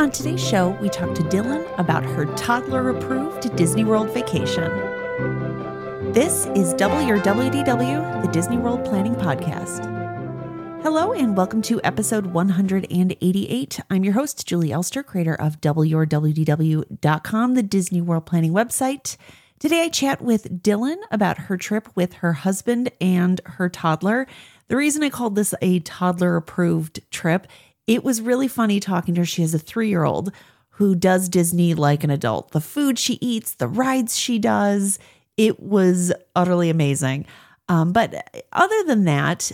On 0.00 0.10
today's 0.10 0.42
show, 0.42 0.70
we 0.80 0.88
talk 0.88 1.14
to 1.14 1.22
Dylan 1.24 1.78
about 1.78 2.02
her 2.02 2.24
toddler 2.34 2.88
approved 2.88 3.54
Disney 3.54 3.84
World 3.84 4.08
vacation. 4.14 4.64
This 6.14 6.46
is 6.54 6.72
Double 6.72 7.02
Your 7.02 7.18
WDW, 7.18 8.22
the 8.22 8.28
Disney 8.28 8.56
World 8.56 8.82
Planning 8.82 9.14
Podcast. 9.14 9.84
Hello, 10.82 11.12
and 11.12 11.36
welcome 11.36 11.60
to 11.60 11.82
episode 11.84 12.28
188. 12.28 13.80
I'm 13.90 14.02
your 14.02 14.14
host, 14.14 14.46
Julie 14.46 14.72
Elster, 14.72 15.02
creator 15.02 15.34
of 15.34 15.60
WRWDW.com, 15.60 17.54
the 17.54 17.62
Disney 17.62 18.00
World 18.00 18.24
Planning 18.24 18.52
website. 18.52 19.18
Today, 19.58 19.82
I 19.82 19.90
chat 19.90 20.22
with 20.22 20.62
Dylan 20.62 20.96
about 21.10 21.36
her 21.36 21.58
trip 21.58 21.90
with 21.94 22.14
her 22.14 22.32
husband 22.32 22.90
and 23.02 23.42
her 23.44 23.68
toddler. 23.68 24.26
The 24.68 24.76
reason 24.76 25.02
I 25.02 25.10
called 25.10 25.34
this 25.34 25.52
a 25.60 25.80
toddler 25.80 26.36
approved 26.36 27.00
trip, 27.10 27.46
it 27.90 28.04
was 28.04 28.22
really 28.22 28.46
funny 28.46 28.78
talking 28.78 29.16
to 29.16 29.22
her. 29.22 29.24
She 29.24 29.42
has 29.42 29.52
a 29.52 29.58
three 29.58 29.88
year 29.88 30.04
old 30.04 30.32
who 30.68 30.94
does 30.94 31.28
Disney 31.28 31.74
like 31.74 32.04
an 32.04 32.10
adult. 32.10 32.52
The 32.52 32.60
food 32.60 33.00
she 33.00 33.18
eats, 33.20 33.56
the 33.56 33.66
rides 33.66 34.16
she 34.16 34.38
does, 34.38 35.00
it 35.36 35.58
was 35.58 36.12
utterly 36.36 36.70
amazing. 36.70 37.26
Um, 37.68 37.92
but 37.92 38.46
other 38.52 38.84
than 38.84 39.06
that, 39.06 39.50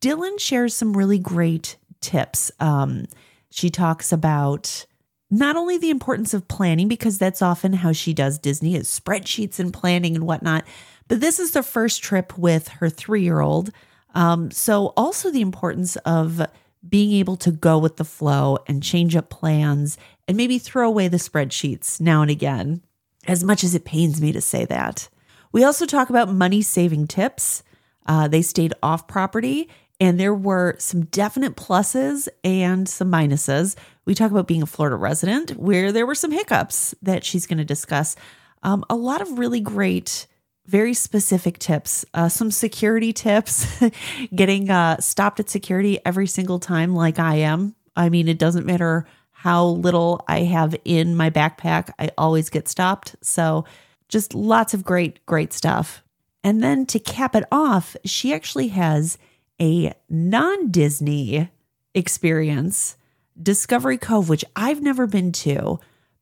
Dylan 0.00 0.38
shares 0.38 0.72
some 0.72 0.96
really 0.96 1.18
great 1.18 1.76
tips. 2.00 2.52
Um, 2.60 3.06
she 3.50 3.70
talks 3.70 4.12
about 4.12 4.86
not 5.28 5.56
only 5.56 5.76
the 5.76 5.90
importance 5.90 6.32
of 6.32 6.46
planning, 6.46 6.86
because 6.86 7.18
that's 7.18 7.42
often 7.42 7.72
how 7.72 7.90
she 7.90 8.14
does 8.14 8.38
Disney 8.38 8.76
is 8.76 8.88
spreadsheets 8.88 9.58
and 9.58 9.74
planning 9.74 10.14
and 10.14 10.28
whatnot, 10.28 10.64
but 11.08 11.20
this 11.20 11.40
is 11.40 11.50
the 11.50 11.62
first 11.64 12.04
trip 12.04 12.38
with 12.38 12.68
her 12.68 12.88
three 12.88 13.24
year 13.24 13.40
old. 13.40 13.70
Um, 14.14 14.52
so 14.52 14.92
also 14.96 15.32
the 15.32 15.40
importance 15.40 15.96
of 15.96 16.40
being 16.88 17.12
able 17.12 17.36
to 17.36 17.50
go 17.50 17.78
with 17.78 17.96
the 17.96 18.04
flow 18.04 18.58
and 18.66 18.82
change 18.82 19.14
up 19.14 19.28
plans 19.30 19.98
and 20.26 20.36
maybe 20.36 20.58
throw 20.58 20.88
away 20.88 21.08
the 21.08 21.16
spreadsheets 21.16 22.00
now 22.00 22.22
and 22.22 22.30
again, 22.30 22.82
as 23.26 23.44
much 23.44 23.62
as 23.62 23.74
it 23.74 23.84
pains 23.84 24.20
me 24.20 24.32
to 24.32 24.40
say 24.40 24.64
that. 24.64 25.08
We 25.52 25.64
also 25.64 25.84
talk 25.86 26.10
about 26.10 26.32
money 26.32 26.62
saving 26.62 27.08
tips. 27.08 27.62
Uh, 28.06 28.28
they 28.28 28.42
stayed 28.42 28.72
off 28.82 29.06
property 29.06 29.68
and 30.00 30.18
there 30.18 30.34
were 30.34 30.76
some 30.78 31.04
definite 31.06 31.56
pluses 31.56 32.28
and 32.42 32.88
some 32.88 33.12
minuses. 33.12 33.76
We 34.06 34.14
talk 34.14 34.30
about 34.30 34.48
being 34.48 34.62
a 34.62 34.66
Florida 34.66 34.96
resident, 34.96 35.52
where 35.52 35.92
there 35.92 36.06
were 36.06 36.14
some 36.14 36.30
hiccups 36.30 36.94
that 37.02 37.22
she's 37.22 37.46
going 37.46 37.58
to 37.58 37.64
discuss. 37.64 38.16
Um, 38.62 38.84
a 38.88 38.96
lot 38.96 39.20
of 39.20 39.38
really 39.38 39.60
great, 39.60 40.26
very 40.70 40.94
specific 40.94 41.58
tips, 41.58 42.04
uh, 42.14 42.28
some 42.28 42.52
security 42.52 43.12
tips, 43.12 43.66
getting 44.34 44.70
uh, 44.70 44.96
stopped 44.98 45.40
at 45.40 45.50
security 45.50 45.98
every 46.06 46.28
single 46.28 46.60
time, 46.60 46.94
like 46.94 47.18
I 47.18 47.36
am. 47.36 47.74
I 47.96 48.08
mean, 48.08 48.28
it 48.28 48.38
doesn't 48.38 48.64
matter 48.64 49.04
how 49.32 49.64
little 49.64 50.24
I 50.28 50.40
have 50.40 50.76
in 50.84 51.16
my 51.16 51.28
backpack, 51.28 51.90
I 51.98 52.10
always 52.16 52.50
get 52.50 52.68
stopped. 52.68 53.16
So, 53.20 53.64
just 54.08 54.34
lots 54.34 54.72
of 54.74 54.84
great, 54.84 55.24
great 55.26 55.52
stuff. 55.52 56.02
And 56.44 56.62
then 56.62 56.86
to 56.86 56.98
cap 56.98 57.34
it 57.34 57.44
off, 57.50 57.96
she 58.04 58.32
actually 58.32 58.68
has 58.68 59.18
a 59.60 59.92
non 60.08 60.70
Disney 60.70 61.48
experience, 61.94 62.96
Discovery 63.40 63.98
Cove, 63.98 64.28
which 64.28 64.44
I've 64.54 64.82
never 64.82 65.06
been 65.06 65.32
to, 65.32 65.80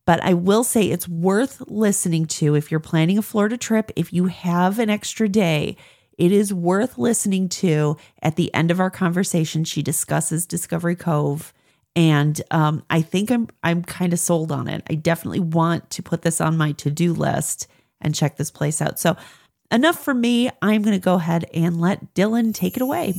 but 0.09 0.25
I 0.25 0.33
will 0.33 0.65
say 0.65 0.85
it's 0.85 1.07
worth 1.07 1.61
listening 1.67 2.25
to 2.29 2.55
if 2.55 2.71
you're 2.71 2.81
planning 2.81 3.19
a 3.19 3.23
Florida 3.23 3.59
trip. 3.59 3.93
If 3.95 4.11
you 4.11 4.25
have 4.29 4.79
an 4.79 4.89
extra 4.89 5.29
day, 5.29 5.77
it 6.17 6.33
is 6.33 6.51
worth 6.51 6.97
listening 6.97 7.51
to. 7.51 7.99
At 8.23 8.37
the 8.37 8.53
end 8.55 8.71
of 8.71 8.81
our 8.81 8.89
conversation, 8.89 9.65
she 9.65 9.83
discusses 9.83 10.47
Discovery 10.47 10.97
Cove. 10.97 11.53
And 11.95 12.41
um, 12.51 12.85
I 12.89 13.03
think 13.03 13.31
I'm 13.31 13.49
I'm 13.63 13.83
kind 13.83 14.15
of 14.15 14.19
sold 14.19 14.51
on 14.51 14.67
it. 14.67 14.83
I 14.89 14.95
definitely 14.95 15.41
want 15.41 15.91
to 15.91 16.03
put 16.03 16.23
this 16.23 16.41
on 16.41 16.57
my 16.57 16.73
to 16.73 16.91
do 16.91 17.13
list 17.13 17.67
and 18.01 18.15
check 18.15 18.39
this 18.39 18.51
place 18.51 18.81
out. 18.81 18.99
So 18.99 19.15
enough 19.71 20.03
for 20.03 20.15
me. 20.15 20.49
I'm 20.63 20.81
going 20.81 20.97
to 20.97 21.05
go 21.05 21.17
ahead 21.17 21.45
and 21.53 21.79
let 21.79 22.15
Dylan 22.15 22.55
take 22.55 22.77
it 22.77 22.83
away. 22.83 23.13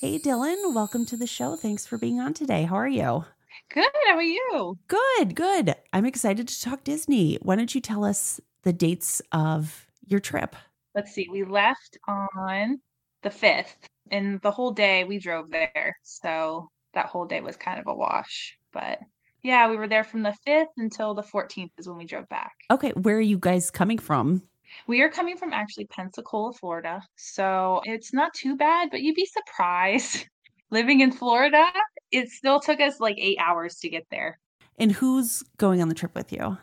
Hey, 0.00 0.20
Dylan, 0.20 0.72
welcome 0.72 1.04
to 1.06 1.16
the 1.16 1.26
show. 1.26 1.56
Thanks 1.56 1.84
for 1.84 1.98
being 1.98 2.20
on 2.20 2.32
today. 2.32 2.62
How 2.62 2.76
are 2.76 2.86
you? 2.86 3.24
Good. 3.70 3.88
How 4.06 4.16
are 4.16 4.22
you? 4.22 4.78
Good, 4.88 5.34
good. 5.34 5.74
I'm 5.92 6.06
excited 6.06 6.48
to 6.48 6.60
talk 6.62 6.84
Disney. 6.84 7.38
Why 7.42 7.56
don't 7.56 7.74
you 7.74 7.80
tell 7.80 8.04
us 8.04 8.40
the 8.62 8.72
dates 8.72 9.20
of 9.32 9.86
your 10.06 10.20
trip? 10.20 10.56
Let's 10.94 11.12
see. 11.12 11.28
We 11.30 11.44
left 11.44 11.98
on 12.06 12.80
the 13.22 13.30
5th, 13.30 13.76
and 14.10 14.40
the 14.40 14.50
whole 14.50 14.72
day 14.72 15.04
we 15.04 15.18
drove 15.18 15.50
there. 15.50 15.96
So 16.02 16.70
that 16.94 17.06
whole 17.06 17.26
day 17.26 17.40
was 17.40 17.56
kind 17.56 17.78
of 17.78 17.86
a 17.86 17.94
wash. 17.94 18.56
But 18.72 18.98
yeah, 19.42 19.68
we 19.68 19.76
were 19.76 19.88
there 19.88 20.04
from 20.04 20.22
the 20.22 20.34
5th 20.46 20.66
until 20.76 21.14
the 21.14 21.22
14th 21.22 21.70
is 21.78 21.88
when 21.88 21.98
we 21.98 22.06
drove 22.06 22.28
back. 22.28 22.52
Okay. 22.70 22.90
Where 22.90 23.16
are 23.16 23.20
you 23.20 23.38
guys 23.38 23.70
coming 23.70 23.98
from? 23.98 24.42
We 24.86 25.00
are 25.02 25.08
coming 25.08 25.36
from 25.36 25.52
actually 25.52 25.86
Pensacola, 25.86 26.52
Florida. 26.52 27.02
So 27.16 27.80
it's 27.84 28.12
not 28.12 28.34
too 28.34 28.56
bad, 28.56 28.90
but 28.90 29.00
you'd 29.00 29.14
be 29.14 29.26
surprised. 29.26 30.26
Living 30.70 31.00
in 31.00 31.12
Florida, 31.12 31.64
it 32.10 32.30
still 32.30 32.60
took 32.60 32.80
us 32.80 33.00
like 33.00 33.16
eight 33.18 33.38
hours 33.38 33.76
to 33.76 33.88
get 33.88 34.06
there. 34.10 34.38
And 34.78 34.92
who's 34.92 35.42
going 35.56 35.82
on 35.82 35.88
the 35.88 35.94
trip 35.94 36.14
with 36.14 36.32
you? 36.32 36.56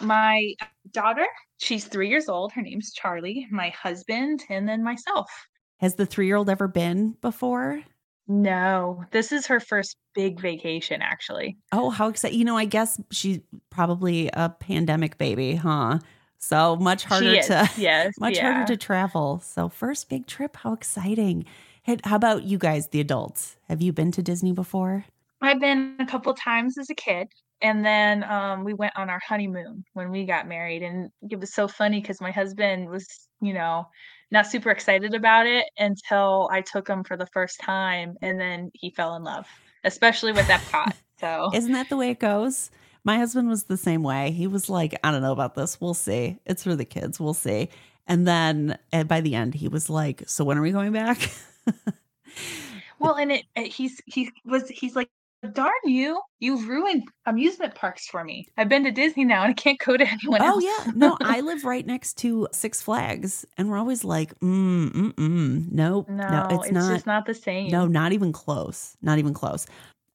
My 0.00 0.54
daughter, 0.92 1.26
she's 1.58 1.84
three 1.84 2.08
years 2.08 2.28
old. 2.28 2.52
Her 2.52 2.62
name's 2.62 2.92
Charlie, 2.92 3.46
my 3.50 3.70
husband, 3.70 4.44
and 4.48 4.68
then 4.68 4.82
myself. 4.82 5.30
Has 5.78 5.94
the 5.94 6.06
three 6.06 6.26
year 6.26 6.36
old 6.36 6.50
ever 6.50 6.68
been 6.68 7.16
before? 7.20 7.82
No, 8.26 9.04
this 9.10 9.32
is 9.32 9.46
her 9.46 9.58
first 9.58 9.96
big 10.14 10.38
vacation, 10.38 11.00
actually. 11.00 11.56
Oh, 11.72 11.88
how 11.88 12.08
exciting. 12.08 12.38
You 12.38 12.44
know, 12.44 12.58
I 12.58 12.66
guess 12.66 13.00
she's 13.10 13.40
probably 13.70 14.28
a 14.34 14.50
pandemic 14.50 15.16
baby, 15.16 15.54
huh? 15.54 15.98
So 16.38 16.76
much 16.76 17.04
harder 17.04 17.40
to 17.42 17.70
yes, 17.76 18.14
much 18.20 18.36
yeah. 18.36 18.52
harder 18.52 18.66
to 18.72 18.76
travel. 18.76 19.40
So 19.40 19.68
first 19.68 20.08
big 20.08 20.26
trip, 20.26 20.56
how 20.56 20.72
exciting. 20.72 21.46
How 22.04 22.16
about 22.16 22.44
you 22.44 22.58
guys, 22.58 22.88
the 22.88 23.00
adults? 23.00 23.56
Have 23.68 23.80
you 23.80 23.92
been 23.92 24.12
to 24.12 24.22
Disney 24.22 24.52
before? 24.52 25.06
I've 25.40 25.60
been 25.60 25.96
a 25.98 26.06
couple 26.06 26.34
times 26.34 26.76
as 26.76 26.90
a 26.90 26.94
kid. 26.94 27.28
And 27.60 27.84
then 27.84 28.24
um, 28.24 28.62
we 28.62 28.74
went 28.74 28.92
on 28.96 29.10
our 29.10 29.20
honeymoon 29.26 29.84
when 29.94 30.10
we 30.10 30.24
got 30.26 30.46
married. 30.46 30.82
And 30.82 31.10
it 31.28 31.40
was 31.40 31.54
so 31.54 31.66
funny 31.66 32.00
because 32.00 32.20
my 32.20 32.30
husband 32.30 32.88
was, 32.88 33.06
you 33.40 33.52
know, 33.52 33.86
not 34.30 34.46
super 34.46 34.70
excited 34.70 35.14
about 35.14 35.46
it 35.46 35.64
until 35.78 36.48
I 36.52 36.60
took 36.60 36.86
him 36.86 37.04
for 37.04 37.16
the 37.16 37.26
first 37.26 37.58
time. 37.60 38.16
And 38.22 38.38
then 38.38 38.70
he 38.74 38.90
fell 38.90 39.16
in 39.16 39.24
love, 39.24 39.46
especially 39.82 40.32
with 40.32 40.46
Epcot. 40.46 40.92
So, 41.18 41.50
isn't 41.54 41.72
that 41.72 41.88
the 41.88 41.96
way 41.96 42.10
it 42.10 42.20
goes? 42.20 42.70
My 43.02 43.16
husband 43.16 43.48
was 43.48 43.64
the 43.64 43.76
same 43.76 44.02
way. 44.02 44.30
He 44.30 44.46
was 44.46 44.68
like, 44.68 44.98
I 45.02 45.10
don't 45.10 45.22
know 45.22 45.32
about 45.32 45.54
this. 45.54 45.80
We'll 45.80 45.94
see. 45.94 46.38
It's 46.44 46.62
for 46.62 46.76
the 46.76 46.84
kids. 46.84 47.18
We'll 47.18 47.34
see. 47.34 47.70
And 48.06 48.26
then 48.26 48.78
and 48.92 49.08
by 49.08 49.20
the 49.20 49.34
end, 49.34 49.54
he 49.54 49.68
was 49.68 49.88
like, 49.90 50.22
So 50.26 50.44
when 50.44 50.58
are 50.58 50.62
we 50.62 50.70
going 50.70 50.92
back? 50.92 51.30
well, 52.98 53.14
and 53.14 53.32
it, 53.32 53.44
it 53.56 53.72
he's 53.72 54.00
he 54.06 54.30
was 54.44 54.68
he's 54.68 54.96
like 54.96 55.08
darn 55.52 55.70
you 55.84 56.20
you've 56.40 56.66
ruined 56.66 57.04
amusement 57.26 57.72
parks 57.74 58.08
for 58.08 58.24
me 58.24 58.44
i've 58.56 58.68
been 58.68 58.82
to 58.82 58.90
disney 58.90 59.24
now 59.24 59.42
and 59.42 59.50
i 59.50 59.54
can't 59.54 59.78
go 59.78 59.96
to 59.96 60.04
anyone 60.08 60.42
oh 60.42 60.46
else. 60.46 60.64
yeah 60.64 60.92
no 60.96 61.16
i 61.22 61.40
live 61.40 61.64
right 61.64 61.86
next 61.86 62.14
to 62.14 62.48
six 62.50 62.82
flags 62.82 63.46
and 63.56 63.70
we're 63.70 63.78
always 63.78 64.02
like 64.02 64.36
mm, 64.40 64.90
mm, 64.90 65.12
mm. 65.12 65.70
nope 65.70 66.08
no, 66.08 66.28
no 66.28 66.46
it's, 66.50 66.64
it's 66.66 66.72
not 66.72 66.92
just 66.92 67.06
not 67.06 67.26
the 67.26 67.34
same 67.34 67.70
no 67.70 67.86
not 67.86 68.12
even 68.12 68.32
close 68.32 68.96
not 69.00 69.18
even 69.18 69.32
close 69.32 69.66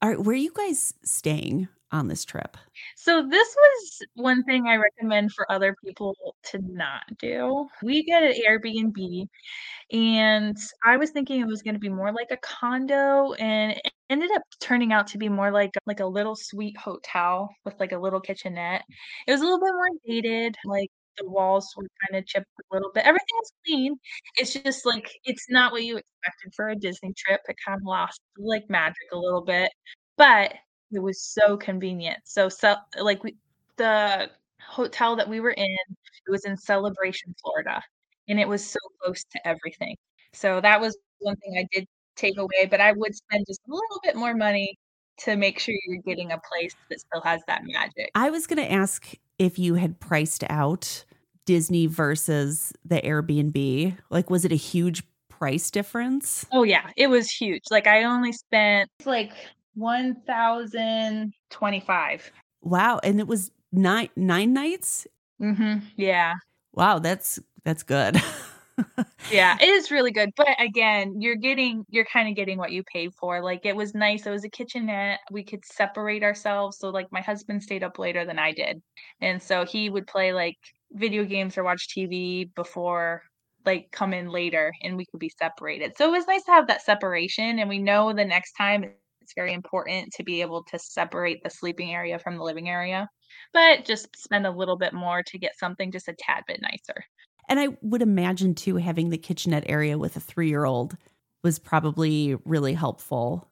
all 0.02 0.10
right 0.10 0.20
where 0.20 0.34
are 0.34 0.38
you 0.38 0.52
guys 0.54 0.94
staying 1.06 1.70
on 1.94 2.08
this 2.10 2.26
trip 2.26 2.58
so 2.96 3.26
this 3.28 3.56
was 3.56 4.00
one 4.16 4.44
thing 4.44 4.66
i 4.68 4.76
recommend 4.76 5.32
for 5.32 5.50
other 5.52 5.76
people 5.86 6.16
to 6.44 6.60
not 6.68 7.04
do 7.20 7.68
we 7.84 8.04
get 8.04 8.24
an 8.24 8.34
airbnb 8.48 9.28
and 9.92 10.58
I 10.86 10.98
was 10.98 11.12
thinking 11.12 11.42
it 11.42 11.48
was 11.48 11.62
gonna 11.62 11.80
be 11.80 11.90
more 11.90 12.12
like 12.14 12.32
a 12.32 12.38
condo, 12.38 13.34
and 13.34 13.74
it 13.74 13.94
ended 14.10 14.32
up 14.36 14.44
turning 14.62 14.94
out 14.94 15.08
to 15.08 15.18
be 15.18 15.30
more 15.30 15.52
like 15.52 15.72
like 15.86 16.00
a 16.02 16.06
little 16.06 16.36
suite 16.36 16.78
hotel 16.78 17.50
with, 17.66 17.80
like, 17.80 17.92
a 17.94 17.98
little 18.00 18.22
kitchenette. 18.22 18.84
It 19.28 19.32
was 19.32 19.42
a 19.42 19.44
little 19.46 19.60
bit 19.60 19.74
more 19.74 19.90
dated, 20.08 20.56
like, 20.66 20.90
the 21.18 21.30
walls 21.30 21.74
were 21.78 21.88
kinda 22.10 22.24
chipped 22.28 22.48
a 22.60 22.76
little 22.76 22.92
bit. 22.94 23.06
Everything 23.06 23.36
was 23.40 23.52
clean. 23.66 23.96
It's 24.38 24.54
just, 24.54 24.86
like, 24.86 25.12
it's 25.26 25.48
not 25.50 25.72
what 25.72 25.84
you 25.84 25.98
expected 25.98 26.54
for 26.56 26.70
a 26.70 26.76
Disney 26.76 27.14
trip. 27.18 27.42
It 27.50 27.58
kinda 27.66 27.80
lost, 27.86 28.22
like, 28.38 28.70
magic 28.70 29.12
a 29.14 29.18
little 29.18 29.44
bit, 29.44 29.72
but 30.18 30.54
it 30.94 31.02
was 31.02 31.22
so 31.22 31.58
convenient. 31.58 32.20
So 32.24 32.50
so 32.50 32.76
like, 33.00 33.24
we 33.24 33.36
the 33.78 34.30
hotel 34.62 35.16
that 35.16 35.28
we 35.28 35.40
were 35.40 35.52
in, 35.52 35.78
it 36.26 36.32
was 36.32 36.46
in 36.46 36.56
Celebration, 36.58 37.36
Florida 37.42 37.82
and 38.28 38.40
it 38.40 38.48
was 38.48 38.66
so 38.66 38.80
close 39.02 39.24
to 39.24 39.48
everything. 39.48 39.96
So 40.34 40.62
that 40.62 40.80
was 40.80 40.98
one 41.20 41.36
thing 41.38 41.56
I 41.58 41.68
did 41.72 41.88
take 42.16 42.38
away, 42.38 42.68
but 42.70 42.82
I 42.82 42.92
would 42.94 43.16
spend 43.16 43.46
just 43.48 43.62
a 43.68 43.72
little 43.72 44.00
bit 44.04 44.16
more 44.16 44.36
money 44.36 44.78
to 45.20 45.36
make 45.36 45.60
sure 45.60 45.76
you're 45.86 46.02
getting 46.02 46.32
a 46.32 46.40
place 46.52 46.74
that 46.90 47.00
still 47.00 47.22
has 47.22 47.42
that 47.48 47.62
magic. 47.66 48.10
I 48.16 48.30
was 48.30 48.48
going 48.48 48.58
to 48.58 48.72
ask 48.72 49.14
if 49.38 49.60
you 49.60 49.76
had 49.76 50.00
priced 50.00 50.44
out 50.50 51.06
Disney 51.46 51.86
versus 51.86 52.74
the 52.84 53.02
Airbnb. 53.02 53.98
Like, 54.10 54.30
was 54.30 54.46
it 54.46 54.52
a 54.52 54.56
huge 54.56 55.04
price 55.30 55.70
difference? 55.70 56.46
Oh, 56.52 56.64
yeah, 56.64 56.90
it 56.98 57.08
was 57.08 57.30
huge. 57.30 57.64
Like, 57.70 57.86
I 57.86 58.04
only 58.04 58.32
spent 58.32 58.90
like 59.06 59.34
1,025. 59.76 62.32
Wow, 62.62 63.00
and 63.04 63.20
it 63.20 63.28
was 63.28 63.52
nine 63.72 64.10
nine 64.16 64.54
nights? 64.54 65.08
Mhm. 65.40 65.82
Yeah. 65.98 66.36
Wow, 66.74 67.00
that's 67.00 67.40
that's 67.64 67.84
good. 67.84 68.18
Yeah, 69.30 69.56
it 69.60 69.68
is 69.70 69.90
really 69.90 70.12
good, 70.12 70.30
but 70.36 70.48
again, 70.60 71.20
you're 71.22 71.36
getting 71.38 71.86
you're 71.90 72.06
kinda 72.06 72.34
getting 72.34 72.58
what 72.58 72.72
you 72.72 72.84
paid 72.84 73.14
for, 73.16 73.42
like, 73.42 73.66
it 73.66 73.76
was 73.76 73.96
nice, 73.96 74.26
it 74.28 74.32
was 74.32 74.44
a 74.44 74.50
kitchenette, 74.50 75.20
we 75.32 75.44
could 75.44 75.66
separate 75.66 76.24
ourselves, 76.24 76.78
so, 76.78 76.90
like, 76.90 77.12
my 77.12 77.22
husband 77.22 77.64
stayed 77.64 77.84
up 77.84 77.98
later 77.98 78.26
than 78.26 78.38
I 78.38 78.52
did, 78.52 78.82
and 79.22 79.42
so 79.42 79.66
he 79.66 79.90
would 79.90 80.08
play, 80.08 80.34
like, 80.34 80.58
video 80.92 81.24
games 81.26 81.58
or 81.58 81.64
watch 81.64 81.88
TV 81.90 82.46
before 82.56 83.24
like, 83.66 83.90
come 83.92 84.14
in 84.14 84.28
later, 84.28 84.74
and 84.84 84.98
we 84.98 85.06
could 85.06 85.20
be 85.22 85.30
separated, 85.40 85.96
so 85.98 86.10
it 86.10 86.12
was 86.18 86.28
nice 86.28 86.44
to 86.44 86.52
have 86.52 86.68
that 86.68 86.82
separation, 86.82 87.60
and 87.60 87.70
we 87.70 87.80
know 87.80 88.12
the 88.14 88.26
next 88.26 88.52
time 88.54 88.94
it's 89.34 89.40
very 89.40 89.54
important 89.54 90.14
to 90.14 90.24
be 90.24 90.42
able 90.42 90.64
to 90.66 90.78
separate 90.78 91.44
the 91.44 91.50
sleeping 91.50 91.94
area 91.94 92.20
from 92.20 92.38
the 92.38 92.44
living 92.44 92.70
area, 92.70 93.10
but 93.52 93.84
just 93.86 94.16
spend 94.16 94.46
a 94.46 94.52
little 94.52 94.78
bit 94.78 94.94
more 94.94 95.24
to 95.24 95.40
get 95.40 95.58
something 95.58 95.92
just 95.92 96.08
a 96.08 96.14
tad 96.14 96.44
bit 96.48 96.62
nicer. 96.62 97.04
And 97.50 97.60
I 97.60 97.70
would 97.82 98.02
imagine 98.02 98.56
too 98.56 98.78
having 98.78 99.10
the 99.10 99.18
kitchenette 99.18 99.66
area 99.68 99.98
with 99.98 100.16
a 100.16 100.20
three-year-old 100.20 100.98
was 101.44 101.60
probably 101.60 102.36
really 102.46 102.74
helpful. 102.74 103.50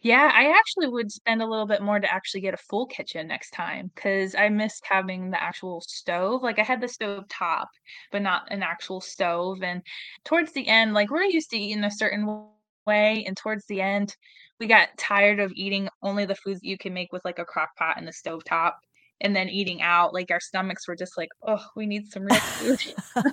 Yeah, 0.00 0.30
I 0.32 0.50
actually 0.58 0.88
would 0.88 1.12
spend 1.12 1.42
a 1.42 1.46
little 1.46 1.66
bit 1.66 1.82
more 1.82 2.00
to 2.00 2.10
actually 2.10 2.40
get 2.40 2.54
a 2.54 2.56
full 2.56 2.86
kitchen 2.86 3.26
next 3.26 3.50
time 3.50 3.90
because 3.94 4.34
I 4.34 4.48
missed 4.48 4.86
having 4.88 5.30
the 5.30 5.42
actual 5.42 5.82
stove, 5.82 6.42
like, 6.42 6.58
I 6.58 6.62
had 6.62 6.80
the 6.80 6.88
stove 6.88 7.28
top, 7.28 7.68
but 8.10 8.22
not 8.22 8.50
an 8.50 8.62
actual 8.62 9.02
stove, 9.02 9.62
and 9.62 9.82
towards 10.24 10.52
the 10.52 10.66
end, 10.66 10.94
like, 10.94 11.10
we're 11.10 11.24
used 11.24 11.50
to 11.50 11.58
eating 11.58 11.84
a 11.84 11.90
certain 11.90 12.48
way, 12.86 13.22
and 13.26 13.36
towards 13.36 13.66
the 13.66 13.82
end, 13.82 14.16
we 14.60 14.66
got 14.66 14.88
tired 14.98 15.40
of 15.40 15.52
eating 15.54 15.88
only 16.02 16.24
the 16.26 16.34
foods 16.34 16.60
you 16.62 16.78
can 16.78 16.94
make 16.94 17.12
with, 17.12 17.24
like, 17.24 17.38
a 17.38 17.44
crock 17.44 17.76
pot 17.76 17.96
and 17.98 18.08
a 18.08 18.12
stove 18.12 18.44
top, 18.44 18.78
and 19.20 19.34
then 19.34 19.48
eating 19.48 19.82
out, 19.82 20.12
like, 20.14 20.30
our 20.30 20.40
stomachs 20.40 20.86
were 20.88 20.96
just 20.96 21.16
like, 21.16 21.30
oh 21.46 21.64
we 21.76 21.86
need 21.86 22.06
some 22.10 22.24
real 22.24 22.40
food." 22.40 22.94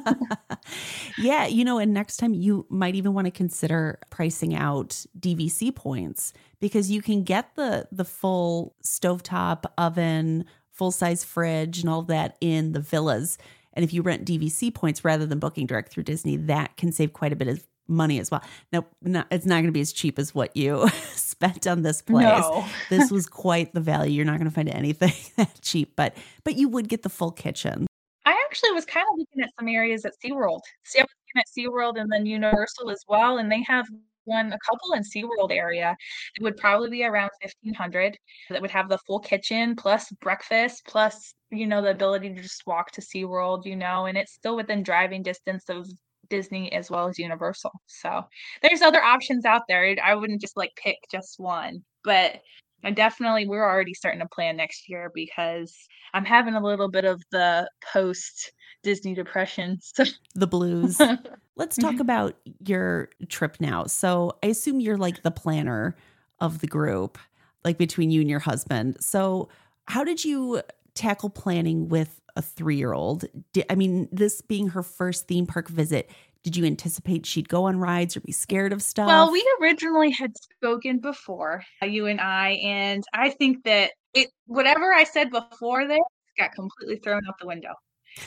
Yeah, 1.17 1.45
you 1.45 1.63
know, 1.63 1.77
and 1.77 1.93
next 1.93 2.17
time 2.17 2.33
you 2.33 2.65
might 2.69 2.95
even 2.95 3.13
wanna 3.13 3.31
consider 3.31 3.99
pricing 4.09 4.55
out 4.55 5.05
DVC 5.19 5.75
points 5.75 6.33
because 6.59 6.89
you 6.89 7.01
can 7.01 7.23
get 7.23 7.55
the 7.55 7.87
the 7.91 8.05
full 8.05 8.75
stovetop 8.83 9.65
oven, 9.77 10.45
full-size 10.71 11.23
fridge, 11.23 11.79
and 11.81 11.89
all 11.89 12.01
that 12.03 12.37
in 12.41 12.71
the 12.71 12.79
villas, 12.79 13.37
and 13.73 13.83
if 13.83 13.93
you 13.93 14.01
rent 14.01 14.25
DVC 14.25 14.73
points 14.73 15.03
rather 15.05 15.25
than 15.25 15.39
booking 15.39 15.67
direct 15.67 15.91
through 15.91 16.03
Disney, 16.03 16.37
that 16.37 16.77
can 16.77 16.91
save 16.91 17.13
quite 17.13 17.33
a 17.33 17.35
bit 17.35 17.47
of 17.47 17.65
money 17.87 18.19
as 18.19 18.31
well. 18.31 18.43
Now, 18.71 18.85
not 19.01 19.27
it's 19.31 19.45
not 19.45 19.61
gonna 19.61 19.71
be 19.71 19.81
as 19.81 19.93
cheap 19.93 20.19
as 20.19 20.33
what 20.33 20.55
you 20.55 20.87
spent 21.15 21.67
on 21.67 21.81
this 21.81 22.01
place. 22.01 22.25
No. 22.25 22.65
This 22.89 23.11
was 23.11 23.27
quite 23.27 23.73
the 23.73 23.81
value, 23.81 24.13
you're 24.13 24.25
not 24.25 24.37
gonna 24.37 24.51
find 24.51 24.69
anything 24.69 25.13
that 25.37 25.61
cheap, 25.61 25.95
but 25.95 26.15
but 26.43 26.55
you 26.55 26.69
would 26.69 26.89
get 26.89 27.03
the 27.03 27.09
full 27.09 27.31
kitchen. 27.31 27.87
I 28.25 28.31
actually 28.45 28.71
was 28.71 28.85
kinda 28.85 29.07
looking 29.17 29.43
at 29.43 29.49
some 29.59 29.67
areas 29.67 30.05
at 30.05 30.13
SeaWorld. 30.23 30.61
See, 30.83 30.99
I 30.99 31.03
was 31.03 31.09
looking 31.35 31.41
at 31.41 31.47
SeaWorld 31.57 32.01
and 32.01 32.11
then 32.11 32.25
Universal 32.25 32.89
as 32.89 33.03
well, 33.07 33.37
and 33.37 33.51
they 33.51 33.63
have 33.63 33.85
one 34.25 34.53
a 34.53 34.59
couple 34.59 34.93
in 34.93 35.03
SeaWorld 35.03 35.51
area. 35.51 35.95
It 36.35 36.43
would 36.43 36.57
probably 36.57 36.89
be 36.89 37.03
around 37.03 37.31
1,500 37.41 38.17
that 38.49 38.61
would 38.61 38.71
have 38.71 38.89
the 38.89 38.97
full 38.99 39.19
kitchen 39.19 39.75
plus 39.75 40.09
breakfast, 40.21 40.83
plus, 40.87 41.33
you 41.51 41.67
know, 41.67 41.81
the 41.81 41.91
ability 41.91 42.33
to 42.33 42.41
just 42.41 42.65
walk 42.65 42.91
to 42.91 43.01
SeaWorld, 43.01 43.65
you 43.65 43.75
know, 43.75 44.05
and 44.05 44.17
it's 44.17 44.33
still 44.33 44.55
within 44.55 44.83
driving 44.83 45.23
distance 45.23 45.65
of 45.69 45.87
Disney 46.29 46.71
as 46.73 46.89
well 46.91 47.07
as 47.07 47.19
Universal, 47.19 47.71
so 47.87 48.23
there's 48.61 48.81
other 48.81 49.03
options 49.03 49.45
out 49.45 49.63
there, 49.67 49.95
I 50.03 50.15
wouldn't 50.15 50.41
just, 50.41 50.57
like, 50.57 50.71
pick 50.75 50.97
just 51.11 51.39
one, 51.39 51.83
but 52.03 52.41
I 52.83 52.91
definitely 52.91 53.47
we're 53.47 53.63
already 53.69 53.93
starting 53.93 54.19
to 54.21 54.27
plan 54.27 54.57
next 54.57 54.89
year 54.89 55.11
because 55.15 55.73
I'm 56.13 56.25
having 56.25 56.53
a 56.55 56.63
little 56.63 56.89
bit 56.89 57.05
of 57.05 57.21
the 57.31 57.69
post-Disney 57.93 59.13
depression, 59.15 59.79
so 59.81 60.03
The 60.35 60.47
blues. 60.47 61.07
Let's 61.55 61.77
talk 61.77 61.99
Mhm. 61.99 61.99
about 61.99 62.35
your 62.65 63.09
trip 63.29 63.57
now. 63.59 63.85
So, 63.85 64.37
I 64.41 64.47
assume 64.47 64.79
you're, 64.79 64.97
like, 64.97 65.21
the 65.21 65.31
planner 65.31 65.95
of 66.39 66.59
the 66.59 66.67
group, 66.67 67.17
like, 67.63 67.77
between 67.77 68.09
you 68.09 68.21
and 68.21 68.29
your 68.29 68.39
husband. 68.39 68.97
So, 68.99 69.49
how 69.87 70.03
did 70.03 70.25
you 70.25 70.61
tackle 70.95 71.29
planning 71.29 71.89
with 71.89 72.21
a 72.35 72.41
three-year-old? 72.41 73.25
I 73.69 73.75
mean, 73.75 74.09
this 74.11 74.41
being 74.41 74.69
her 74.69 74.83
first 74.83 75.27
theme 75.27 75.45
park 75.45 75.69
visit, 75.69 76.09
did 76.43 76.57
you 76.57 76.65
anticipate 76.65 77.25
she'd 77.25 77.47
go 77.47 77.65
on 77.65 77.79
rides 77.79 78.17
or 78.17 78.21
be 78.21 78.31
scared 78.31 78.73
of 78.73 78.81
stuff? 78.81 79.07
Well, 79.07 79.31
we 79.31 79.45
originally 79.61 80.11
had 80.11 80.33
spoken 80.35 80.99
before, 80.99 81.63
uh, 81.81 81.85
you 81.85 82.07
and 82.07 82.19
I, 82.19 82.59
and 82.63 83.03
I 83.13 83.29
think 83.29 83.63
that 83.63 83.91
it 84.13 84.29
whatever 84.45 84.93
I 84.93 85.05
said 85.05 85.31
before 85.31 85.87
this 85.87 85.99
got 86.37 86.51
completely 86.53 86.97
thrown 86.97 87.21
out 87.27 87.35
the 87.39 87.47
window. 87.47 87.73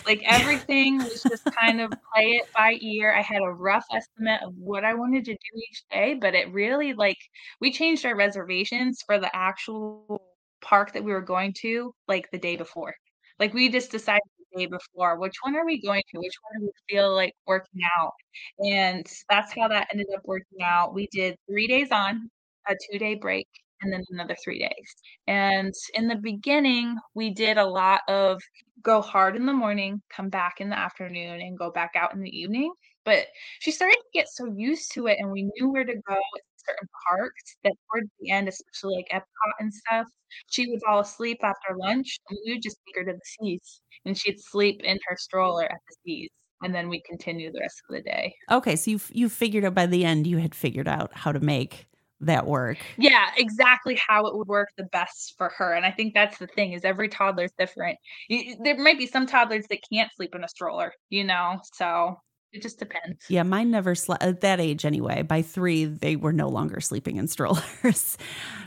Like, 0.05 0.21
everything 0.25 0.99
was 0.99 1.23
just 1.23 1.45
kind 1.45 1.81
of 1.81 1.91
play 1.91 2.31
it 2.33 2.49
by 2.57 2.77
ear. 2.81 3.15
I 3.15 3.23
had 3.23 3.43
a 3.43 3.51
rough 3.51 3.85
estimate 3.95 4.43
of 4.43 4.53
what 4.57 4.85
I 4.85 4.95
wanted 4.95 5.25
to 5.27 5.33
do 5.33 5.63
each 5.71 5.85
day, 5.93 6.15
but 6.15 6.35
it 6.35 6.53
really, 6.53 6.93
like 6.93 7.19
we 7.61 7.71
changed 7.71 8.05
our 8.05 8.17
reservations 8.17 9.01
for 9.07 9.21
the 9.21 9.31
actual 9.33 10.23
park 10.61 10.93
that 10.93 11.05
we 11.05 11.13
were 11.13 11.21
going 11.21 11.55
to, 11.61 11.95
like, 12.09 12.29
the 12.33 12.39
day 12.39 12.57
before. 12.57 12.95
Like, 13.41 13.53
we 13.55 13.69
just 13.69 13.91
decided 13.91 14.23
the 14.53 14.61
day 14.61 14.67
before, 14.67 15.19
"Which 15.19 15.37
one 15.43 15.57
are 15.57 15.65
we 15.67 15.81
going 15.81 16.03
to? 16.13 16.19
Which 16.21 16.37
one 16.43 16.61
do 16.61 16.67
we 16.67 16.95
feel 16.95 17.15
like 17.15 17.35
working 17.47 17.83
out?" 17.99 18.13
And 18.61 19.07
that's 19.29 19.53
how 19.55 19.69
that 19.69 19.89
ended 19.93 20.07
up 20.15 20.23
working 20.25 20.63
out. 20.63 20.95
We 20.95 21.07
did 21.13 21.37
3 21.49 21.67
days 21.67 21.91
on, 21.93 22.31
a 22.69 22.75
two-day 22.91 23.17
break, 23.17 23.49
and 23.83 23.93
then 23.93 24.05
another 24.11 24.37
3 24.43 24.59
days, 24.61 24.95
and 25.27 25.75
in 25.95 26.09
the 26.09 26.17
beginning, 26.17 26.97
we 27.15 27.31
did 27.31 27.59
a 27.59 27.67
lot 27.67 28.01
of 28.09 28.41
go 28.83 29.03
hard 29.03 29.37
in 29.37 29.45
the 29.47 29.53
morning, 29.53 30.03
come 30.11 30.31
back 30.31 30.61
in 30.61 30.71
the 30.71 30.79
afternoon, 30.79 31.41
and 31.43 31.59
go 31.59 31.71
back 31.71 31.93
out 31.97 32.15
in 32.15 32.21
the 32.23 32.31
evening, 32.39 32.73
but 33.05 33.27
she 33.61 33.71
started 33.71 33.97
to 33.97 34.05
get 34.19 34.29
so 34.29 34.47
used 34.57 34.93
to 34.93 35.07
it, 35.09 35.19
and 35.21 35.31
we 35.31 35.43
knew 35.57 35.71
where 35.71 35.85
to 35.85 35.95
go 36.09 36.21
certain 36.67 36.89
parks 37.11 37.57
that 37.65 37.75
towards 37.93 38.11
the 38.21 38.31
end, 38.31 38.49
especially, 38.49 38.97
like, 38.97 39.09
Epcot 39.23 39.53
and 39.61 39.73
stuff, 39.73 40.07
she 40.51 40.67
would 40.69 40.81
fall 40.87 41.01
asleep 41.01 41.39
after 41.43 41.77
lunch, 41.79 42.19
and 42.29 42.39
we 42.47 42.55
would 42.55 42.63
just 42.63 42.79
take 42.87 42.97
her 42.97 43.13
to 43.13 43.17
the 43.19 43.21
Seas, 43.25 43.81
and 44.05 44.19
she'd 44.19 44.41
sleep 44.41 44.83
in 44.85 44.99
her 45.09 45.17
stroller 45.19 45.65
at 45.65 45.79
the 45.89 45.97
Seas, 46.05 46.31
and 46.63 46.75
then 46.75 46.89
we 46.89 47.03
continue 47.09 47.53
the 47.53 47.61
rest 47.61 47.83
of 47.89 47.95
the 47.97 48.03
day. 48.03 48.35
Okay, 48.51 48.77
so 48.77 48.93
you 48.93 49.01
you 49.11 49.29
figured 49.29 49.65
out 49.65 49.75
by 49.75 49.87
the 49.87 50.05
end, 50.05 50.27
you 50.27 50.39
had 50.39 50.55
figured 50.55 50.89
out 50.89 51.13
how 51.15 51.33
to 51.33 51.41
make 51.41 51.87
that 52.21 52.47
work. 52.47 52.79
Yeah, 52.99 53.31
exactly 53.37 54.01
how 54.09 54.27
it 54.27 54.35
would 54.37 54.49
work 54.49 54.69
the 54.79 54.85
best 54.85 55.35
for 55.37 55.51
her, 55.59 55.75
and 55.75 55.85
I 55.85 55.91
think 55.93 56.15
that's 56.15 56.39
the 56.39 56.47
thing 56.47 56.73
is 56.73 56.83
every 56.85 57.09
toddler 57.11 57.45
is 57.45 57.53
different. 57.59 57.99
Y 58.31 58.45
y 58.49 58.57
there 58.65 58.77
might 58.79 58.97
be 58.99 59.07
some 59.07 59.27
toddlers 59.27 59.67
that 59.69 59.81
can't 59.93 60.11
sleep 60.17 60.35
in 60.35 60.43
a 60.43 60.49
stroller, 60.49 60.93
you 61.11 61.25
know, 61.25 61.61
so 61.75 62.17
it 62.57 62.63
just 62.63 62.79
depends. 62.79 63.25
Yeah, 63.29 63.43
mine 63.43 63.71
never 63.71 63.95
slept 63.95 64.23
at 64.23 64.29
uh, 64.29 64.39
that 64.41 64.61
age 64.61 64.85
anyway, 64.85 65.23
by 65.23 65.43
3, 65.43 65.85
they 65.85 66.17
were 66.17 66.33
no 66.33 66.49
longer 66.49 66.81
sleeping 66.81 67.17
in 67.17 67.29
strollers, 67.29 68.17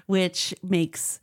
which 0.06 0.54
makes 0.64 1.20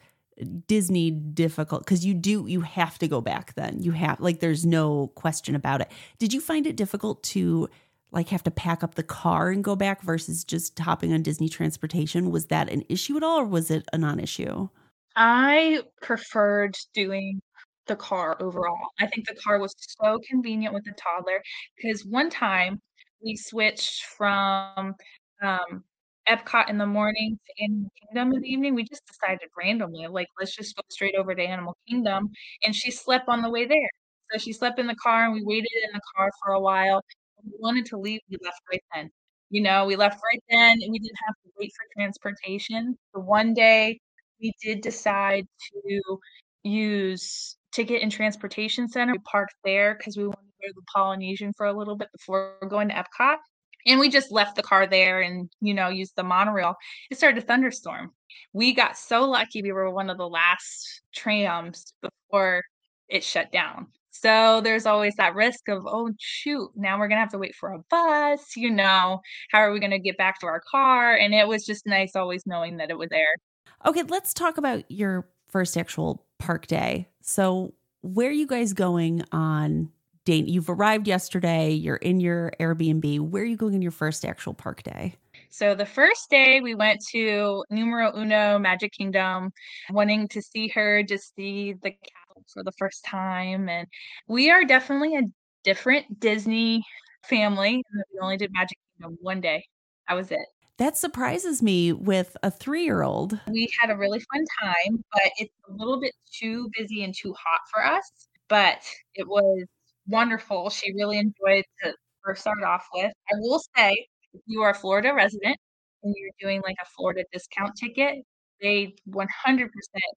Disney 0.66 1.10
difficult 1.10 1.84
because 1.84 2.04
you 2.04 2.12
do 2.12 2.44
you 2.46 2.60
have 2.60 2.98
to 2.98 3.08
go 3.08 3.22
back 3.22 3.54
then. 3.54 3.82
You 3.82 3.92
have 3.92 4.20
like, 4.20 4.40
there's 4.40 4.66
no 4.66 5.08
question 5.14 5.54
about 5.54 5.80
it. 5.80 5.90
Did 6.18 6.32
you 6.32 6.40
find 6.40 6.66
it 6.66 6.76
difficult 6.76 7.22
to, 7.24 7.68
like, 8.10 8.28
have 8.28 8.42
to 8.44 8.50
pack 8.50 8.84
up 8.84 8.96
the 8.96 9.02
car 9.02 9.50
and 9.50 9.64
go 9.64 9.76
back 9.76 10.02
versus 10.02 10.44
just 10.44 10.78
hopping 10.78 11.12
on 11.12 11.22
Disney 11.22 11.48
transportation? 11.48 12.30
Was 12.30 12.46
that 12.46 12.68
an 12.68 12.82
issue 12.88 13.16
at 13.16 13.22
all, 13.22 13.40
or 13.40 13.46
was 13.46 13.70
it 13.70 13.88
a 13.92 13.98
non-issue? 13.98 14.68
I 15.14 15.80
preferred 16.02 16.76
doing 16.92 17.40
the 17.86 17.96
car 17.96 18.36
overall. 18.40 18.78
I 19.00 19.06
think 19.06 19.26
the 19.26 19.36
car 19.36 19.58
was 19.60 19.74
so 20.00 20.18
convenient 20.28 20.74
with 20.74 20.84
the 20.84 20.92
toddler 20.92 21.42
because 21.76 22.04
one 22.06 22.30
time 22.30 22.80
we 23.22 23.36
switched 23.36 24.04
from, 24.04 24.94
um, 25.42 25.84
Epcot 26.28 26.68
in 26.68 26.78
the 26.78 26.86
morning 26.86 27.38
to 27.46 27.62
Animal 27.64 27.90
Kingdom 28.00 28.32
in 28.34 28.40
the 28.42 28.48
evening, 28.48 28.74
we 28.74 28.82
just 28.84 29.06
decided 29.06 29.48
randomly, 29.56 30.06
like, 30.08 30.26
"Let's 30.38 30.56
just 30.56 30.74
go 30.76 30.82
straight 30.90 31.14
over 31.14 31.34
to 31.34 31.42
Animal 31.42 31.76
Kingdom," 31.88 32.30
and 32.64 32.74
she 32.74 32.90
slept 32.90 33.28
on 33.28 33.42
the 33.42 33.50
way 33.50 33.64
there. 33.64 33.88
So 34.32 34.38
she 34.38 34.52
slept 34.52 34.78
in 34.80 34.86
the 34.88 34.96
car, 34.96 35.24
and 35.24 35.34
we 35.34 35.42
waited 35.44 35.70
in 35.84 35.92
the 35.94 36.00
car 36.16 36.30
for 36.42 36.52
a 36.52 36.60
while. 36.60 37.02
When 37.36 37.52
we 37.52 37.58
wanted 37.60 37.86
to 37.86 37.98
leave, 37.98 38.20
we 38.28 38.38
left 38.42 38.60
right 38.70 38.82
then. 38.94 39.10
You 39.50 39.62
know, 39.62 39.86
we 39.86 39.94
left 39.96 40.20
right 40.24 40.42
then, 40.50 40.78
and 40.82 40.90
we 40.92 40.98
didn't 40.98 41.18
have 41.26 41.34
to 41.44 41.50
wait 41.58 41.70
for 41.76 41.86
transportation. 42.00 42.98
The 43.14 43.20
one 43.20 43.54
day 43.54 44.00
we 44.40 44.52
did 44.62 44.80
decide 44.80 45.46
to 45.72 46.18
use 46.64 47.56
Ticket 47.76 48.02
and 48.02 48.10
Transportation 48.10 48.88
Center, 48.88 49.12
we 49.12 49.18
parked 49.18 49.54
there 49.62 49.96
because 49.96 50.16
we 50.16 50.24
wanted 50.24 50.38
to 50.38 50.62
go 50.62 50.68
to 50.68 50.74
the 50.74 50.82
Polynesian 50.94 51.52
for 51.54 51.66
a 51.66 51.72
little 51.74 51.94
bit 51.94 52.08
before 52.10 52.56
going 52.70 52.88
to 52.88 52.94
Epcot, 52.94 53.36
and 53.84 54.00
we 54.00 54.08
just 54.08 54.32
left 54.32 54.56
the 54.56 54.62
car 54.62 54.86
there 54.86 55.20
and, 55.20 55.50
you 55.60 55.74
know, 55.74 55.90
used 55.90 56.16
the 56.16 56.22
monorail. 56.24 56.74
It 57.10 57.18
started 57.18 57.38
to 57.38 57.46
thunderstorm. 57.46 58.12
We 58.54 58.72
got 58.72 58.96
so 58.96 59.28
lucky 59.28 59.60
we 59.60 59.72
were 59.72 59.90
one 59.90 60.08
of 60.08 60.16
the 60.16 60.26
last 60.26 61.02
trams 61.14 61.92
before 62.00 62.62
it 63.08 63.22
shut 63.22 63.52
down. 63.52 63.88
So, 64.10 64.62
there's 64.62 64.86
always 64.86 65.14
that 65.16 65.34
risk 65.34 65.68
of, 65.68 65.86
"Oh, 65.86 66.10
shoot, 66.18 66.70
now 66.74 66.98
we're 66.98 67.08
gonna 67.08 67.20
have 67.20 67.32
to 67.32 67.38
wait 67.38 67.54
for 67.54 67.72
a 67.74 67.80
bus," 67.90 68.56
you 68.56 68.70
know, 68.70 69.20
"How 69.52 69.58
are 69.58 69.70
we 69.70 69.80
gonna 69.80 69.98
get 69.98 70.16
back 70.16 70.40
to 70.40 70.46
our 70.46 70.62
car?" 70.70 71.14
And 71.14 71.34
it 71.34 71.46
was 71.46 71.66
just 71.66 71.86
nice 71.86 72.16
always 72.16 72.46
knowing 72.46 72.78
that 72.78 72.88
it 72.88 72.96
was 72.96 73.10
there. 73.10 73.36
Okay, 73.84 74.02
let's 74.04 74.32
talk 74.32 74.56
about 74.56 74.90
your 74.90 75.28
first 75.48 75.76
actual 75.76 76.25
park 76.38 76.66
day. 76.66 77.08
So, 77.22 77.74
where 78.02 78.28
are 78.28 78.32
you 78.32 78.46
guys 78.46 78.72
going 78.72 79.22
on 79.32 79.90
day? 80.24 80.36
You've 80.36 80.70
arrived 80.70 81.08
yesterday, 81.08 81.70
you're 81.70 81.96
in 81.96 82.20
your 82.20 82.52
Airbnb. 82.60 83.20
Where 83.20 83.42
are 83.42 83.46
you 83.46 83.56
going 83.56 83.74
on 83.74 83.82
your 83.82 83.90
first 83.90 84.24
actual 84.24 84.54
park 84.54 84.82
day? 84.82 85.14
So 85.48 85.74
the 85.74 85.86
first 85.86 86.28
day 86.28 86.60
we 86.60 86.74
went 86.74 87.00
to 87.12 87.64
Numero 87.70 88.12
Uno 88.14 88.58
Magic 88.58 88.92
Kingdom, 88.92 89.52
wanting 89.90 90.28
to 90.28 90.42
see 90.42 90.68
her, 90.68 91.02
just 91.02 91.34
see 91.34 91.72
the 91.72 91.90
castle 91.90 92.44
for 92.52 92.62
the 92.62 92.72
first 92.72 93.04
time. 93.04 93.68
And 93.68 93.88
we 94.28 94.50
are 94.50 94.64
definitely 94.64 95.16
a 95.16 95.22
different 95.64 96.20
Disney 96.20 96.82
family. 97.24 97.82
We 98.12 98.20
only 98.20 98.36
did 98.36 98.52
Magic 98.52 98.78
Kingdom 98.98 99.18
one 99.20 99.40
day. 99.40 99.64
That 100.08 100.14
was 100.14 100.30
it. 100.30 100.46
That 100.78 100.96
surprises 100.96 101.62
me 101.62 101.92
with 101.92 102.36
a 102.42 102.50
three 102.50 102.84
year 102.84 103.02
old. 103.02 103.40
We 103.48 103.68
had 103.80 103.90
a 103.90 103.96
really 103.96 104.20
fun 104.20 104.44
time, 104.62 105.02
but 105.12 105.30
it's 105.38 105.54
a 105.68 105.72
little 105.72 105.98
bit 105.98 106.12
too 106.30 106.68
busy 106.76 107.02
and 107.02 107.14
too 107.14 107.32
hot 107.32 107.60
for 107.72 107.84
us. 107.84 108.28
But 108.48 108.82
it 109.14 109.26
was 109.26 109.64
wonderful. 110.06 110.68
She 110.70 110.92
really 110.92 111.18
enjoyed 111.18 111.64
to 111.82 111.94
first 112.22 112.42
start 112.42 112.62
off 112.62 112.86
with. 112.92 113.12
I 113.32 113.34
will 113.38 113.60
say, 113.76 114.06
if 114.34 114.42
you 114.46 114.60
are 114.62 114.70
a 114.70 114.74
Florida 114.74 115.14
resident 115.14 115.56
and 116.02 116.14
you're 116.16 116.30
doing 116.40 116.60
like 116.62 116.76
a 116.82 116.86
Florida 116.86 117.24
discount 117.32 117.74
ticket, 117.76 118.16
they 118.60 118.94
100% 119.08 119.28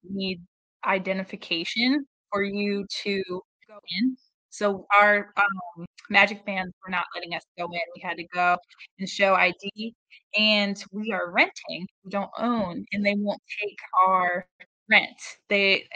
need 0.04 0.42
identification 0.86 2.06
for 2.32 2.44
you 2.44 2.86
to 3.04 3.24
go 3.68 3.80
in. 3.98 4.18
So 4.50 4.86
our 5.00 5.34
um, 5.38 5.86
MagicBands 6.12 6.72
were 6.86 6.89
not 6.91 7.06
letting 7.15 7.34
us 7.36 7.44
go 7.58 7.65
in. 7.65 7.79
We 7.96 8.01
had 8.01 8.18
to 8.18 8.25
go 8.34 8.58
and 9.00 9.08
show 9.10 9.36
ID, 9.36 9.94
and 10.38 10.82
we 10.91 11.12
are 11.12 11.32
renting. 11.32 11.88
We 12.03 12.12
don't 12.12 12.32
own, 12.38 12.86
and 12.91 13.06
they 13.06 13.15
won't 13.18 13.41
take 13.62 13.77
our 14.08 14.46
rent. 14.89 15.18
They, 15.50 15.88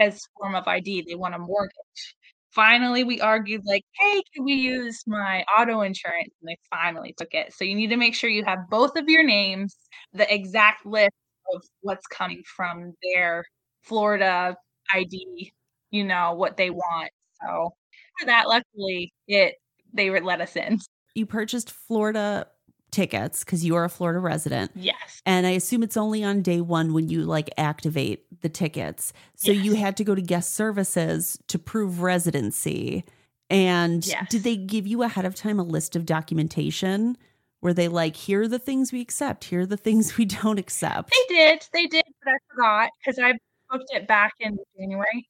as 0.00 0.22
form 0.38 0.54
of 0.54 0.66
ID, 0.68 1.04
they 1.08 1.14
want 1.16 1.34
a 1.34 1.38
mortgage. 1.38 2.16
Finally, 2.52 3.04
we 3.04 3.20
argued 3.20 3.62
like, 3.66 3.84
"Hey, 3.98 4.22
can 4.34 4.44
we 4.44 4.54
use 4.54 5.02
my 5.06 5.44
auto 5.58 5.82
insurance?" 5.82 6.30
And 6.40 6.48
they 6.48 6.56
finally 6.70 7.14
took 7.18 7.34
it. 7.34 7.52
So 7.54 7.64
you 7.64 7.74
need 7.74 7.88
to 7.88 7.96
make 7.96 8.14
sure 8.14 8.30
you 8.30 8.44
have 8.44 8.68
both 8.70 8.96
of 8.96 9.08
your 9.08 9.22
names, 9.24 9.76
the 10.12 10.32
exact 10.32 10.86
list 10.86 11.12
of 11.54 11.62
what's 11.82 12.06
coming 12.06 12.42
from 12.56 12.94
their 13.02 13.44
Florida 13.82 14.56
ID, 14.94 15.52
you 15.90 16.04
know, 16.04 16.34
what 16.34 16.56
they 16.56 16.70
want. 16.70 17.10
So 17.42 17.74
for 18.18 18.26
that, 18.26 18.48
luckily, 18.48 19.12
it 19.26 19.56
they 19.92 20.10
would 20.10 20.24
let 20.24 20.40
us 20.40 20.54
in. 20.56 20.78
You 21.14 21.26
purchased 21.26 21.70
Florida 21.70 22.46
tickets 22.90 23.44
because 23.44 23.64
you 23.64 23.74
are 23.76 23.84
a 23.84 23.88
Florida 23.88 24.18
resident. 24.18 24.70
Yes. 24.74 25.22
And 25.26 25.46
I 25.46 25.50
assume 25.50 25.82
it's 25.82 25.96
only 25.96 26.24
on 26.24 26.42
day 26.42 26.60
one 26.60 26.92
when 26.94 27.08
you 27.08 27.22
like 27.22 27.50
activate 27.58 28.24
the 28.42 28.48
tickets. 28.48 29.12
So 29.34 29.52
Yes. 29.52 29.64
you 29.64 29.74
had 29.74 29.96
to 29.98 30.04
go 30.04 30.14
to 30.14 30.22
guest 30.22 30.54
services 30.54 31.38
to 31.48 31.58
prove 31.58 32.00
residency. 32.00 33.04
And 33.50 34.06
Yes. 34.06 34.26
did 34.30 34.42
they 34.42 34.56
give 34.56 34.86
you 34.86 35.02
ahead 35.02 35.24
of 35.24 35.34
time 35.34 35.58
a 35.58 35.62
list 35.62 35.96
of 35.96 36.06
documentation? 36.06 37.16
Were 37.60 37.74
they 37.74 37.88
like, 37.88 38.14
here 38.16 38.42
are 38.42 38.48
the 38.48 38.58
things 38.58 38.92
we 38.92 39.00
accept, 39.00 39.44
here 39.44 39.60
are 39.62 39.66
the 39.66 39.76
things 39.76 40.16
we 40.16 40.24
don't 40.24 40.58
accept? 40.58 41.10
They 41.10 41.34
did. 41.34 41.66
They 41.72 41.86
did, 41.86 42.04
but 42.24 42.32
I 42.32 42.36
forgot 42.50 42.90
because 43.04 43.18
I 43.18 43.34
booked 43.70 43.90
it 43.92 44.06
back 44.06 44.32
in 44.40 44.56
January 44.78 45.28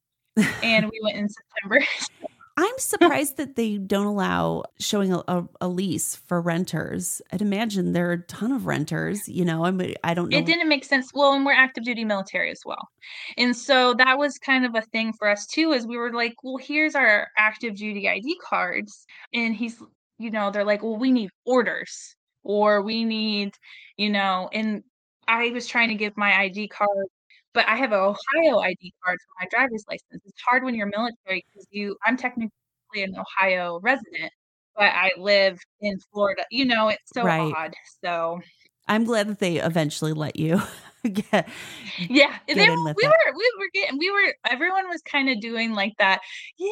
and 0.62 0.86
we 0.86 1.00
went 1.02 1.16
in 1.16 1.28
September. 1.28 1.84
I'm 2.60 2.78
surprised 2.78 3.36
that 3.36 3.54
they 3.54 3.78
don't 3.78 4.06
allow 4.06 4.64
showing 4.80 5.12
a, 5.12 5.22
a, 5.28 5.48
a 5.60 5.68
lease 5.68 6.16
for 6.16 6.40
renters. 6.40 7.22
I'd 7.32 7.40
imagine 7.40 7.92
there 7.92 8.08
are 8.08 8.14
a 8.14 8.22
ton 8.22 8.50
of 8.50 8.66
renters. 8.66 9.28
You 9.28 9.44
know, 9.44 9.64
I 9.64 9.70
mean, 9.70 9.94
I 10.02 10.12
don't 10.12 10.28
know. 10.28 10.36
it 10.36 10.44
didn't 10.44 10.68
make 10.68 10.84
sense. 10.84 11.12
Well, 11.14 11.34
and 11.34 11.46
we're 11.46 11.52
active 11.52 11.84
duty 11.84 12.04
military 12.04 12.50
as 12.50 12.60
well. 12.66 12.88
And 13.36 13.56
so 13.56 13.94
that 13.94 14.18
was 14.18 14.38
kind 14.38 14.66
of 14.66 14.74
a 14.74 14.82
thing 14.82 15.12
for 15.12 15.28
us 15.28 15.46
too, 15.46 15.70
is 15.70 15.86
we 15.86 15.96
were 15.96 16.12
like, 16.12 16.34
well, 16.42 16.56
here's 16.56 16.96
our 16.96 17.28
active 17.38 17.76
duty 17.76 18.08
ID 18.08 18.36
cards. 18.44 19.06
And 19.32 19.54
he's, 19.54 19.80
you 20.18 20.32
know, 20.32 20.50
they're 20.50 20.64
like, 20.64 20.82
well, 20.82 20.96
we 20.96 21.12
need 21.12 21.30
orders 21.46 22.16
or 22.42 22.82
we 22.82 23.04
need, 23.04 23.54
you 23.96 24.10
know, 24.10 24.50
and 24.52 24.82
I 25.28 25.50
was 25.50 25.68
trying 25.68 25.90
to 25.90 25.94
give 25.94 26.16
my 26.16 26.36
ID 26.40 26.68
card, 26.68 27.06
but 27.54 27.66
I 27.68 27.76
have 27.76 27.92
an 27.92 27.98
Ohio 27.98 28.58
ID 28.60 28.92
card 29.04 29.18
for 29.20 29.44
my 29.44 29.46
driver's 29.50 29.84
license. 29.88 30.22
It's 30.24 30.40
hard 30.46 30.64
when 30.64 30.74
you're 30.74 30.86
military 30.86 31.44
because 31.52 31.66
you, 31.70 31.96
I'm 32.04 32.16
technically 32.16 32.50
an 32.96 33.14
Ohio 33.16 33.80
resident, 33.82 34.32
but 34.76 34.92
I 34.94 35.10
live 35.16 35.58
in 35.80 35.98
Florida. 36.12 36.44
You 36.50 36.64
know, 36.64 36.88
it's 36.88 37.10
so 37.12 37.24
Right. 37.24 37.54
odd. 37.56 37.74
So 38.04 38.40
I'm 38.86 39.04
glad 39.04 39.28
that 39.28 39.38
they 39.38 39.56
eventually 39.56 40.12
let 40.12 40.36
you 40.36 40.60
get. 41.30 41.48
Yeah, 41.98 42.36
get 42.46 42.56
they, 42.56 42.68
we 42.68 42.68
it. 42.68 42.96
were 42.96 43.36
we 43.36 43.52
were 43.58 43.68
getting 43.74 43.98
we 43.98 44.10
were 44.10 44.34
everyone 44.50 44.88
was 44.88 45.02
kind 45.02 45.28
of 45.28 45.40
doing 45.40 45.72
like 45.72 45.94
that, 45.98 46.20
yeah, 46.58 46.68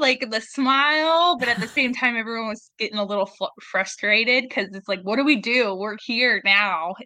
like 0.00 0.30
the 0.30 0.40
smile, 0.40 1.36
but 1.38 1.48
at 1.48 1.60
the 1.60 1.68
same 1.68 1.92
time, 1.92 2.16
everyone 2.16 2.48
was 2.48 2.70
getting 2.78 2.98
a 2.98 3.04
little 3.04 3.26
fl- 3.26 3.46
frustrated 3.60 4.44
because 4.48 4.68
it's 4.72 4.88
like, 4.88 5.00
what 5.02 5.16
do 5.16 5.24
we 5.24 5.36
do? 5.36 5.74
We're 5.74 5.96
here 6.04 6.42
now. 6.44 6.94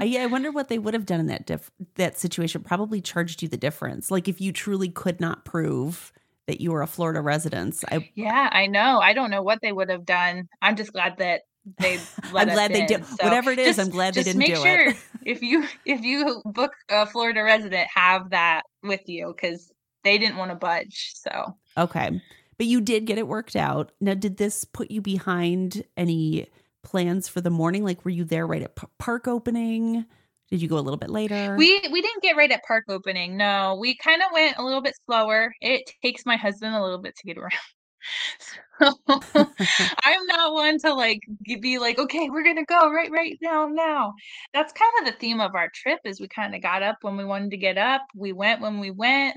Yeah, 0.00 0.22
I 0.22 0.26
wonder 0.26 0.50
what 0.50 0.68
they 0.68 0.78
would 0.78 0.94
have 0.94 1.04
done 1.04 1.20
in 1.20 1.26
that 1.26 1.46
diff- 1.46 1.70
that 1.96 2.18
situation. 2.18 2.62
Probably 2.62 3.00
charged 3.00 3.42
you 3.42 3.48
the 3.48 3.56
difference. 3.56 4.10
Like 4.10 4.26
if 4.28 4.40
you 4.40 4.52
truly 4.52 4.88
could 4.88 5.20
not 5.20 5.44
prove 5.44 6.12
that 6.48 6.60
you 6.62 6.72
were 6.72 6.82
a 6.82 6.86
Florida 6.86 7.20
resident. 7.20 7.84
I, 7.92 8.10
yeah, 8.14 8.48
I 8.50 8.66
know. 8.66 9.00
I 9.00 9.12
don't 9.12 9.30
know 9.30 9.42
what 9.42 9.60
they 9.60 9.70
would 9.70 9.90
have 9.90 10.06
done. 10.06 10.48
I'm 10.62 10.76
just 10.76 10.92
glad 10.92 11.18
that 11.18 11.42
they. 11.78 11.98
I'm 12.34 12.48
glad 12.48 12.72
they 12.72 12.86
did. 12.86 13.04
So 13.04 13.16
Whatever 13.22 13.50
it 13.52 13.58
is, 13.58 13.76
just- 13.76 13.78
I'm 13.80 13.90
glad 13.90 14.14
they 14.14 14.22
didn't 14.22 14.38
make 14.38 14.54
do 14.54 14.62
sure 14.62 14.88
it. 14.90 14.96
if 15.24 15.42
you 15.42 15.64
if 15.84 16.02
you 16.02 16.42
book 16.44 16.72
a 16.88 17.06
Florida 17.06 17.42
resident, 17.42 17.88
have 17.94 18.30
that 18.30 18.62
with 18.82 19.08
you 19.08 19.34
because 19.34 19.72
they 20.04 20.18
didn't 20.18 20.36
want 20.36 20.50
to 20.50 20.56
budge. 20.56 21.12
So. 21.16 21.56
Okay. 21.76 22.20
But 22.56 22.66
you 22.66 22.80
did 22.80 23.04
get 23.06 23.18
it 23.18 23.28
worked 23.28 23.54
out. 23.56 23.92
Now, 24.00 24.14
did 24.14 24.36
this 24.36 24.64
put 24.64 24.90
you 24.90 25.00
behind 25.00 25.84
any 25.96 26.48
plans 26.82 27.28
for 27.28 27.40
the 27.40 27.50
morning? 27.50 27.84
Like, 27.84 28.04
were 28.04 28.10
you 28.10 28.24
there 28.24 28.46
right 28.46 28.62
at 28.62 28.74
p- 28.74 28.86
park 28.98 29.28
opening? 29.28 30.04
Did 30.50 30.62
you 30.62 30.68
go 30.68 30.76
a 30.78 30.80
little 30.80 30.96
bit 30.98 31.10
later? 31.10 31.54
We 31.56 31.78
we 31.92 32.00
didn't 32.02 32.22
get 32.22 32.36
right 32.36 32.50
at 32.50 32.64
park 32.64 32.84
opening. 32.88 33.36
No, 33.36 33.76
we 33.80 33.96
kind 33.96 34.22
of 34.22 34.28
went 34.32 34.56
a 34.56 34.64
little 34.64 34.80
bit 34.80 34.94
slower. 35.06 35.52
It 35.60 35.90
takes 36.02 36.24
my 36.26 36.36
husband 36.36 36.74
a 36.74 36.82
little 36.82 36.98
bit 36.98 37.14
to 37.16 37.26
get 37.26 37.36
around. 37.38 37.52
I'm 39.34 40.26
not 40.26 40.52
one 40.52 40.78
to 40.80 40.94
like 40.94 41.20
be 41.60 41.78
like, 41.78 41.98
okay, 41.98 42.30
we're 42.30 42.44
gonna 42.44 42.64
go 42.64 42.90
right 42.90 43.10
right 43.10 43.38
now 43.40 43.66
now. 43.66 44.14
That's 44.52 44.72
kind 44.72 44.92
of 45.00 45.12
the 45.12 45.18
theme 45.18 45.40
of 45.40 45.54
our 45.54 45.68
trip 45.74 46.00
is 46.04 46.20
we 46.20 46.28
kind 46.28 46.54
of 46.54 46.62
got 46.62 46.82
up 46.82 46.98
when 47.02 47.16
we 47.16 47.24
wanted 47.24 47.50
to 47.50 47.56
get 47.56 47.78
up. 47.78 48.02
We 48.14 48.32
went 48.32 48.60
when 48.60 48.80
we 48.80 48.90
went, 48.90 49.36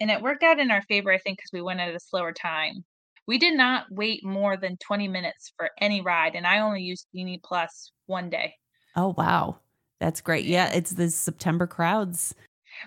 and 0.00 0.10
it 0.10 0.22
worked 0.22 0.42
out 0.42 0.58
in 0.58 0.70
our 0.70 0.82
favor, 0.82 1.12
I 1.12 1.18
think, 1.18 1.38
because 1.38 1.52
we 1.52 1.62
went 1.62 1.80
at 1.80 1.94
a 1.94 2.00
slower 2.00 2.32
time. 2.32 2.84
We 3.26 3.38
did 3.38 3.56
not 3.56 3.86
wait 3.90 4.24
more 4.24 4.56
than 4.56 4.76
20 4.78 5.08
minutes 5.08 5.52
for 5.56 5.70
any 5.80 6.00
ride, 6.00 6.34
and 6.34 6.46
I 6.46 6.60
only 6.60 6.82
used 6.82 7.06
Genie 7.14 7.40
Plus 7.42 7.92
one 8.06 8.30
day. 8.30 8.54
oh, 8.96 9.14
wow. 9.16 9.58
That's 10.00 10.20
great. 10.20 10.46
Yeah, 10.46 10.68
it's 10.72 10.90
the 10.90 11.08
September 11.10 11.68
crowds. 11.68 12.34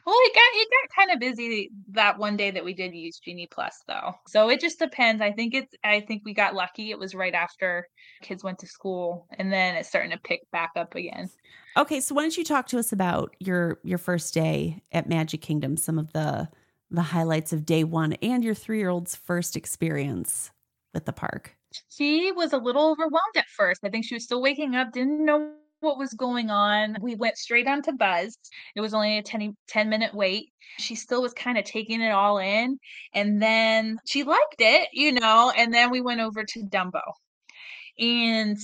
Well, 0.06 0.16
it 0.20 0.34
got 0.34 0.42
it 0.54 0.68
got 0.70 0.96
kind 0.96 1.12
of 1.12 1.20
busy 1.20 1.70
that 1.92 2.18
one 2.18 2.38
day 2.38 2.52
that 2.52 2.64
we 2.64 2.74
did 2.74 2.94
use 2.94 3.20
Genie 3.20 3.48
Plus 3.50 3.84
though. 3.88 4.14
So 4.28 4.50
it 4.50 4.60
just 4.60 4.80
depends. 4.80 5.22
I 5.22 5.32
think 5.32 5.54
it's 5.54 5.74
I 5.84 6.02
think 6.02 6.24
we 6.26 6.34
got 6.34 6.56
lucky. 6.56 6.92
It 6.92 7.00
was 7.00 7.16
right 7.16 7.34
after 7.34 7.88
kids 8.22 8.44
went 8.44 8.60
to 8.60 8.68
school 8.68 9.28
and 9.38 9.52
then 9.52 9.76
it's 9.76 9.90
starting 9.90 10.12
to 10.12 10.18
pick 10.18 10.42
back 10.52 10.72
up 10.76 10.96
again. 10.96 11.30
Okay, 11.78 12.00
so 12.00 12.16
why 12.16 12.22
don't 12.22 12.38
you 12.38 12.44
talk 12.44 12.68
to 12.68 12.80
us 12.80 12.92
about 12.92 13.36
your 13.40 13.80
your 13.84 13.98
first 13.98 14.34
day 14.34 14.82
at 14.92 15.10
Magic 15.10 15.42
Kingdom, 15.42 15.78
some 15.78 16.00
of 16.00 16.14
the 16.14 16.50
the 16.92 17.02
highlights 17.02 17.52
of 17.52 17.66
day 17.66 17.84
one 17.84 18.14
and 18.14 18.44
your 18.44 18.56
three 18.56 18.78
year 18.78 18.90
old's 18.90 19.16
first 19.16 19.56
experience 19.56 20.52
with 20.94 21.06
the 21.06 21.14
park. 21.14 21.56
She 21.90 22.32
was 22.32 22.54
a 22.54 22.58
little 22.58 22.92
overwhelmed 22.92 23.36
at 23.36 23.48
first. 23.50 23.82
I 23.84 23.90
think 23.90 24.06
she 24.06 24.16
was 24.16 24.24
still 24.24 24.42
waking 24.42 24.76
up, 24.76 24.94
didn't 24.94 25.26
know 25.26 25.52
what 25.86 25.98
was 25.98 26.14
going 26.14 26.50
on. 26.50 26.98
We 27.02 27.16
went 27.16 27.38
straight 27.38 27.68
on 27.68 27.82
to 27.84 27.94
Buzz. 27.94 28.38
It 28.76 28.82
was 28.82 28.94
only 28.94 29.18
a 29.18 29.24
10, 29.24 29.56
10 29.68 29.90
minute 29.90 30.14
wait. 30.14 30.50
She 30.80 30.96
still 30.96 31.22
was 31.22 31.34
kind 31.34 31.58
of 31.58 31.64
taking 31.64 32.02
it 32.02 32.12
all 32.12 32.40
in. 32.40 32.78
And 33.14 33.42
then 33.42 34.00
she 34.06 34.24
liked 34.24 34.56
it, 34.60 34.90
you 34.92 35.14
know, 35.14 35.54
and 35.56 35.74
then 35.74 35.92
we 35.92 36.02
went 36.02 36.20
over 36.22 36.44
to 36.44 36.64
Dumbo. 36.64 37.02
And 37.98 38.58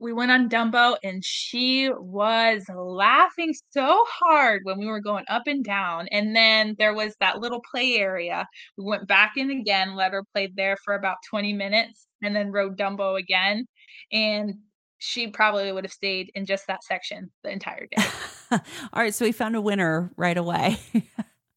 we 0.00 0.12
went 0.12 0.30
on 0.30 0.48
Dumbo 0.48 0.96
and 1.02 1.24
she 1.24 1.90
was 1.90 2.64
laughing 2.72 3.52
so 3.70 4.04
hard 4.08 4.60
when 4.64 4.78
we 4.78 4.86
were 4.86 5.00
going 5.00 5.24
up 5.28 5.42
and 5.46 5.64
down. 5.64 6.06
And 6.12 6.34
then 6.36 6.76
there 6.78 6.94
was 6.94 7.14
that 7.20 7.40
little 7.40 7.60
play 7.70 7.96
area. 7.96 8.46
We 8.76 8.84
went 8.84 9.08
back 9.08 9.32
in 9.36 9.50
again, 9.50 9.96
let 9.96 10.12
her 10.12 10.22
play 10.32 10.52
there 10.54 10.76
for 10.84 10.94
about 10.94 11.16
20 11.28 11.52
minutes, 11.52 12.06
and 12.22 12.34
then 12.34 12.52
rode 12.52 12.78
Dumbo 12.78 13.18
again. 13.18 13.66
And 14.12 14.54
she 14.98 15.28
probably 15.28 15.70
would 15.72 15.84
have 15.84 15.92
stayed 15.92 16.30
in 16.34 16.44
just 16.44 16.66
that 16.66 16.82
section 16.84 17.30
the 17.42 17.50
entire 17.50 17.86
day. 17.96 18.02
All 18.50 18.60
right, 18.94 19.14
so 19.14 19.24
we 19.24 19.32
found 19.32 19.56
a 19.56 19.60
winner 19.60 20.12
right 20.16 20.36
away. 20.36 20.78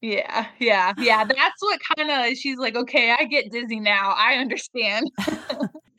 Yeah, 0.03 0.47
yeah, 0.57 0.93
yeah. 0.97 1.23
That's 1.23 1.61
what 1.61 1.79
kind 1.95 2.09
of 2.09 2.35
she's 2.35 2.57
like, 2.57 2.75
okay, 2.75 3.15
I 3.17 3.25
get 3.25 3.51
dizzy 3.51 3.79
now. 3.79 4.15
I 4.17 4.33
understand. 4.33 5.11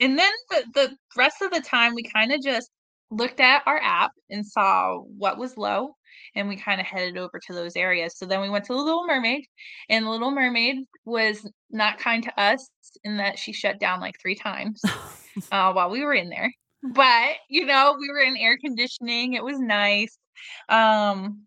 and 0.00 0.18
then 0.18 0.32
the, 0.50 0.64
the 0.75 0.96
rest 1.16 1.40
of 1.40 1.52
the 1.52 1.61
time, 1.61 1.94
we 1.94 2.02
kind 2.02 2.32
of 2.32 2.42
just 2.42 2.68
looked 3.12 3.38
at 3.38 3.62
our 3.64 3.80
app 3.80 4.11
and 4.28 4.44
saw 4.44 4.96
what 4.96 5.38
was 5.38 5.56
low 5.56 5.94
and 6.34 6.49
we 6.49 6.56
kind 6.56 6.80
of 6.80 6.87
headed 6.87 7.16
over 7.16 7.38
to 7.46 7.52
those 7.52 7.76
areas. 7.76 8.16
So 8.16 8.26
then 8.26 8.40
we 8.40 8.50
went 8.50 8.64
to 8.66 8.72
the 8.72 8.82
Little 8.82 9.06
Mermaid, 9.06 9.44
and 9.88 10.06
the 10.06 10.11
Little 10.11 10.30
Mermaid 10.30 10.76
was 11.04 11.49
not 11.70 11.99
kind 11.99 12.22
to 12.25 12.40
us 12.40 12.68
in 13.04 13.18
that 13.18 13.38
she 13.38 13.52
shut 13.52 13.78
down 13.78 14.00
like 14.00 14.16
three 14.20 14.34
times 14.34 14.80
uh, 15.52 15.72
while 15.72 15.90
we 15.90 16.02
were 16.02 16.14
in 16.14 16.28
there. 16.28 16.52
But 16.82 17.36
you 17.48 17.66
know, 17.66 17.96
we 17.98 18.08
were 18.08 18.20
in 18.20 18.36
air 18.36 18.58
conditioning. 18.58 19.34
It 19.34 19.44
was 19.44 19.58
nice. 19.58 20.16
Um, 20.68 21.42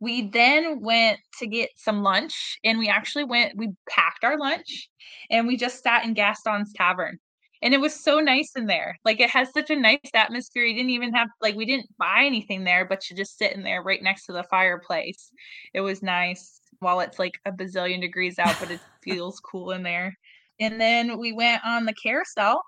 we 0.00 0.28
then 0.28 0.80
went 0.80 1.20
to 1.38 1.46
get 1.46 1.70
some 1.76 2.02
lunch, 2.02 2.58
and 2.64 2.78
we 2.78 2.88
actually 2.88 3.24
went. 3.24 3.56
We 3.56 3.70
packed 3.88 4.24
our 4.24 4.38
lunch, 4.38 4.88
and 5.30 5.46
we 5.46 5.56
just 5.56 5.82
sat 5.82 6.04
in 6.04 6.14
Gaston's 6.14 6.72
Tavern 6.72 7.18
and 7.62 7.72
it 7.72 7.80
was 7.80 7.94
so 7.94 8.18
nice 8.18 8.52
in 8.56 8.66
there. 8.66 8.98
Like 9.04 9.20
it 9.20 9.30
has 9.30 9.52
such 9.52 9.70
a 9.70 9.76
nice 9.76 10.00
atmosphere. 10.14 10.64
You 10.64 10.74
didn't 10.74 10.90
even 10.90 11.14
have 11.14 11.28
like 11.40 11.54
we 11.54 11.64
didn't 11.64 11.96
buy 11.96 12.24
anything 12.24 12.64
there, 12.64 12.84
but 12.84 13.08
you 13.08 13.16
just 13.16 13.38
sit 13.38 13.52
in 13.52 13.62
there 13.62 13.82
right 13.82 14.02
next 14.02 14.26
to 14.26 14.32
the 14.32 14.42
fireplace. 14.44 15.30
It 15.72 15.80
was 15.80 16.02
nice 16.02 16.60
while 16.80 17.00
it's 17.00 17.20
like 17.20 17.38
a 17.46 17.52
bazillion 17.52 18.00
degrees 18.00 18.38
out, 18.40 18.56
but 18.58 18.72
it 18.72 18.80
feels 19.02 19.38
cool 19.38 19.70
in 19.70 19.84
there. 19.84 20.18
And 20.58 20.80
then 20.80 21.18
we 21.18 21.32
went 21.32 21.64
on 21.64 21.84
the 21.84 21.94
carousel. 21.94 22.60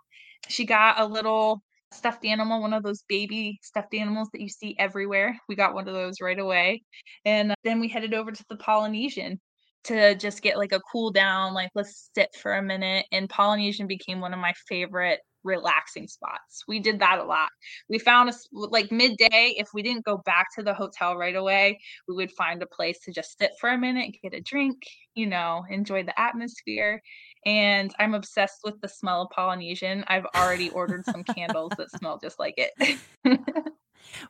She 0.48 0.64
got 0.64 1.00
a 1.00 1.06
little 1.06 1.62
stuffed 1.94 2.24
animal, 2.24 2.60
one 2.60 2.72
of 2.72 2.82
those 2.82 3.02
baby 3.08 3.58
stuffed 3.62 3.94
animals 3.94 4.28
that 4.32 4.40
you 4.40 4.48
see 4.48 4.76
everywhere. 4.78 5.38
We 5.48 5.56
got 5.56 5.74
one 5.74 5.88
of 5.88 5.94
those 5.94 6.20
right 6.20 6.38
away. 6.38 6.82
And 7.24 7.52
uh, 7.52 7.54
then 7.64 7.80
we 7.80 7.88
headed 7.88 8.14
over 8.14 8.32
to 8.32 8.44
the 8.48 8.56
Polynesian 8.56 9.40
to 9.84 10.14
just 10.14 10.42
get 10.42 10.58
like 10.58 10.72
a 10.72 10.80
cool 10.92 11.10
down, 11.10 11.54
like 11.54 11.70
let's 11.74 12.10
sit 12.14 12.30
for 12.40 12.54
a 12.54 12.62
minute. 12.62 13.06
And 13.12 13.28
Polynesian 13.28 13.86
became 13.86 14.20
one 14.20 14.32
of 14.32 14.40
my 14.40 14.52
favorite 14.68 15.20
relaxing 15.44 16.08
spots. 16.08 16.64
We 16.66 16.80
did 16.80 16.98
that 17.00 17.18
a 17.18 17.24
lot. 17.24 17.50
We 17.88 17.98
found 17.98 18.30
us 18.30 18.48
like 18.52 18.90
midday, 18.90 19.54
if 19.58 19.68
we 19.74 19.82
didn't 19.82 20.04
go 20.04 20.18
back 20.24 20.46
to 20.56 20.62
the 20.62 20.74
hotel 20.74 21.16
right 21.16 21.36
away, 21.36 21.78
we 22.08 22.14
would 22.14 22.32
find 22.32 22.62
a 22.62 22.66
place 22.66 22.98
to 23.04 23.12
just 23.12 23.38
sit 23.38 23.52
for 23.60 23.68
a 23.70 23.78
minute, 23.78 24.16
get 24.22 24.34
a 24.34 24.40
drink, 24.40 24.78
you 25.14 25.26
know, 25.26 25.64
enjoy 25.70 26.02
the 26.02 26.18
atmosphere. 26.18 27.00
And 27.46 27.94
I'm 27.98 28.14
obsessed 28.14 28.60
with 28.64 28.80
the 28.80 28.88
smell 28.88 29.22
of 29.22 29.30
Polynesian. 29.30 30.04
I've 30.08 30.26
already 30.34 30.70
ordered 30.70 31.04
some 31.04 31.24
candles 31.24 31.72
that 31.76 31.90
smell 31.90 32.18
just 32.18 32.38
like 32.38 32.54
it. 32.56 32.98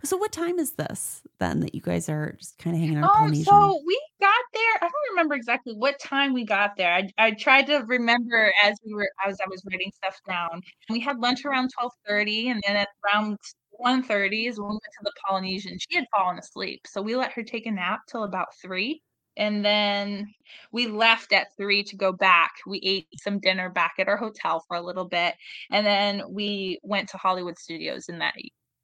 So 0.02 0.16
what 0.16 0.32
time 0.32 0.58
is 0.58 0.72
this 0.72 1.22
then 1.38 1.60
that 1.60 1.74
you 1.74 1.80
guys 1.80 2.08
are 2.08 2.34
just 2.38 2.58
kind 2.58 2.76
of 2.76 2.80
hanging 2.80 2.98
out? 2.98 3.04
Um, 3.04 3.16
Polynesian? 3.16 3.44
so 3.44 3.82
we 3.86 4.00
got 4.20 4.44
there. 4.52 4.74
I 4.76 4.80
don't 4.80 5.10
remember 5.10 5.34
exactly 5.34 5.74
what 5.74 5.98
time 5.98 6.32
we 6.32 6.44
got 6.44 6.76
there. 6.76 6.92
I, 6.92 7.08
I 7.18 7.30
tried 7.32 7.66
to 7.66 7.84
remember 7.86 8.52
as 8.62 8.78
we 8.84 8.94
were 8.94 9.08
as 9.26 9.38
I 9.44 9.48
was 9.48 9.62
writing 9.70 9.92
stuff 9.94 10.18
down. 10.26 10.62
We 10.90 11.00
had 11.00 11.18
lunch 11.18 11.44
around 11.44 11.70
twelve 11.76 11.92
thirty, 12.06 12.48
and 12.48 12.62
then 12.66 12.76
at 12.76 12.88
around 13.04 13.38
1.30 13.84 14.48
is 14.48 14.60
when 14.60 14.68
we 14.68 14.74
went 14.74 14.82
to 14.82 15.02
the 15.02 15.12
Polynesian. 15.26 15.76
She 15.80 15.96
had 15.96 16.06
fallen 16.14 16.38
asleep, 16.38 16.86
so 16.86 17.02
we 17.02 17.16
let 17.16 17.32
her 17.32 17.42
take 17.42 17.66
a 17.66 17.72
nap 17.72 18.02
till 18.08 18.22
about 18.22 18.54
three. 18.62 19.02
And 19.36 19.64
then 19.64 20.32
we 20.72 20.86
left 20.86 21.32
at 21.32 21.56
three 21.56 21.82
to 21.84 21.96
go 21.96 22.12
back. 22.12 22.52
We 22.66 22.78
ate 22.82 23.20
some 23.20 23.38
dinner 23.38 23.68
back 23.68 23.94
at 23.98 24.08
our 24.08 24.16
hotel 24.16 24.64
for 24.66 24.76
a 24.76 24.82
little 24.82 25.04
bit. 25.04 25.34
And 25.70 25.86
then 25.86 26.22
we 26.28 26.78
went 26.82 27.08
to 27.10 27.16
Hollywood 27.16 27.58
Studios 27.58 28.08
in 28.08 28.18
that 28.18 28.34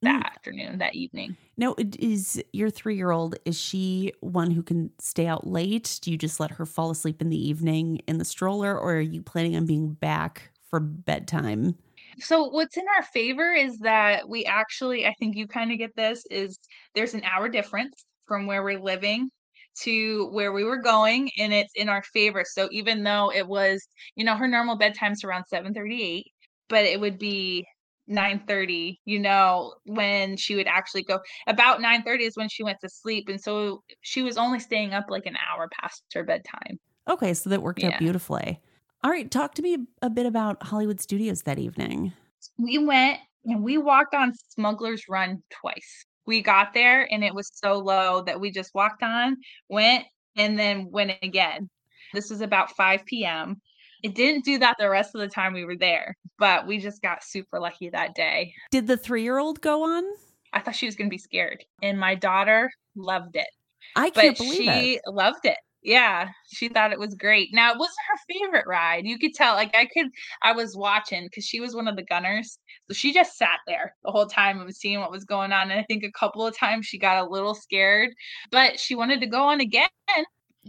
that 0.01 0.23
mm. 0.23 0.25
afternoon, 0.25 0.79
that 0.79 0.95
evening. 0.95 1.37
Now, 1.57 1.75
is 1.77 2.41
your 2.53 2.69
three 2.69 2.95
year 2.95 3.11
old, 3.11 3.35
is 3.45 3.59
she 3.59 4.13
one 4.21 4.51
who 4.51 4.63
can 4.63 4.89
stay 4.99 5.27
out 5.27 5.45
late? 5.45 5.99
Do 6.01 6.11
you 6.11 6.17
just 6.17 6.39
let 6.39 6.51
her 6.51 6.65
fall 6.65 6.89
asleep 6.89 7.21
in 7.21 7.29
the 7.29 7.49
evening 7.49 8.01
in 8.07 8.17
the 8.17 8.25
stroller, 8.25 8.77
or 8.77 8.95
are 8.95 9.01
you 9.01 9.21
planning 9.21 9.55
on 9.55 9.65
being 9.65 9.93
back 9.93 10.51
for 10.69 10.79
bedtime? 10.79 11.75
So, 12.19 12.45
what's 12.45 12.77
in 12.77 12.85
our 12.95 13.03
favor 13.03 13.53
is 13.53 13.77
that 13.79 14.27
we 14.27 14.45
actually, 14.45 15.05
I 15.05 15.13
think 15.19 15.35
you 15.35 15.47
kind 15.47 15.71
of 15.71 15.77
get 15.77 15.95
this, 15.95 16.25
is 16.31 16.57
there's 16.95 17.13
an 17.13 17.23
hour 17.23 17.47
difference 17.47 18.03
from 18.25 18.47
where 18.47 18.63
we're 18.63 18.79
living 18.79 19.29
to 19.83 20.29
where 20.31 20.51
we 20.51 20.63
were 20.63 20.81
going 20.81 21.29
and 21.37 21.53
it's 21.53 21.73
in 21.75 21.89
our 21.89 22.03
favor. 22.03 22.43
So 22.45 22.67
even 22.71 23.03
though 23.03 23.31
it 23.33 23.47
was 23.47 23.85
you 24.15 24.25
know 24.25 24.35
her 24.35 24.47
normal 24.47 24.77
bedtime's 24.77 25.23
around 25.23 25.45
7:38 25.51 26.23
but 26.69 26.85
it 26.85 26.99
would 26.99 27.17
be 27.17 27.65
9:30 28.09 28.97
you 29.05 29.19
know 29.19 29.73
when 29.85 30.37
she 30.37 30.55
would 30.55 30.67
actually 30.67 31.03
go. 31.03 31.19
About 31.47 31.81
9:30 31.81 32.21
is 32.21 32.37
when 32.37 32.49
she 32.49 32.63
went 32.63 32.79
to 32.81 32.89
sleep 32.89 33.29
and 33.29 33.41
so 33.41 33.83
she 34.01 34.21
was 34.21 34.37
only 34.37 34.59
staying 34.59 34.93
up 34.93 35.05
like 35.09 35.25
an 35.25 35.37
hour 35.49 35.69
past 35.79 36.03
her 36.13 36.23
bedtime. 36.23 36.79
Okay 37.09 37.33
so 37.33 37.49
that 37.49 37.61
worked 37.61 37.81
yeah. 37.81 37.89
out 37.89 37.99
beautifully. 37.99 38.59
All 39.03 39.11
right 39.11 39.29
talk 39.29 39.55
to 39.55 39.61
me 39.61 39.77
a 40.01 40.09
bit 40.09 40.25
about 40.25 40.63
hollywood 40.63 40.99
studios 40.99 41.43
that 41.43 41.59
evening. 41.59 42.13
We 42.57 42.77
went 42.77 43.19
and 43.45 43.63
we 43.63 43.77
walked 43.77 44.13
on 44.13 44.33
smuggler's 44.49 45.05
run 45.09 45.41
twice 45.49 46.05
we 46.25 46.41
got 46.41 46.73
there 46.73 47.07
and 47.11 47.23
it 47.23 47.33
was 47.33 47.51
so 47.53 47.77
low 47.77 48.21
that 48.23 48.39
we 48.39 48.51
just 48.51 48.73
walked 48.73 49.03
on 49.03 49.37
went 49.69 50.05
and 50.35 50.57
then 50.57 50.89
went 50.91 51.11
again 51.21 51.69
this 52.13 52.29
was 52.29 52.41
about 52.41 52.75
5 52.75 53.05
p.m 53.05 53.61
it 54.03 54.15
didn't 54.15 54.45
do 54.45 54.57
that 54.59 54.77
the 54.79 54.89
rest 54.89 55.15
of 55.15 55.21
the 55.21 55.27
time 55.27 55.53
we 55.53 55.65
were 55.65 55.77
there, 55.77 56.17
but 56.39 56.65
we 56.65 56.79
just 56.79 57.01
got 57.01 57.23
super 57.23 57.59
lucky 57.59 57.89
that 57.89 58.15
day. 58.15 58.53
Did 58.71 58.87
the 58.87 58.97
three 58.97 59.23
year 59.23 59.37
old 59.37 59.61
go 59.61 59.83
on? 59.83 60.03
I 60.53 60.59
thought 60.59 60.75
she 60.75 60.85
was 60.85 60.95
going 60.95 61.07
to 61.07 61.13
be 61.13 61.17
scared, 61.17 61.63
and 61.81 61.99
my 61.99 62.15
daughter 62.15 62.71
loved 62.95 63.35
it. 63.35 63.47
I 63.95 64.09
can't 64.09 64.37
but 64.37 64.43
believe 64.43 64.55
she 64.55 64.93
it. 64.95 65.01
loved 65.07 65.45
it. 65.45 65.57
Yeah, 65.83 66.29
she 66.47 66.69
thought 66.69 66.91
it 66.91 66.99
was 66.99 67.15
great. 67.15 67.49
Now 67.53 67.71
it 67.71 67.79
wasn't 67.79 67.97
her 68.09 68.33
favorite 68.33 68.67
ride. 68.67 69.05
You 69.05 69.17
could 69.17 69.33
tell. 69.33 69.55
Like 69.55 69.75
I 69.75 69.85
could, 69.85 70.07
I 70.43 70.51
was 70.51 70.75
watching 70.75 71.25
because 71.25 71.45
she 71.45 71.59
was 71.59 71.75
one 71.75 71.87
of 71.87 71.95
the 71.95 72.03
gunners, 72.03 72.59
so 72.87 72.93
she 72.93 73.13
just 73.13 73.37
sat 73.37 73.59
there 73.65 73.95
the 74.03 74.11
whole 74.11 74.27
time 74.27 74.57
and 74.57 74.65
was 74.65 74.79
seeing 74.79 74.99
what 74.99 75.11
was 75.11 75.25
going 75.25 75.51
on. 75.51 75.71
And 75.71 75.79
I 75.79 75.83
think 75.83 76.03
a 76.03 76.11
couple 76.11 76.45
of 76.45 76.55
times 76.55 76.85
she 76.85 76.99
got 76.99 77.23
a 77.23 77.29
little 77.29 77.55
scared, 77.55 78.11
but 78.51 78.79
she 78.79 78.95
wanted 78.95 79.21
to 79.21 79.27
go 79.27 79.43
on 79.43 79.59
again 79.59 79.87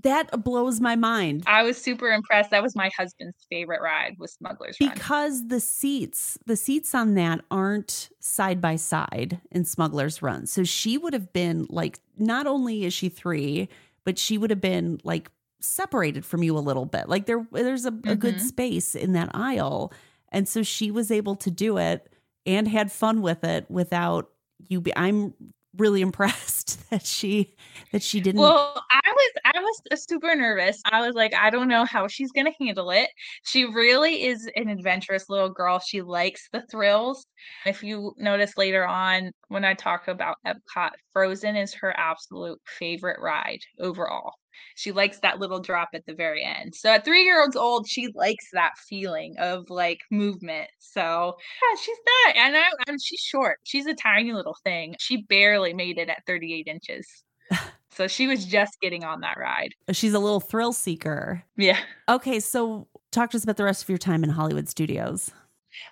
that 0.03 0.43
blows 0.43 0.81
my 0.81 0.97
mind. 0.97 1.45
I 1.47 1.63
was 1.63 1.81
super 1.81 2.11
impressed. 2.11 2.51
That 2.51 2.63
was 2.63 2.75
my 2.75 2.91
husband's 2.97 3.47
favorite 3.51 3.83
ride 3.83 4.17
was 4.19 4.33
Smuggler's 4.33 4.77
Run. 4.81 4.91
Because 4.95 5.49
the 5.49 5.61
seats, 5.61 6.39
the 6.47 6.57
seats 6.57 6.95
on 6.95 7.15
that 7.15 7.41
aren't 7.51 8.09
side 8.21 8.61
by 8.61 8.77
side 8.77 9.41
in 9.51 9.65
Smuggler's 9.65 10.23
Run. 10.23 10.47
So 10.47 10.65
she 10.65 10.97
would 10.97 11.13
have 11.13 11.33
been 11.33 11.67
like 11.69 12.01
not 12.17 12.47
only 12.47 12.85
is 12.85 12.95
she 12.95 13.11
3, 13.11 13.69
but 14.05 14.19
she 14.19 14.39
would 14.39 14.51
have 14.51 14.61
been 14.61 15.01
like 15.05 15.31
separated 15.61 16.25
from 16.25 16.43
you 16.43 16.57
a 16.57 16.61
little 16.61 16.87
bit. 16.87 17.09
Like 17.09 17.27
there 17.27 17.47
there's 17.53 17.85
a, 17.85 17.91
mm-hmm. 17.91 18.11
a 18.11 18.17
good 18.17 18.37
mm-hmm. 18.37 18.47
space 18.47 18.95
in 18.95 19.13
that 19.13 19.31
aisle. 19.35 19.93
And 20.31 20.49
so 20.49 20.63
she 20.63 20.91
was 20.91 21.11
able 21.11 21.37
to 21.37 21.51
do 21.51 21.79
it 21.79 22.11
and 22.47 22.67
had 22.67 22.91
fun 22.91 23.23
with 23.23 23.45
it 23.45 23.71
without 23.71 24.31
you 24.69 24.81
be 24.81 24.97
I'm 24.97 25.35
really 25.77 26.01
impressed 26.01 26.79
that 26.91 27.05
she 27.05 27.55
that 27.93 28.03
she 28.03 28.21
didn't 28.21 28.41
well 28.41 28.83
i 28.91 29.01
was 29.07 29.33
i 29.45 29.61
was 29.61 30.05
super 30.05 30.35
nervous. 30.35 30.81
I 30.85 31.07
was 31.07 31.15
like 31.15 31.35
i 31.35 31.51
don't 31.51 31.69
know 31.69 31.85
how 31.85 32.09
she's 32.09 32.33
gonna 32.33 32.53
handle 32.61 32.91
it. 32.91 33.09
She 33.45 33.65
really 33.65 34.25
is 34.25 34.49
an 34.57 34.69
adventurous 34.69 35.29
little 35.29 35.51
girl. 35.51 35.79
She 35.79 36.03
likes 36.03 36.49
the 36.53 36.63
thrills. 36.71 37.27
If 37.67 37.83
you 37.83 38.15
notice 38.19 38.57
later 38.57 38.87
on 38.87 39.33
when 39.49 39.65
i 39.65 39.75
talk 39.75 40.09
about 40.09 40.37
epcot 40.47 40.91
frozen 41.13 41.57
is 41.57 41.75
her 41.75 41.95
absolute 41.99 42.61
favorite 42.67 43.21
ride 43.21 43.61
overall 43.79 44.35
she 44.75 44.93
likes 44.93 45.19
that 45.21 45.39
little 45.39 45.61
drop 45.61 45.91
at 45.95 46.07
the 46.07 46.15
very 46.15 46.45
end. 46.45 46.75
So 46.75 46.91
at 46.91 47.05
three 47.05 47.25
year 47.25 47.41
olds 47.41 47.57
old, 47.57 47.89
she 47.89 48.09
likes 48.15 48.49
that 48.53 48.73
feeling 48.79 49.35
of 49.39 49.71
like 49.71 50.01
movement. 50.11 50.69
So 50.79 51.37
yeah, 51.39 51.81
she's 51.81 51.99
not, 52.27 52.37
and 52.37 52.57
I, 52.57 52.65
and 52.87 53.03
she's 53.03 53.21
short. 53.21 53.59
She's 53.65 53.87
a 53.87 53.95
tiny 53.95 54.33
little 54.33 54.57
thing. 54.65 54.97
She 54.99 55.23
barely 55.23 55.73
made 55.73 55.99
it 55.99 56.09
at 56.09 56.25
38 56.27 56.67
inches. 56.67 57.25
so 57.91 58.07
she 58.07 58.27
was 58.27 58.45
just 58.45 58.81
getting 58.81 59.05
on 59.05 59.21
that 59.21 59.37
ride. 59.39 59.75
She's 59.93 60.15
a 60.15 60.19
little 60.19 60.41
thrill 60.41 60.73
seeker. 60.73 61.43
Yeah. 61.57 61.79
Okay, 62.09 62.41
so 62.41 62.89
talk 63.11 63.31
to 63.31 63.37
us 63.37 63.45
about 63.45 63.57
the 63.57 63.65
rest 63.65 63.83
of 63.83 63.89
your 63.89 63.99
time 63.99 64.25
in 64.25 64.31
Hollywood 64.31 64.69
studios. 64.69 65.31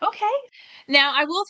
Okay. 0.02 0.26
Now, 0.88 1.12
I 1.14 1.24
will 1.24 1.44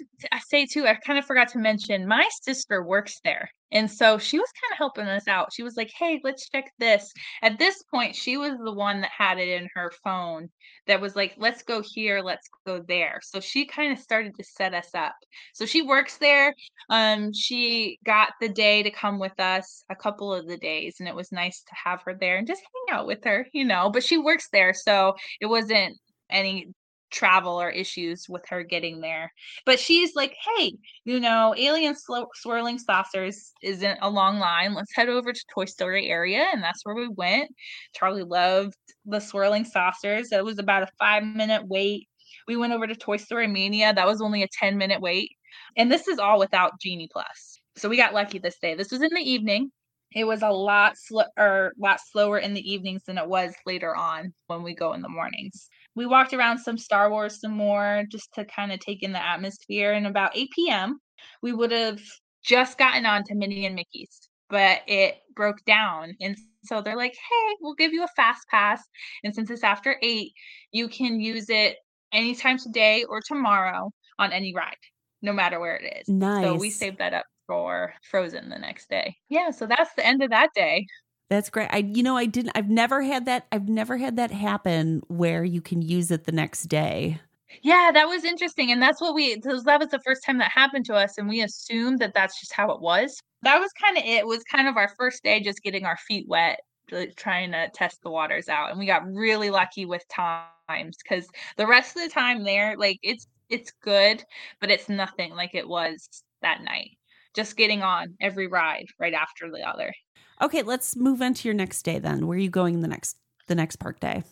say 0.46 0.66
too, 0.66 0.87
I 0.87 0.94
kind 0.94 1.18
of 1.18 1.25
forgot 1.25 1.49
to 1.49 1.59
mention 1.59 2.07
my 2.07 2.29
sister 2.42 2.83
works 2.83 3.20
there. 3.25 3.51
And 3.72 3.90
so 3.90 4.18
she 4.18 4.38
was 4.38 4.48
kind 4.61 4.72
of 4.72 4.78
helping 4.78 5.06
us 5.06 5.28
out. 5.28 5.52
She 5.52 5.62
was 5.62 5.76
like, 5.76 5.90
hey, 5.96 6.20
let's 6.24 6.48
check 6.48 6.72
this. 6.78 7.12
At 7.42 7.59
this 7.59 7.83
point, 7.85 8.16
she 8.16 8.37
was 8.37 8.52
the 8.62 8.72
one 8.72 9.00
that 9.02 9.11
had 9.16 9.38
it 9.38 9.48
in 9.48 9.68
her 9.74 9.92
phone 10.02 10.48
that 10.87 11.00
was 11.00 11.14
like, 11.14 11.35
let's 11.37 11.62
go 11.62 11.83
here, 11.83 12.20
let's 12.20 12.48
go 12.66 12.83
there. 12.87 13.20
So 13.22 13.40
she 13.40 13.66
kind 13.66 13.92
of 13.92 13.98
started 13.98 14.35
to 14.37 14.44
set 14.44 14.74
us 14.74 14.90
up. 14.94 15.14
So 15.54 15.66
she 15.66 15.83
works 15.83 16.18
there. 16.18 16.54
Um, 16.88 17.33
she 17.33 17.98
got 18.04 18.33
the 18.40 18.48
day 18.48 18.83
to 18.83 18.90
come 18.90 19.18
with 19.18 19.38
us 19.38 19.85
a 19.90 19.96
couple 19.96 20.33
of 20.35 20.46
the 20.48 20.56
days, 20.56 20.96
and 20.98 21.09
it 21.09 21.14
was 21.14 21.30
nice 21.33 21.62
to 21.62 21.74
have 21.85 22.02
her 22.02 22.16
there 22.18 22.37
and 22.37 22.46
just 22.46 22.62
hang 22.62 22.98
out 22.98 23.06
with 23.06 23.24
her, 23.24 23.46
you 23.52 23.64
know. 23.64 23.90
But 23.90 24.04
she 24.04 24.18
works 24.18 24.48
there, 24.52 24.74
so 24.74 25.14
it 25.40 25.46
wasn't 25.46 25.96
any 26.28 26.68
travel 27.11 27.61
or 27.61 27.70
issues 27.70 28.29
with 28.29 28.44
her 28.49 28.62
getting 28.62 29.01
there. 29.01 29.33
But 29.66 29.81
she's 29.81 30.14
like, 30.14 30.37
hey, 30.57 30.75
you 31.05 31.20
know, 31.20 31.55
alien 31.57 31.94
swirling 32.35 32.79
saucers 32.79 33.53
isn't 33.62 33.99
a 34.03 34.11
long 34.11 34.38
line. 34.38 34.75
Let's 34.75 34.94
head 34.94 35.09
over 35.09 35.33
to 35.33 35.44
Toy 35.53 35.64
Story 35.66 36.09
area. 36.09 36.46
And 36.53 36.62
that's 36.62 36.85
where 36.85 36.94
we 36.94 37.09
went. 37.09 37.51
Charlie 37.94 38.23
loved 38.23 38.75
the 39.05 39.20
swirling 39.20 39.64
saucers. 39.64 40.33
It 40.33 40.44
was 40.44 40.59
about 40.59 40.83
a 40.83 40.88
five 40.99 41.25
minute 41.25 41.66
wait. 41.66 42.09
We 42.46 42.57
went 42.57 42.73
over 42.73 42.87
to 42.87 42.94
Toy 42.94 43.16
Story 43.16 43.46
Mania. 43.46 43.92
That 43.92 44.07
was 44.07 44.20
only 44.20 44.42
a 44.42 44.49
10 44.59 44.77
minute 44.79 45.01
wait. 45.01 45.31
And 45.77 45.90
this 45.90 46.09
is 46.09 46.18
all 46.18 46.38
without 46.38 46.81
Genie 46.81 47.09
Plus. 47.12 47.61
So 47.77 47.88
we 47.88 47.96
got 47.96 48.14
lucky 48.14 48.38
this 48.38 48.59
day. 48.61 48.75
This 48.75 48.90
was 48.90 49.03
in 49.03 49.11
the 49.14 49.20
evening. 49.20 49.70
it 50.14 50.25
was 50.25 50.42
a 50.42 50.51
lot 50.51 50.96
sl- 50.96 51.20
or 51.38 51.73
lot 51.79 52.01
slower 52.01 52.38
in 52.38 52.55
the 52.55 52.73
evenings 52.73 53.05
than 53.05 53.18
it 53.18 53.29
was 53.29 53.55
later 53.66 53.94
on 53.94 54.35
when 54.49 54.62
we 54.62 54.75
go 54.75 54.92
in 54.92 55.03
the 55.03 55.09
mornings. 55.09 55.68
We 56.00 56.06
walked 56.06 56.32
around 56.32 56.56
some 56.56 56.78
Star 56.78 57.10
Wars 57.10 57.42
some 57.42 57.52
more 57.52 58.04
just 58.10 58.32
to 58.32 58.46
kind 58.46 58.72
of 58.72 58.80
take 58.80 59.02
in 59.02 59.12
the 59.12 59.22
atmosphere. 59.22 59.92
And 59.92 60.06
about 60.06 60.34
8 60.34 60.48
p.m., 60.50 60.98
we 61.42 61.52
would 61.52 61.72
have 61.72 62.00
just 62.42 62.78
gotten 62.78 63.04
on 63.04 63.22
to 63.24 63.34
Minnie 63.34 63.66
and 63.66 63.74
Mickey's, 63.74 64.30
but 64.48 64.80
it 64.86 65.18
broke 65.36 65.62
down. 65.66 66.14
And 66.22 66.38
so 66.64 66.80
they're 66.80 66.96
like, 66.96 67.12
hey, 67.12 67.56
we'll 67.60 67.74
give 67.74 67.92
you 67.92 68.02
a 68.02 68.08
fast 68.16 68.48
pass. 68.48 68.82
And 69.24 69.34
since 69.34 69.50
it's 69.50 69.62
after 69.62 69.96
eight, 70.00 70.32
you 70.72 70.88
can 70.88 71.20
use 71.20 71.50
it 71.50 71.76
anytime 72.14 72.56
today 72.56 73.04
or 73.04 73.20
tomorrow 73.20 73.90
on 74.18 74.32
any 74.32 74.54
ride, 74.54 74.76
no 75.20 75.34
matter 75.34 75.60
where 75.60 75.76
it 75.76 75.98
is. 76.00 76.08
Nice. 76.08 76.46
So 76.46 76.54
we 76.54 76.70
saved 76.70 76.96
that 76.96 77.12
up 77.12 77.26
for 77.46 77.92
Frozen 78.10 78.48
the 78.48 78.58
next 78.58 78.88
day. 78.88 79.16
Yeah, 79.28 79.50
so 79.50 79.66
that's 79.66 79.92
the 79.96 80.06
end 80.06 80.22
of 80.22 80.30
that 80.30 80.48
day. 80.54 80.86
That's 81.31 81.49
great. 81.49 81.69
I 81.73 81.79
you 81.79 82.03
know 82.03 82.16
I 82.16 82.27
didn't 82.27 82.53
I've 82.55 82.69
never 82.69 83.03
had 83.03 83.25
that 83.27 83.47
I've 83.53 83.69
never 83.69 83.97
had 83.97 84.16
that 84.16 84.31
happen 84.33 85.03
where 85.09 85.45
you 85.45 85.62
can 85.62 85.81
use 85.81 86.11
it 86.11 86.25
the 86.25 86.33
next 86.33 86.64
day. 86.64 87.21
Yeah, 87.62 87.90
that 87.93 88.09
was 88.09 88.25
interesting. 88.25 88.71
And 88.71 88.81
that's 88.83 89.01
what 89.01 89.14
we, 89.14 89.35
that 89.37 89.81
was 89.81 89.88
the 89.90 90.01
first 90.05 90.25
time 90.25 90.38
that 90.38 90.51
happened 90.53 90.85
to 90.87 90.95
us. 90.95 91.19
And 91.19 91.29
we 91.29 91.43
assumed 91.43 91.99
that 91.99 92.14
that's 92.14 92.38
just 92.38 92.53
how 92.53 92.71
it 92.71 92.81
was. 92.81 93.21
That 93.43 93.59
was 93.59 93.73
kind 93.73 93.99
of 93.99 94.05
it. 94.05 94.19
it 94.19 94.27
was 94.27 94.45
kind 94.45 94.69
of 94.69 94.77
our 94.77 94.88
first 94.97 95.23
day 95.25 95.40
just 95.40 95.62
getting 95.62 95.85
our 95.85 95.97
feet 95.97 96.27
wet, 96.29 96.61
like, 96.93 97.16
trying 97.16 97.53
to 97.53 97.69
test 97.75 98.03
the 98.03 98.11
waters 98.11 98.49
out. 98.49 98.71
And 98.71 98.79
we 98.79 98.87
got 98.87 99.05
really 99.07 99.51
lucky 99.51 99.85
with 99.87 100.07
times 100.09 100.97
because 101.03 101.27
the 101.57 101.66
rest 101.66 101.97
of 101.97 102.03
the 102.03 102.09
time 102.09 102.45
there, 102.45 102.77
like 102.77 102.99
it's, 103.03 103.27
it's 103.49 103.73
good, 103.83 104.25
but 104.61 104.71
it's 104.71 104.88
nothing 104.88 105.33
like 105.33 105.55
it 105.55 105.69
was 105.69 106.09
that 106.43 106.62
night. 106.62 106.90
Just 107.35 107.57
getting 107.57 107.83
on 107.83 108.14
every 108.21 108.47
ride 108.47 108.87
right 108.99 109.14
after 109.14 109.51
the 109.51 109.62
other. 109.69 109.93
Okay, 110.40 110.62
let's 110.62 110.96
move 110.96 111.20
into 111.20 111.48
your 111.48 111.55
next 111.55 111.83
day 111.83 111.98
then. 111.98 112.26
Where 112.26 112.37
are 112.37 112.40
you 112.40 112.50
going 112.50 112.81
the 112.81 112.88
next 112.88 113.16
the 113.46 113.55
next 113.55 113.76
park 113.76 114.00
day? 114.00 114.22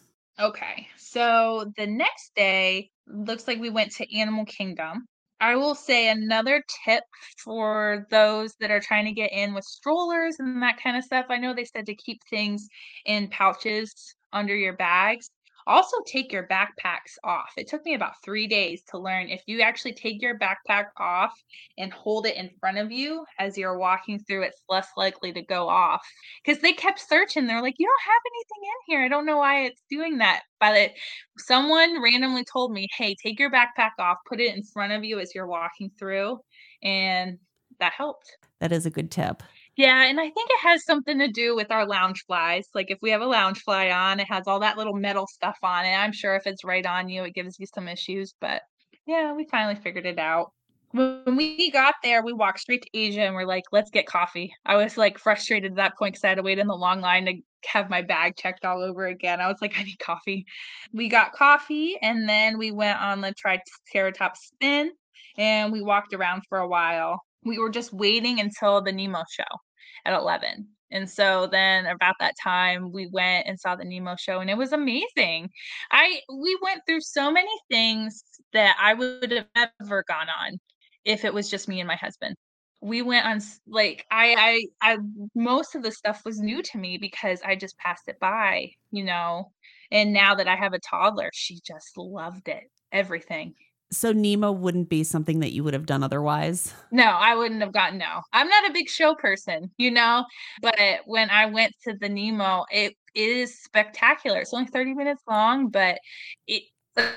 Okay. 0.40 0.88
So 0.96 1.72
the 1.76 1.86
next 1.86 2.34
day 2.34 2.90
looks 3.06 3.48
like 3.48 3.58
we 3.58 3.70
went 3.70 3.92
to 3.96 4.16
Animal 4.16 4.44
Kingdom. 4.44 5.06
I 5.40 5.56
will 5.56 5.74
say 5.74 6.08
another 6.08 6.64
tip 6.84 7.04
for 7.44 8.06
those 8.10 8.54
that 8.60 8.70
are 8.70 8.80
trying 8.80 9.04
to 9.04 9.12
get 9.12 9.32
in 9.32 9.54
with 9.54 9.64
strollers 9.64 10.36
and 10.38 10.62
that 10.62 10.80
kind 10.82 10.96
of 10.96 11.04
stuff. 11.04 11.26
I 11.28 11.38
know 11.38 11.54
they 11.54 11.64
said 11.64 11.86
to 11.86 11.94
keep 11.94 12.20
things 12.28 12.66
in 13.06 13.28
pouches 13.28 14.14
under 14.32 14.54
your 14.54 14.76
bags. 14.76 15.30
Also, 15.68 15.98
take 16.06 16.32
your 16.32 16.48
backpacks 16.48 17.18
off. 17.24 17.52
It 17.58 17.68
took 17.68 17.84
me 17.84 17.92
about 17.92 18.14
three 18.24 18.46
days 18.46 18.82
to 18.88 18.98
learn 18.98 19.28
if 19.28 19.42
you 19.46 19.60
actually 19.60 19.92
take 19.92 20.22
your 20.22 20.38
backpack 20.38 20.86
off 20.96 21.32
and 21.76 21.92
hold 21.92 22.24
it 22.24 22.36
in 22.36 22.48
front 22.58 22.78
of 22.78 22.90
you 22.90 23.26
as 23.38 23.58
you're 23.58 23.76
walking 23.76 24.18
through, 24.18 24.44
it's 24.44 24.62
less 24.70 24.88
likely 24.96 25.30
to 25.34 25.42
go 25.42 25.68
off. 25.68 26.02
Because 26.42 26.62
they 26.62 26.72
kept 26.72 27.06
searching. 27.06 27.46
They're 27.46 27.60
like, 27.60 27.74
you 27.78 27.86
don't 27.86 28.10
have 28.10 28.22
anything 28.32 28.62
in 28.62 28.94
here. 28.94 29.04
I 29.04 29.08
don't 29.08 29.26
know 29.26 29.36
why 29.36 29.66
it's 29.66 29.82
doing 29.90 30.16
that. 30.18 30.40
But 30.58 30.92
someone 31.36 32.02
randomly 32.02 32.44
told 32.50 32.72
me, 32.72 32.88
hey, 32.96 33.14
take 33.22 33.38
your 33.38 33.50
backpack 33.50 33.90
off, 33.98 34.16
put 34.26 34.40
it 34.40 34.56
in 34.56 34.64
front 34.64 34.94
of 34.94 35.04
you 35.04 35.20
as 35.20 35.34
you're 35.34 35.46
walking 35.46 35.90
through. 35.98 36.38
And 36.82 37.36
that 37.78 37.92
helped. 37.92 38.38
That 38.60 38.72
is 38.72 38.86
a 38.86 38.90
good 38.90 39.10
tip. 39.10 39.42
Yeah, 39.78 40.06
and 40.06 40.18
I 40.18 40.24
think 40.24 40.50
it 40.50 40.60
has 40.60 40.84
something 40.84 41.20
to 41.20 41.28
do 41.28 41.54
with 41.54 41.70
our 41.70 41.86
Loungeflies. 41.86 42.64
Like 42.74 42.90
if 42.90 42.98
we 43.00 43.10
have 43.10 43.20
a 43.20 43.26
Loungefly 43.26 43.94
on, 43.94 44.18
it 44.18 44.26
has 44.28 44.48
all 44.48 44.58
that 44.58 44.76
little 44.76 44.96
metal 44.96 45.28
stuff 45.28 45.56
on 45.62 45.84
it. 45.84 45.94
I'm 45.94 46.10
sure 46.10 46.34
if 46.34 46.48
it's 46.48 46.64
right 46.64 46.84
on 46.84 47.08
you, 47.08 47.22
it 47.22 47.32
gives 47.32 47.60
you 47.60 47.66
some 47.72 47.86
issues, 47.86 48.34
but 48.40 48.62
yeah, 49.06 49.32
we 49.32 49.44
finally 49.44 49.76
figured 49.76 50.04
it 50.04 50.18
out. 50.18 50.50
When 50.90 51.36
we 51.36 51.70
got 51.70 51.94
there, 52.02 52.24
we 52.24 52.32
walked 52.32 52.58
straight 52.58 52.82
to 52.82 52.88
Asia 52.92 53.20
and 53.20 53.36
we're 53.36 53.46
like, 53.46 53.62
let's 53.70 53.92
get 53.92 54.06
coffee. 54.06 54.52
I 54.66 54.74
was 54.74 54.96
like 54.96 55.16
frustrated 55.16 55.70
at 55.70 55.76
that 55.76 55.96
point 55.96 56.14
because 56.14 56.24
I 56.24 56.30
had 56.30 56.38
to 56.38 56.42
wait 56.42 56.58
in 56.58 56.66
the 56.66 56.74
long 56.74 57.00
line 57.00 57.26
to 57.26 57.34
have 57.66 57.88
my 57.88 58.02
bag 58.02 58.34
checked 58.36 58.64
all 58.64 58.82
over 58.82 59.06
again. 59.06 59.40
I 59.40 59.46
was 59.46 59.58
like, 59.62 59.78
I 59.78 59.84
need 59.84 60.00
coffee. 60.00 60.44
We 60.92 61.08
got 61.08 61.34
coffee 61.34 61.96
and 62.02 62.28
then 62.28 62.58
we 62.58 62.72
went 62.72 63.00
on 63.00 63.20
the 63.20 63.32
TriceraTop 63.32 64.32
Spin 64.34 64.90
and 65.36 65.72
we 65.72 65.82
walked 65.82 66.14
around 66.14 66.42
for 66.48 66.58
a 66.58 66.66
while. 66.66 67.20
We 67.44 67.60
were 67.60 67.70
just 67.70 67.92
waiting 67.92 68.40
until 68.40 68.82
the 68.82 68.90
Nemo 68.90 69.22
show 69.30 69.44
at 70.04 70.14
11. 70.14 70.68
And 70.90 71.08
so 71.08 71.46
then 71.50 71.86
about 71.86 72.14
that 72.20 72.34
time 72.42 72.92
we 72.92 73.08
went 73.12 73.46
and 73.46 73.60
saw 73.60 73.76
the 73.76 73.84
Nemo 73.84 74.16
show 74.16 74.40
and 74.40 74.48
it 74.50 74.56
was 74.56 74.72
amazing. 74.72 75.50
I 75.90 76.20
we 76.34 76.58
went 76.62 76.82
through 76.86 77.02
so 77.02 77.30
many 77.30 77.50
things 77.70 78.22
that 78.52 78.76
I 78.80 78.94
would 78.94 79.30
have 79.30 79.68
ever 79.80 80.04
gone 80.08 80.28
on 80.28 80.58
if 81.04 81.24
it 81.24 81.34
was 81.34 81.50
just 81.50 81.68
me 81.68 81.80
and 81.80 81.88
my 81.88 81.96
husband. 81.96 82.36
We 82.80 83.02
went 83.02 83.26
on 83.26 83.40
like 83.66 84.06
I 84.10 84.64
I 84.82 84.94
I 84.94 84.98
most 85.34 85.74
of 85.74 85.82
the 85.82 85.92
stuff 85.92 86.22
was 86.24 86.38
new 86.40 86.62
to 86.62 86.78
me 86.78 86.96
because 86.98 87.40
I 87.44 87.56
just 87.56 87.76
passed 87.78 88.08
it 88.08 88.18
by, 88.20 88.70
you 88.90 89.04
know. 89.04 89.52
And 89.90 90.12
now 90.12 90.34
that 90.36 90.48
I 90.48 90.56
have 90.56 90.74
a 90.74 90.78
toddler, 90.80 91.30
she 91.34 91.60
just 91.66 91.96
loved 91.96 92.48
it. 92.48 92.64
Everything. 92.92 93.54
So 93.90 94.12
Nemo 94.12 94.52
wouldn't 94.52 94.88
be 94.88 95.02
something 95.02 95.40
that 95.40 95.52
you 95.52 95.64
would 95.64 95.72
have 95.74 95.86
done 95.86 96.02
otherwise? 96.02 96.74
No, 96.92 97.04
I 97.04 97.34
wouldn't 97.34 97.62
have 97.62 97.72
gotten 97.72 97.98
no. 97.98 98.22
I'm 98.32 98.48
not 98.48 98.68
a 98.68 98.72
big 98.72 98.88
show 98.88 99.14
person, 99.14 99.70
you 99.78 99.90
know, 99.90 100.26
but 100.60 100.76
when 101.06 101.30
I 101.30 101.46
went 101.46 101.72
to 101.84 101.94
the 101.98 102.08
Nemo, 102.08 102.66
it 102.70 102.94
is 103.14 103.58
spectacular. 103.62 104.40
It's 104.40 104.52
only 104.52 104.66
30 104.66 104.94
minutes 104.94 105.22
long, 105.26 105.68
but 105.68 105.98
it 106.46 106.64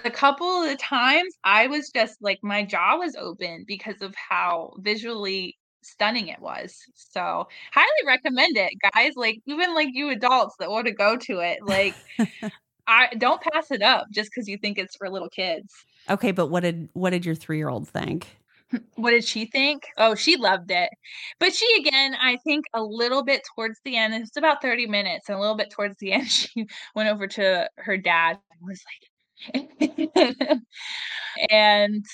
a 0.05 0.11
couple 0.11 0.63
of 0.63 0.77
times 0.77 1.33
I 1.43 1.67
was 1.67 1.89
just 1.89 2.21
like 2.21 2.39
my 2.43 2.63
jaw 2.63 2.97
was 2.97 3.15
open 3.15 3.65
because 3.67 4.01
of 4.01 4.13
how 4.15 4.73
visually 4.77 5.57
stunning 5.81 6.27
it 6.27 6.39
was. 6.39 6.77
So 6.95 7.47
highly 7.73 8.05
recommend 8.05 8.57
it, 8.57 8.73
guys. 8.93 9.13
Like 9.15 9.39
even 9.45 9.73
like 9.73 9.89
you 9.91 10.09
adults 10.09 10.55
that 10.59 10.69
want 10.69 10.85
to 10.87 10.93
go 10.93 11.17
to 11.17 11.39
it, 11.39 11.59
like 11.63 11.95
I 12.87 13.07
don't 13.17 13.41
pass 13.41 13.71
it 13.71 13.81
up 13.81 14.07
just 14.11 14.29
because 14.31 14.47
you 14.47 14.57
think 14.57 14.77
it's 14.77 14.95
for 14.95 15.09
little 15.09 15.29
kids. 15.29 15.73
Okay, 16.09 16.31
but 16.31 16.47
what 16.47 16.61
did 16.61 16.89
what 16.93 17.11
did 17.11 17.25
your 17.25 17.35
three 17.35 17.57
year 17.57 17.69
old 17.69 17.87
think? 17.87 18.27
What 18.95 19.11
did 19.11 19.25
she 19.25 19.47
think? 19.47 19.83
Oh, 19.97 20.15
she 20.15 20.37
loved 20.37 20.71
it. 20.71 20.89
But 21.41 21.53
she 21.53 21.67
again, 21.77 22.15
I 22.21 22.37
think 22.37 22.63
a 22.73 22.81
little 22.81 23.21
bit 23.21 23.41
towards 23.53 23.77
the 23.83 23.97
end, 23.97 24.13
it's 24.13 24.37
about 24.37 24.61
30 24.61 24.87
minutes, 24.87 25.27
and 25.27 25.37
a 25.37 25.41
little 25.41 25.57
bit 25.57 25.71
towards 25.71 25.97
the 25.99 26.13
end, 26.13 26.27
she 26.29 26.67
went 26.95 27.09
over 27.09 27.27
to 27.27 27.69
her 27.75 27.97
dad 27.97 28.39
and 28.51 28.61
was 28.61 28.81
like 29.53 30.59
and 31.49 32.05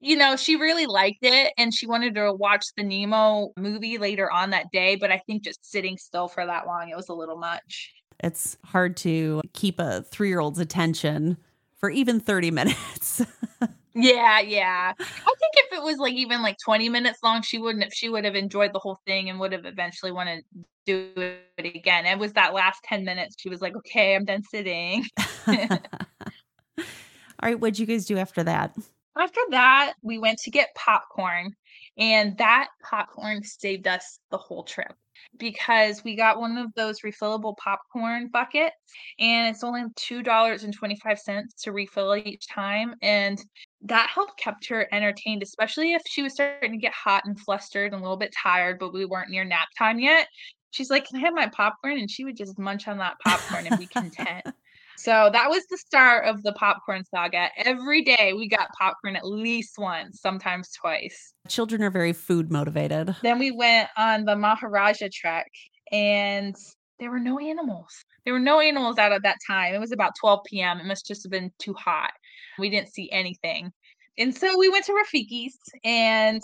you 0.00 0.16
know, 0.16 0.36
she 0.36 0.56
really 0.56 0.86
liked 0.86 1.22
it 1.22 1.52
and 1.56 1.74
she 1.74 1.86
wanted 1.86 2.14
to 2.14 2.32
watch 2.34 2.64
the 2.76 2.82
Nemo 2.82 3.52
movie 3.56 3.96
later 3.96 4.30
on 4.30 4.50
that 4.50 4.70
day, 4.70 4.96
but 4.96 5.10
I 5.10 5.18
think 5.26 5.42
just 5.42 5.64
sitting 5.68 5.96
still 5.96 6.28
for 6.28 6.44
that 6.44 6.66
long, 6.66 6.90
it 6.90 6.96
was 6.96 7.08
a 7.08 7.14
little 7.14 7.38
much. 7.38 7.92
It's 8.22 8.58
hard 8.64 8.96
to 8.98 9.40
keep 9.54 9.80
a 9.80 10.02
three 10.02 10.28
year 10.28 10.40
old's 10.40 10.58
attention 10.58 11.38
for 11.84 11.90
even 11.90 12.18
30 12.18 12.50
minutes. 12.50 13.20
yeah, 13.94 14.40
yeah. 14.40 14.94
I 14.98 15.04
think 15.04 15.52
if 15.56 15.72
it 15.74 15.82
was 15.82 15.98
like 15.98 16.14
even 16.14 16.40
like 16.40 16.56
20 16.64 16.88
minutes 16.88 17.18
long, 17.22 17.42
she 17.42 17.58
wouldn't 17.58 17.84
have, 17.84 17.92
she 17.92 18.08
would 18.08 18.24
have 18.24 18.34
enjoyed 18.34 18.72
the 18.72 18.78
whole 18.78 19.00
thing 19.06 19.28
and 19.28 19.38
would 19.38 19.52
have 19.52 19.66
eventually 19.66 20.10
wanted 20.10 20.44
to 20.54 20.64
do 21.14 21.36
it 21.58 21.76
again. 21.76 22.06
It 22.06 22.18
was 22.18 22.32
that 22.32 22.54
last 22.54 22.82
10 22.84 23.04
minutes 23.04 23.36
she 23.38 23.50
was 23.50 23.60
like, 23.60 23.76
"Okay, 23.76 24.14
I'm 24.14 24.24
done 24.24 24.42
sitting." 24.44 25.04
All 25.46 25.56
right, 27.42 27.60
what'd 27.60 27.78
you 27.78 27.84
guys 27.84 28.06
do 28.06 28.16
after 28.16 28.42
that? 28.44 28.74
After 29.18 29.40
that, 29.50 29.92
we 30.00 30.16
went 30.16 30.38
to 30.38 30.50
get 30.50 30.74
popcorn, 30.74 31.54
and 31.98 32.38
that 32.38 32.68
popcorn 32.82 33.42
saved 33.42 33.86
us 33.86 34.20
the 34.30 34.38
whole 34.38 34.62
trip 34.62 34.94
because 35.38 36.02
we 36.04 36.16
got 36.16 36.38
one 36.38 36.56
of 36.58 36.72
those 36.74 37.00
refillable 37.00 37.56
popcorn 37.56 38.28
buckets 38.28 38.76
and 39.18 39.48
it's 39.54 39.64
only 39.64 39.82
$2.25 39.96 41.42
to 41.62 41.72
refill 41.72 42.16
each 42.16 42.48
time 42.48 42.94
and 43.02 43.42
that 43.82 44.08
helped 44.08 44.38
kept 44.38 44.66
her 44.68 44.88
entertained 44.92 45.42
especially 45.42 45.92
if 45.92 46.02
she 46.06 46.22
was 46.22 46.32
starting 46.32 46.72
to 46.72 46.78
get 46.78 46.92
hot 46.92 47.24
and 47.26 47.38
flustered 47.40 47.92
and 47.92 48.00
a 48.00 48.02
little 48.02 48.16
bit 48.16 48.34
tired 48.42 48.78
but 48.78 48.92
we 48.92 49.04
weren't 49.04 49.30
near 49.30 49.44
nap 49.44 49.68
time 49.78 49.98
yet. 49.98 50.28
She's 50.70 50.90
like 50.90 51.06
can 51.06 51.18
i 51.18 51.20
have 51.20 51.34
my 51.34 51.48
popcorn? 51.48 51.98
and 51.98 52.10
she 52.10 52.24
would 52.24 52.36
just 52.36 52.58
munch 52.58 52.88
on 52.88 52.98
that 52.98 53.16
popcorn 53.22 53.66
and 53.66 53.78
be 53.78 53.86
content 53.86 54.44
so 55.04 55.28
that 55.34 55.50
was 55.50 55.66
the 55.68 55.76
start 55.76 56.24
of 56.26 56.42
the 56.44 56.54
popcorn 56.54 57.04
saga. 57.04 57.50
Every 57.58 58.00
day 58.00 58.32
we 58.32 58.48
got 58.48 58.70
popcorn 58.78 59.16
at 59.16 59.26
least 59.26 59.74
once, 59.76 60.18
sometimes 60.22 60.70
twice. 60.72 61.34
Children 61.46 61.82
are 61.82 61.90
very 61.90 62.14
food 62.14 62.50
motivated. 62.50 63.14
Then 63.20 63.38
we 63.38 63.50
went 63.50 63.90
on 63.98 64.24
the 64.24 64.34
Maharaja 64.34 65.10
trek 65.12 65.50
and 65.92 66.56
there 66.98 67.10
were 67.10 67.20
no 67.20 67.38
animals. 67.38 67.92
There 68.24 68.32
were 68.32 68.40
no 68.40 68.60
animals 68.60 68.96
out 68.96 69.12
at 69.12 69.22
that 69.24 69.36
time. 69.46 69.74
It 69.74 69.78
was 69.78 69.92
about 69.92 70.12
12 70.18 70.40
p.m. 70.46 70.80
It 70.80 70.86
must 70.86 71.06
just 71.06 71.22
have 71.22 71.30
been 71.30 71.52
too 71.58 71.74
hot. 71.74 72.12
We 72.58 72.70
didn't 72.70 72.94
see 72.94 73.10
anything. 73.12 73.72
And 74.16 74.34
so 74.34 74.58
we 74.58 74.70
went 74.70 74.86
to 74.86 74.92
Rafiki's 74.92 75.58
and 75.84 76.40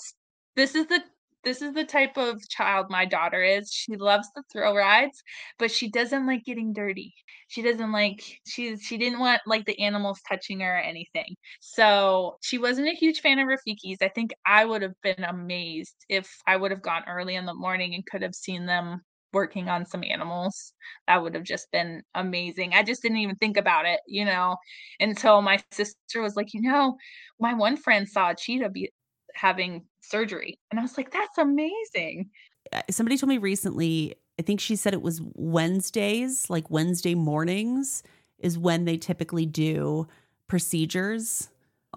this 0.55 0.75
is 0.75 0.87
the 0.89 1.03
this 1.45 1.63
is 1.63 1.75
the 1.75 1.85
type 1.85 2.17
of 2.17 2.41
child 2.49 2.87
my 2.91 3.05
daughter 3.05 3.43
is. 3.43 3.71
She 3.73 3.97
loves 3.97 4.29
the 4.35 4.43
thrill 4.53 4.75
rides, 4.77 5.23
but 5.59 5.71
she 5.71 5.91
doesn't 5.91 6.27
like 6.27 6.45
getting 6.45 6.73
dirty. 6.73 7.15
She 7.49 7.63
doesn't 7.63 7.93
like 7.93 8.23
she 8.47 8.77
she 8.77 8.99
didn't 8.99 9.19
want 9.21 9.41
like 9.47 9.65
the 9.67 9.79
animals 9.81 10.21
touching 10.29 10.61
her 10.61 10.77
or 10.77 10.81
anything. 10.81 11.35
So 11.61 12.37
she 12.43 12.59
wasn't 12.59 12.89
a 12.89 12.95
huge 12.95 13.21
fan 13.21 13.39
of 13.39 13.49
Rafiki's. 13.49 13.99
I 14.03 14.09
think 14.09 14.33
I 14.47 14.65
would 14.65 14.83
have 14.83 14.95
been 15.03 15.25
amazed 15.25 15.97
if 16.09 16.31
I 16.47 16.57
would 16.57 16.71
have 16.71 16.83
gone 16.83 17.05
early 17.09 17.37
in 17.37 17.47
the 17.47 17.55
morning 17.55 17.95
and 17.95 18.07
could 18.07 18.23
have 18.23 18.35
seen 18.35 18.67
them 18.67 19.01
working 19.33 19.69
on 19.69 19.87
some 19.87 20.03
animals. 20.05 20.73
That 21.07 21.23
would 21.23 21.35
have 21.35 21.45
just 21.45 21.71
been 21.71 22.03
amazing. 22.15 22.73
I 22.75 22.83
just 22.83 23.03
didn't 23.03 23.19
even 23.19 23.37
think 23.37 23.57
about 23.57 23.87
it, 23.87 24.01
you 24.07 24.25
know, 24.25 24.57
until 24.99 25.43
my 25.43 25.61
sister 25.73 26.21
was 26.21 26.37
like, 26.37 26.53
you 26.53 26.63
know, 26.63 26.97
my 27.39 27.55
one 27.55 27.77
friend 27.77 28.09
saw 28.09 28.31
a 28.31 28.35
cheetah 28.35 28.71
be 28.71 28.91
having 29.35 29.85
surgery. 30.11 30.59
And 30.71 30.79
I 30.79 30.83
was 30.83 30.97
like, 30.97 31.11
that's 31.11 31.39
amazing. 31.39 32.31
Somebody 32.91 33.17
told 33.17 33.29
me 33.29 33.39
recently, 33.39 34.15
I 34.39 34.43
think 34.43 34.61
she 34.61 34.77
said 34.77 34.95
it 34.95 35.03
was 35.03 35.21
Wednesdays, 35.35 36.49
like 36.49 36.71
Wednesday 36.71 37.15
mornings 37.15 38.03
is 38.39 38.59
when 38.59 38.85
they 38.85 38.97
typically 38.97 39.47
do 39.47 40.07
procedures 40.47 41.49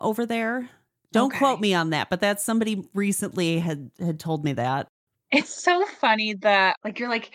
over 0.02 0.26
there. 0.26 0.70
Don't 1.12 1.32
okay. 1.32 1.38
quote 1.38 1.60
me 1.60 1.74
on 1.74 1.92
that, 1.92 2.10
but 2.10 2.20
that's 2.20 2.44
somebody 2.44 2.88
recently 2.94 3.60
had 3.60 3.92
had 4.00 4.20
told 4.20 4.44
me 4.44 4.54
that. 4.54 4.88
It's 5.32 5.64
so 5.64 5.86
funny 5.86 6.34
that 6.42 6.78
like 6.84 7.00
you're 7.00 7.10
like 7.10 7.32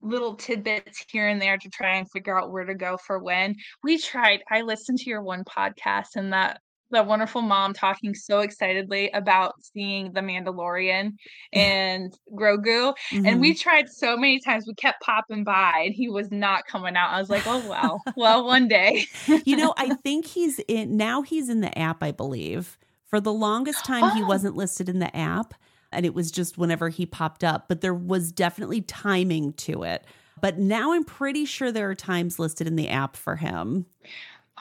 little 0.00 0.34
tidbits 0.34 1.04
here 1.10 1.28
and 1.28 1.40
there 1.40 1.58
to 1.58 1.68
try 1.70 1.96
and 1.96 2.10
figure 2.10 2.38
out 2.38 2.52
where 2.52 2.64
to 2.64 2.74
go 2.74 2.96
for 2.96 3.18
when. 3.18 3.56
We 3.82 3.98
tried. 3.98 4.42
I 4.50 4.62
listened 4.62 4.98
to 5.00 5.10
your 5.10 5.22
one 5.22 5.44
podcast 5.44 6.16
and 6.16 6.32
that 6.32 6.60
that 6.90 7.06
wonderful 7.06 7.42
mom 7.42 7.72
talking 7.72 8.14
so 8.14 8.40
excitedly 8.40 9.10
about 9.10 9.54
seeing 9.62 10.12
the 10.12 10.20
Mandalorian 10.20 11.12
and 11.52 12.12
Grogu. 12.32 12.94
Mm-hmm. 13.12 13.26
And 13.26 13.40
we 13.40 13.52
mm-hmm. 13.52 13.58
tried 13.58 13.88
so 13.88 14.16
many 14.16 14.40
times, 14.40 14.66
we 14.66 14.74
kept 14.74 15.02
popping 15.02 15.44
by 15.44 15.82
and 15.84 15.94
he 15.94 16.08
was 16.08 16.30
not 16.30 16.66
coming 16.66 16.96
out. 16.96 17.10
I 17.10 17.20
was 17.20 17.30
like, 17.30 17.46
oh, 17.46 17.66
well, 17.68 18.02
well, 18.16 18.44
one 18.44 18.68
day. 18.68 19.06
you 19.44 19.56
know, 19.56 19.74
I 19.76 19.94
think 19.94 20.26
he's 20.26 20.60
in 20.68 20.96
now, 20.96 21.22
he's 21.22 21.48
in 21.48 21.60
the 21.60 21.76
app, 21.78 22.02
I 22.02 22.12
believe. 22.12 22.78
For 23.06 23.20
the 23.20 23.32
longest 23.32 23.84
time, 23.84 24.04
oh. 24.04 24.10
he 24.10 24.22
wasn't 24.24 24.56
listed 24.56 24.88
in 24.88 24.98
the 24.98 25.14
app 25.16 25.54
and 25.92 26.04
it 26.04 26.14
was 26.14 26.30
just 26.30 26.58
whenever 26.58 26.88
he 26.88 27.06
popped 27.06 27.42
up, 27.42 27.66
but 27.68 27.80
there 27.80 27.94
was 27.94 28.32
definitely 28.32 28.82
timing 28.82 29.52
to 29.54 29.82
it. 29.82 30.04
But 30.40 30.58
now 30.58 30.92
I'm 30.92 31.04
pretty 31.04 31.44
sure 31.44 31.72
there 31.72 31.90
are 31.90 31.94
times 31.94 32.38
listed 32.38 32.66
in 32.66 32.76
the 32.76 32.88
app 32.88 33.16
for 33.16 33.36
him. 33.36 33.86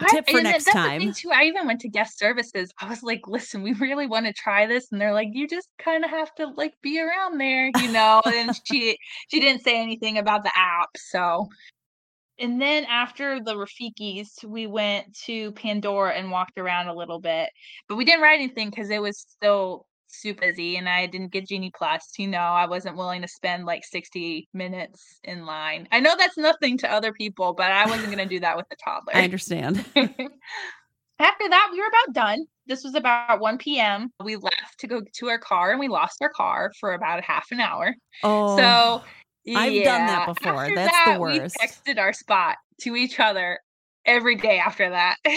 Tip 0.09 0.25
I, 0.27 0.31
for 0.31 0.41
next 0.41 0.65
time. 0.65 1.13
too. 1.13 1.31
I 1.31 1.43
even 1.43 1.67
went 1.67 1.81
to 1.81 1.89
guest 1.89 2.19
services. 2.19 2.71
I 2.79 2.89
was 2.89 3.03
like, 3.03 3.27
"Listen, 3.27 3.63
we 3.63 3.73
really 3.73 4.07
want 4.07 4.25
to 4.25 4.33
try 4.33 4.65
this," 4.65 4.91
and 4.91 4.99
they're 4.99 5.13
like, 5.13 5.29
"You 5.31 5.47
just 5.47 5.69
kind 5.79 6.03
of 6.03 6.09
have 6.11 6.33
to 6.35 6.47
like 6.47 6.73
be 6.81 6.99
around 6.99 7.39
there, 7.39 7.71
you 7.81 7.91
know." 7.91 8.21
and 8.25 8.51
she 8.65 8.97
she 9.29 9.39
didn't 9.39 9.63
say 9.63 9.81
anything 9.81 10.17
about 10.17 10.43
the 10.43 10.51
app, 10.55 10.89
so. 10.95 11.47
And 12.39 12.61
then 12.61 12.85
after 12.85 13.39
the 13.39 13.55
Rafikis, 13.55 14.43
we 14.45 14.67
went 14.67 15.17
to 15.25 15.51
Pandora 15.53 16.13
and 16.13 16.29
walked 16.29 16.59
around 16.59 16.87
a 16.87 16.93
little 16.93 17.19
bit, 17.19 17.49
but 17.89 17.95
we 17.95 18.05
didn't 18.05 18.21
write 18.21 18.39
anything 18.39 18.69
because 18.69 18.91
it 18.91 19.01
was 19.01 19.17
still 19.17 19.87
super 20.21 20.47
busy 20.47 20.77
and 20.77 20.87
I 20.87 21.05
didn't 21.05 21.31
get 21.31 21.47
Genie 21.47 21.71
Plus. 21.75 22.13
You 22.17 22.27
know, 22.27 22.39
I 22.39 22.65
wasn't 22.65 22.97
willing 22.97 23.21
to 23.21 23.27
spend 23.27 23.65
like 23.65 23.83
60 23.85 24.47
minutes 24.53 25.19
in 25.23 25.45
line. 25.45 25.87
I 25.91 25.99
know 25.99 26.15
that's 26.17 26.37
nothing 26.37 26.77
to 26.79 26.91
other 26.91 27.13
people, 27.13 27.53
but 27.53 27.71
I 27.71 27.85
wasn't 27.85 28.07
going 28.07 28.17
to 28.17 28.25
do 28.25 28.39
that 28.39 28.57
with 28.57 28.65
a 28.71 28.75
toddler. 28.83 29.15
I 29.15 29.23
understand. 29.23 29.77
After 31.19 31.49
that, 31.49 31.69
we 31.71 31.79
were 31.79 31.87
about 31.87 32.13
done. 32.13 32.45
This 32.67 32.83
was 32.83 32.93
about 32.93 33.39
1 33.39 33.57
p.m. 33.57 34.11
We 34.23 34.35
left 34.35 34.79
to 34.79 34.87
go 34.87 35.01
to 35.01 35.29
our 35.29 35.39
car 35.39 35.71
and 35.71 35.79
we 35.79 35.87
lost 35.87 36.17
our 36.21 36.29
car 36.29 36.71
for 36.79 36.93
about 36.93 37.19
a 37.19 37.23
half 37.23 37.47
an 37.51 37.59
hour. 37.59 37.95
Oh, 38.23 38.55
so 38.57 39.03
I've 39.55 39.73
yeah. 39.73 39.83
done 39.83 40.07
that 40.07 40.27
before. 40.27 40.63
After 40.63 40.75
That's 40.75 40.91
that, 40.91 41.13
the 41.15 41.19
worst. 41.19 41.57
We 41.59 41.67
texted 41.67 41.99
our 41.99 42.13
spot 42.13 42.57
to 42.81 42.95
each 42.95 43.19
other 43.19 43.59
every 44.05 44.35
day 44.35 44.59
after 44.59 44.89
that. 44.89 45.17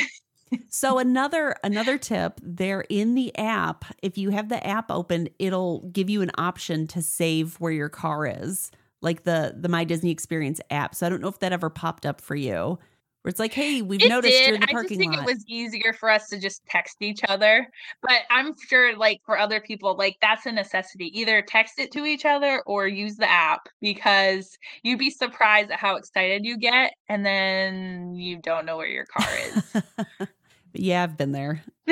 so 0.69 0.99
another 0.99 1.55
another 1.63 1.99
tip 1.99 2.41
there 2.43 2.85
in 2.89 3.15
the 3.15 3.37
app 3.39 3.85
if 4.03 4.19
you 4.19 4.31
have 4.31 4.49
the 4.49 4.65
app 4.67 4.91
open 4.91 5.29
it'll 5.39 5.81
give 5.93 6.11
you 6.11 6.23
an 6.23 6.31
option 6.39 6.87
to 6.87 7.03
save 7.03 7.55
where 7.57 7.73
your 7.73 7.89
car 7.89 8.27
is 8.27 8.71
like 9.01 9.25
the 9.25 9.55
the 9.57 9.69
my 9.69 9.85
disney 9.85 10.11
experience 10.11 10.61
app 10.71 10.95
so 10.95 11.07
i 11.07 11.09
don't 11.09 11.21
know 11.21 11.29
if 11.29 11.39
that 11.39 11.53
ever 11.53 11.71
popped 11.71 12.05
up 12.05 12.21
for 12.21 12.35
you 12.35 12.79
where 13.23 13.31
it's 13.31 13.39
like 13.39 13.53
hey 13.53 13.83
we've 13.83 14.03
it 14.03 14.09
noticed 14.09 14.33
did. 14.33 14.47
you're 14.47 14.55
in 14.55 14.61
the 14.61 14.67
parking 14.69 14.85
I 14.85 14.89
just 14.89 14.99
think 14.99 15.13
lot. 15.17 15.29
it 15.29 15.33
was 15.35 15.45
easier 15.47 15.93
for 15.93 16.11
us 16.11 16.29
to 16.29 16.41
just 16.41 16.65
text 16.67 16.97
each 17.01 17.21
other 17.29 17.69
but 18.03 18.23
i'm 18.31 18.55
sure 18.69 18.97
like 18.97 19.21
for 19.25 19.39
other 19.39 19.61
people 19.61 19.97
like 19.97 20.17
that's 20.21 20.47
a 20.47 20.53
necessity 20.53 21.11
either 21.19 21.43
text 21.43 21.79
it 21.79 21.93
to 21.93 22.05
each 22.05 22.25
other 22.25 22.63
or 22.67 22.89
use 22.89 23.17
the 23.17 23.31
app 23.31 23.69
because 23.81 24.57
you'd 24.83 24.99
be 24.99 25.11
surprised 25.11 25.71
at 25.71 25.79
how 25.79 25.97
excited 25.97 26.45
you 26.45 26.57
get 26.57 26.93
and 27.09 27.25
then 27.25 28.15
you 28.15 28.39
don't 28.43 28.67
know 28.67 28.77
where 28.77 28.89
your 28.89 29.07
car 29.07 29.29
is 29.55 30.29
Yeah, 30.75 31.03
I've 31.03 31.17
been 31.17 31.33
there. 31.33 31.63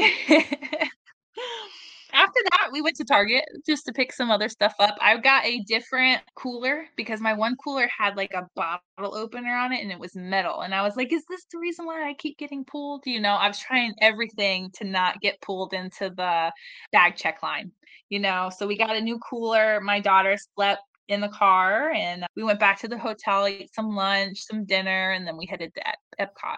After 2.18 2.40
that, 2.50 2.70
we 2.72 2.80
went 2.80 2.96
to 2.96 3.04
Target 3.04 3.44
just 3.66 3.84
to 3.86 3.92
pick 3.92 4.12
some 4.12 4.30
other 4.30 4.48
stuff 4.48 4.74
up. 4.80 4.96
I 5.00 5.16
got 5.18 5.44
a 5.44 5.60
different 5.60 6.22
cooler 6.34 6.86
because 6.96 7.20
my 7.20 7.32
one 7.32 7.54
cooler 7.62 7.88
had 7.96 8.16
like 8.16 8.32
a 8.34 8.48
bottle 8.56 9.14
opener 9.14 9.54
on 9.54 9.72
it 9.72 9.82
and 9.82 9.92
it 9.92 9.98
was 9.98 10.16
metal. 10.16 10.62
And 10.62 10.74
I 10.74 10.82
was 10.82 10.96
like, 10.96 11.12
is 11.12 11.24
this 11.28 11.44
the 11.52 11.58
reason 11.58 11.86
why 11.86 12.08
I 12.08 12.14
keep 12.14 12.38
getting 12.38 12.64
pulled? 12.64 13.04
You 13.06 13.20
know, 13.20 13.34
I 13.34 13.46
was 13.46 13.58
trying 13.58 13.94
everything 14.00 14.70
to 14.74 14.84
not 14.84 15.20
get 15.20 15.40
pulled 15.42 15.74
into 15.74 16.10
the 16.10 16.50
bag 16.92 17.14
check 17.16 17.42
line, 17.42 17.70
you 18.08 18.18
know. 18.18 18.50
So 18.56 18.66
we 18.66 18.76
got 18.76 18.96
a 18.96 19.00
new 19.00 19.18
cooler. 19.18 19.80
My 19.80 20.00
daughter 20.00 20.36
slept 20.54 20.82
in 21.08 21.20
the 21.20 21.28
car 21.28 21.90
and 21.90 22.26
we 22.36 22.42
went 22.42 22.60
back 22.60 22.80
to 22.80 22.88
the 22.88 22.98
hotel, 22.98 23.46
ate 23.46 23.74
some 23.74 23.94
lunch, 23.94 24.40
some 24.40 24.64
dinner, 24.64 25.12
and 25.12 25.26
then 25.26 25.36
we 25.36 25.46
headed 25.46 25.72
to 25.74 25.82
Epcot. 26.20 26.56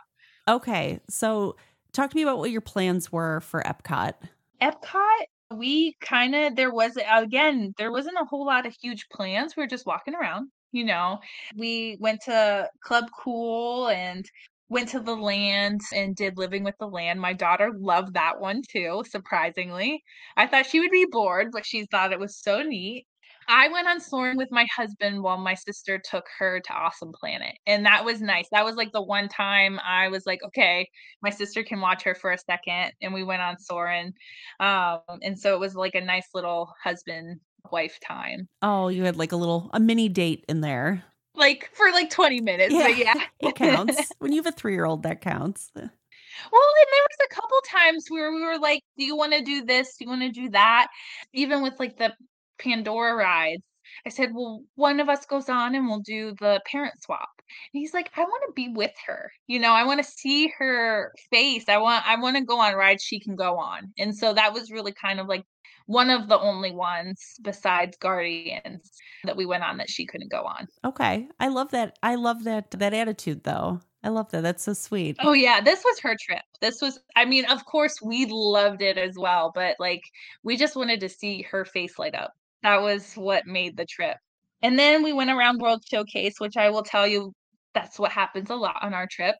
Okay. 0.48 1.00
So 1.08 1.56
Talk 1.92 2.10
to 2.10 2.16
me 2.16 2.22
about 2.22 2.38
what 2.38 2.50
your 2.50 2.60
plans 2.60 3.10
were 3.10 3.40
for 3.40 3.62
Epcot. 3.62 4.14
Epcot, 4.60 5.24
we 5.54 5.96
kind 6.00 6.34
of, 6.34 6.56
there 6.56 6.72
was, 6.72 6.96
again, 7.10 7.74
there 7.78 7.90
wasn't 7.90 8.16
a 8.20 8.24
whole 8.24 8.46
lot 8.46 8.66
of 8.66 8.76
huge 8.80 9.08
plans. 9.12 9.56
We 9.56 9.62
were 9.62 9.68
just 9.68 9.86
walking 9.86 10.14
around, 10.14 10.50
you 10.72 10.84
know. 10.84 11.18
We 11.56 11.96
went 12.00 12.20
to 12.26 12.68
Club 12.82 13.06
Cool 13.18 13.88
and 13.88 14.24
went 14.68 14.88
to 14.90 15.00
the 15.00 15.16
land 15.16 15.80
and 15.92 16.14
did 16.14 16.38
living 16.38 16.62
with 16.62 16.76
the 16.78 16.86
land. 16.86 17.20
My 17.20 17.32
daughter 17.32 17.72
loved 17.76 18.14
that 18.14 18.40
one 18.40 18.62
too, 18.70 19.02
surprisingly. 19.10 20.02
I 20.36 20.46
thought 20.46 20.66
she 20.66 20.78
would 20.78 20.92
be 20.92 21.08
bored, 21.10 21.48
but 21.52 21.66
she 21.66 21.86
thought 21.86 22.12
it 22.12 22.20
was 22.20 22.40
so 22.40 22.62
neat. 22.62 23.06
I 23.50 23.66
went 23.66 23.88
on 23.88 24.00
Soarin' 24.00 24.36
with 24.36 24.52
my 24.52 24.64
husband 24.74 25.24
while 25.24 25.36
my 25.36 25.54
sister 25.54 25.98
took 25.98 26.24
her 26.38 26.60
to 26.60 26.72
Awesome 26.72 27.12
Planet. 27.12 27.58
And 27.66 27.84
that 27.84 28.04
was 28.04 28.20
nice. 28.20 28.48
That 28.52 28.64
was 28.64 28.76
like 28.76 28.92
the 28.92 29.02
one 29.02 29.28
time 29.28 29.80
I 29.84 30.06
was 30.06 30.24
like, 30.24 30.38
okay, 30.44 30.88
my 31.20 31.30
sister 31.30 31.64
can 31.64 31.80
watch 31.80 32.04
her 32.04 32.14
for 32.14 32.30
a 32.30 32.38
second. 32.38 32.92
And 33.02 33.12
we 33.12 33.24
went 33.24 33.42
on 33.42 33.58
Soarin'. 33.58 34.14
Um, 34.60 35.00
and 35.22 35.36
so 35.36 35.52
it 35.52 35.58
was 35.58 35.74
like 35.74 35.96
a 35.96 36.00
nice 36.00 36.28
little 36.32 36.72
husband 36.82 37.40
wife 37.72 37.98
time. 38.06 38.48
Oh, 38.62 38.86
you 38.86 39.02
had 39.02 39.16
like 39.16 39.32
a 39.32 39.36
little 39.36 39.68
a 39.72 39.80
mini 39.80 40.08
date 40.08 40.44
in 40.48 40.60
there. 40.60 41.02
Like 41.34 41.70
for 41.72 41.90
like 41.90 42.08
20 42.08 42.40
minutes. 42.42 42.72
Yeah. 42.72 42.86
yeah. 42.86 43.14
it 43.40 43.56
counts. 43.56 44.12
when 44.20 44.32
you 44.32 44.38
have 44.42 44.52
a 44.52 44.56
three 44.56 44.74
year 44.74 44.84
old, 44.84 45.02
that 45.02 45.20
counts. 45.20 45.72
Well, 45.74 45.82
and 45.82 46.86
there 46.92 47.06
was 47.08 47.26
a 47.28 47.34
couple 47.34 47.58
times 47.68 48.06
where 48.08 48.32
we 48.32 48.42
were 48.42 48.58
like, 48.58 48.82
"Do 48.96 49.04
you 49.04 49.16
want 49.16 49.32
to 49.32 49.42
do 49.42 49.64
this? 49.64 49.96
Do 49.96 50.04
you 50.04 50.10
want 50.10 50.22
to 50.22 50.30
do 50.30 50.48
that?" 50.50 50.86
Even 51.32 51.62
with 51.62 51.78
like 51.78 51.98
the 51.98 52.14
Pandora 52.62 53.14
rides. 53.14 53.62
I 54.06 54.10
said, 54.10 54.30
Well, 54.32 54.62
one 54.76 55.00
of 55.00 55.08
us 55.08 55.26
goes 55.26 55.48
on 55.48 55.74
and 55.74 55.86
we'll 55.86 56.00
do 56.00 56.34
the 56.40 56.60
parent 56.70 57.02
swap. 57.02 57.28
And 57.72 57.80
he's 57.80 57.94
like, 57.94 58.10
I 58.16 58.22
want 58.22 58.44
to 58.46 58.52
be 58.54 58.68
with 58.68 58.92
her. 59.06 59.32
You 59.46 59.58
know, 59.58 59.72
I 59.72 59.84
want 59.84 60.02
to 60.02 60.10
see 60.10 60.52
her 60.58 61.12
face. 61.30 61.64
I 61.68 61.78
want 61.78 62.06
I 62.06 62.20
want 62.20 62.36
to 62.36 62.44
go 62.44 62.60
on 62.60 62.74
rides 62.74 63.02
she 63.02 63.20
can 63.20 63.36
go 63.36 63.56
on. 63.58 63.92
And 63.98 64.16
so 64.16 64.32
that 64.34 64.52
was 64.52 64.70
really 64.70 64.92
kind 64.92 65.20
of 65.20 65.26
like 65.26 65.44
one 65.86 66.10
of 66.10 66.28
the 66.28 66.38
only 66.38 66.70
ones 66.70 67.34
besides 67.42 67.96
Guardians 67.96 68.92
that 69.24 69.36
we 69.36 69.44
went 69.44 69.64
on 69.64 69.78
that 69.78 69.90
she 69.90 70.06
couldn't 70.06 70.30
go 70.30 70.42
on. 70.42 70.68
Okay. 70.84 71.28
I 71.40 71.48
love 71.48 71.72
that. 71.72 71.98
I 72.02 72.14
love 72.14 72.44
that 72.44 72.70
that 72.72 72.94
attitude 72.94 73.42
though. 73.42 73.80
I 74.02 74.08
love 74.08 74.30
that. 74.30 74.42
That's 74.42 74.62
so 74.62 74.72
sweet. 74.72 75.16
Oh 75.20 75.32
yeah, 75.32 75.60
this 75.60 75.84
was 75.84 75.98
her 76.00 76.16
trip. 76.18 76.42
This 76.60 76.80
was 76.80 77.00
I 77.16 77.24
mean, 77.24 77.44
of 77.46 77.64
course 77.64 78.00
we 78.00 78.26
loved 78.30 78.82
it 78.82 78.98
as 78.98 79.16
well, 79.18 79.50
but 79.54 79.76
like 79.78 80.02
we 80.42 80.56
just 80.56 80.76
wanted 80.76 81.00
to 81.00 81.08
see 81.08 81.42
her 81.42 81.64
face 81.64 81.98
light 81.98 82.14
up. 82.14 82.32
That 82.62 82.82
was 82.82 83.14
what 83.14 83.46
made 83.46 83.76
the 83.76 83.86
trip. 83.86 84.16
And 84.62 84.78
then 84.78 85.02
we 85.02 85.12
went 85.12 85.30
around 85.30 85.54
mm-hmm. 85.56 85.64
World 85.64 85.84
Showcase, 85.88 86.34
which 86.38 86.56
I 86.56 86.70
will 86.70 86.82
tell 86.82 87.06
you 87.06 87.32
that's 87.74 87.98
what 87.98 88.10
happens 88.10 88.50
a 88.50 88.54
lot 88.54 88.76
on 88.82 88.94
our 88.94 89.06
trip. 89.06 89.36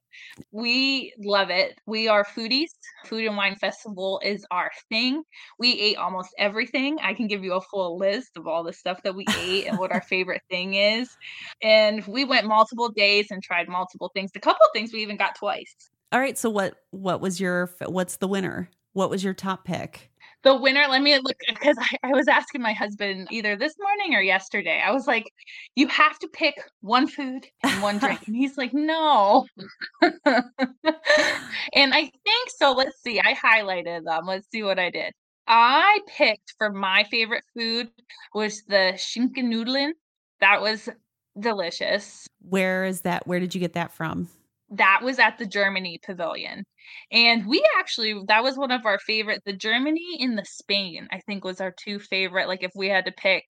We 0.52 1.12
love 1.18 1.50
it. 1.50 1.78
We 1.86 2.08
are 2.08 2.24
foodies. 2.24 2.68
Food 3.04 3.26
and 3.26 3.36
Wine 3.36 3.56
Festival 3.56 4.20
is 4.24 4.46
our 4.50 4.70
thing. 4.88 5.22
We 5.58 5.72
ate 5.72 5.96
almost 5.96 6.30
everything. 6.38 6.98
I 7.02 7.14
can 7.14 7.26
give 7.26 7.42
you 7.42 7.54
a 7.54 7.60
full 7.60 7.98
list 7.98 8.36
of 8.36 8.46
all 8.46 8.62
the 8.62 8.72
stuff 8.72 9.02
that 9.02 9.14
we 9.14 9.24
ate 9.40 9.66
and 9.66 9.78
what 9.78 9.92
our 9.92 10.00
favorite 10.08 10.42
thing 10.48 10.74
is. 10.74 11.10
And 11.62 12.06
we 12.06 12.24
went 12.24 12.46
multiple 12.46 12.88
days 12.88 13.28
and 13.30 13.42
tried 13.42 13.68
multiple 13.68 14.10
things. 14.14 14.30
A 14.36 14.40
couple 14.40 14.64
of 14.64 14.70
things 14.72 14.92
we 14.92 15.02
even 15.02 15.16
got 15.16 15.34
twice. 15.34 15.74
All 16.12 16.20
right, 16.20 16.36
so 16.36 16.50
what 16.50 16.74
what 16.90 17.20
was 17.20 17.40
your 17.40 17.70
what's 17.86 18.16
the 18.16 18.28
winner? 18.28 18.68
What 18.92 19.10
was 19.10 19.22
your 19.22 19.34
top 19.34 19.64
pick? 19.64 20.09
The 20.42 20.56
winner 20.56 20.86
let 20.88 21.02
me 21.02 21.18
look 21.18 21.36
because 21.48 21.76
I, 21.78 22.08
I, 22.08 22.12
was 22.12 22.26
asking 22.26 22.62
my 22.62 22.72
husband 22.72 23.28
either 23.30 23.56
this 23.56 23.74
morning 23.78 24.14
or 24.14 24.22
yesterday 24.22 24.82
i 24.84 24.90
was 24.90 25.06
like 25.06 25.30
you 25.76 25.86
have 25.88 26.18
to 26.20 26.28
pick 26.28 26.54
one 26.80 27.06
food 27.06 27.46
and 27.62 27.82
one 27.82 27.98
drink 27.98 28.20
and 28.26 28.34
he's 28.34 28.56
like 28.56 28.72
no 28.72 29.46
and 30.02 30.14
i 31.94 32.10
think 32.24 32.50
so 32.56 32.72
let's 32.72 33.02
see 33.02 33.20
i 33.20 33.34
highlighted 33.34 34.04
them 34.04 34.26
let's 34.26 34.48
see 34.50 34.62
what 34.62 34.78
i 34.78 34.88
did 34.88 35.12
i 35.46 36.00
picked 36.08 36.54
for 36.56 36.70
my 36.70 37.04
favorite 37.10 37.44
food 37.54 37.90
was 38.34 38.62
the 38.62 38.94
Schinken 38.96 39.52
Nudeln 39.52 39.90
that 40.40 40.62
was 40.62 40.88
Delicious. 41.38 42.26
Where 42.40 42.84
is 42.84 43.02
that? 43.02 43.26
Where 43.26 43.38
did 43.38 43.54
you 43.54 43.60
get 43.60 43.74
that 43.74 43.92
from? 43.92 44.28
That 44.70 45.00
was 45.02 45.18
at 45.18 45.38
the 45.38 45.46
Germany 45.46 45.98
pavilion. 46.04 46.64
And 47.10 47.46
we 47.46 47.64
actually 47.78 48.14
that 48.28 48.42
was 48.42 48.56
one 48.56 48.70
of 48.70 48.86
our 48.86 48.98
favorite 49.00 49.42
the 49.44 49.52
Germany 49.52 50.18
and 50.20 50.38
the 50.38 50.44
Spain, 50.44 51.08
I 51.10 51.20
think 51.20 51.44
was 51.44 51.60
our 51.60 51.72
two 51.72 51.98
favorite 51.98 52.48
like 52.48 52.62
if 52.62 52.72
we 52.74 52.88
had 52.88 53.04
to 53.06 53.12
pick 53.12 53.44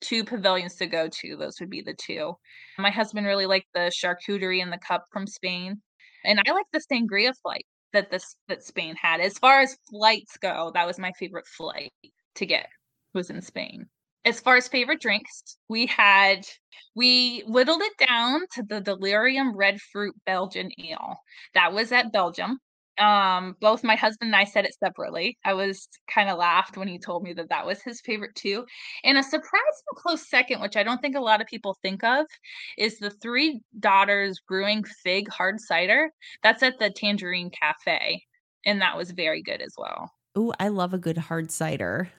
two 0.00 0.24
pavilions 0.24 0.76
to 0.76 0.86
go 0.86 1.08
to, 1.08 1.36
those 1.36 1.60
would 1.60 1.70
be 1.70 1.82
the 1.82 1.94
two. 1.94 2.34
My 2.78 2.90
husband 2.90 3.26
really 3.26 3.46
liked 3.46 3.68
the 3.74 3.90
charcuterie 3.90 4.62
and 4.62 4.72
the 4.72 4.78
cup 4.78 5.04
from 5.12 5.26
Spain. 5.26 5.82
And 6.24 6.40
I 6.46 6.52
like 6.52 6.66
the 6.72 6.82
sangria 6.90 7.32
flight 7.42 7.66
that 7.92 8.10
this 8.10 8.36
that 8.48 8.62
Spain 8.62 8.94
had. 9.00 9.20
As 9.20 9.38
far 9.38 9.60
as 9.60 9.76
flights 9.90 10.36
go, 10.38 10.70
that 10.74 10.86
was 10.86 10.98
my 10.98 11.12
favorite 11.18 11.46
flight 11.46 11.92
to 12.36 12.46
get 12.46 12.68
was 13.14 13.30
in 13.30 13.42
Spain. 13.42 13.86
As 14.24 14.40
far 14.40 14.56
as 14.56 14.68
favorite 14.68 15.00
drinks, 15.00 15.56
we 15.68 15.86
had 15.86 16.44
we 16.94 17.42
whittled 17.46 17.80
it 17.82 18.06
down 18.06 18.42
to 18.54 18.62
the 18.62 18.80
delirium 18.80 19.56
red 19.56 19.80
fruit 19.80 20.14
Belgian 20.26 20.70
ale. 20.78 21.16
That 21.54 21.72
was 21.72 21.92
at 21.92 22.12
Belgium. 22.12 22.58
Um, 22.98 23.56
both 23.60 23.82
my 23.82 23.96
husband 23.96 24.28
and 24.28 24.36
I 24.36 24.44
said 24.44 24.66
it 24.66 24.74
separately. 24.74 25.38
I 25.44 25.54
was 25.54 25.88
kind 26.12 26.28
of 26.28 26.36
laughed 26.36 26.76
when 26.76 26.88
he 26.88 26.98
told 26.98 27.22
me 27.22 27.32
that 27.32 27.48
that 27.48 27.64
was 27.64 27.82
his 27.82 28.02
favorite 28.02 28.34
too. 28.34 28.66
And 29.04 29.16
a 29.16 29.22
surprising 29.22 29.94
close 29.96 30.28
second, 30.28 30.60
which 30.60 30.76
I 30.76 30.82
don't 30.82 31.00
think 31.00 31.16
a 31.16 31.20
lot 31.20 31.40
of 31.40 31.46
people 31.46 31.78
think 31.80 32.04
of, 32.04 32.26
is 32.76 32.98
the 32.98 33.08
Three 33.08 33.62
Daughters 33.78 34.40
Brewing 34.46 34.84
Fig 35.02 35.30
Hard 35.30 35.60
Cider. 35.60 36.10
That's 36.42 36.62
at 36.62 36.78
the 36.78 36.90
Tangierine 36.90 37.50
Cafe, 37.58 38.22
and 38.66 38.82
that 38.82 38.98
was 38.98 39.12
very 39.12 39.42
good 39.42 39.62
as 39.62 39.72
well. 39.78 40.12
Ooh, 40.36 40.52
I 40.60 40.68
love 40.68 40.92
a 40.92 40.98
good 40.98 41.16
hard 41.16 41.50
cider. 41.50 42.10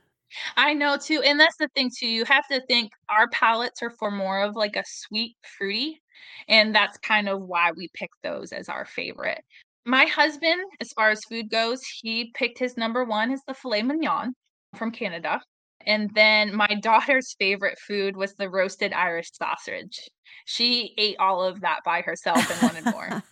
I 0.57 0.73
know 0.73 0.97
too, 0.97 1.21
and 1.25 1.39
that's 1.39 1.57
the 1.57 1.69
thing 1.75 1.89
too. 1.95 2.07
You 2.07 2.25
have 2.25 2.47
to 2.47 2.61
think 2.67 2.91
our 3.09 3.27
palates 3.29 3.81
are 3.81 3.89
for 3.89 4.11
more 4.11 4.41
of 4.41 4.55
like 4.55 4.75
a 4.75 4.83
sweet, 4.85 5.35
fruity, 5.57 6.01
and 6.47 6.73
that's 6.73 6.97
kind 6.99 7.29
of 7.29 7.41
why 7.41 7.71
we 7.71 7.89
pick 7.93 8.09
those 8.23 8.51
as 8.51 8.69
our 8.69 8.85
favorite. 8.85 9.43
My 9.85 10.05
husband, 10.05 10.61
as 10.79 10.91
far 10.93 11.09
as 11.09 11.23
food 11.25 11.49
goes, 11.49 11.81
he 11.83 12.31
picked 12.35 12.59
his 12.59 12.77
number 12.77 13.03
one 13.03 13.31
is 13.31 13.41
the 13.47 13.53
filet 13.53 13.81
mignon 13.81 14.33
from 14.75 14.91
Canada. 14.91 15.41
And 15.85 16.11
then 16.13 16.55
my 16.55 16.67
daughter's 16.81 17.35
favorite 17.39 17.79
food 17.79 18.15
was 18.15 18.35
the 18.35 18.49
roasted 18.49 18.93
Irish 18.93 19.31
sausage. 19.33 20.07
She 20.45 20.93
ate 20.97 21.17
all 21.19 21.43
of 21.43 21.61
that 21.61 21.79
by 21.83 22.01
herself 22.01 22.49
and 22.51 22.61
wanted 22.61 22.85
more. 22.93 23.23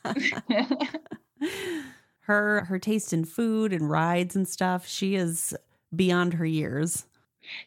her 2.22 2.66
her 2.66 2.80
taste 2.80 3.14
in 3.14 3.26
food 3.26 3.74
and 3.74 3.90
rides 3.90 4.36
and 4.36 4.48
stuff, 4.48 4.88
she 4.88 5.16
is 5.16 5.56
beyond 5.96 6.34
her 6.34 6.46
years. 6.46 7.06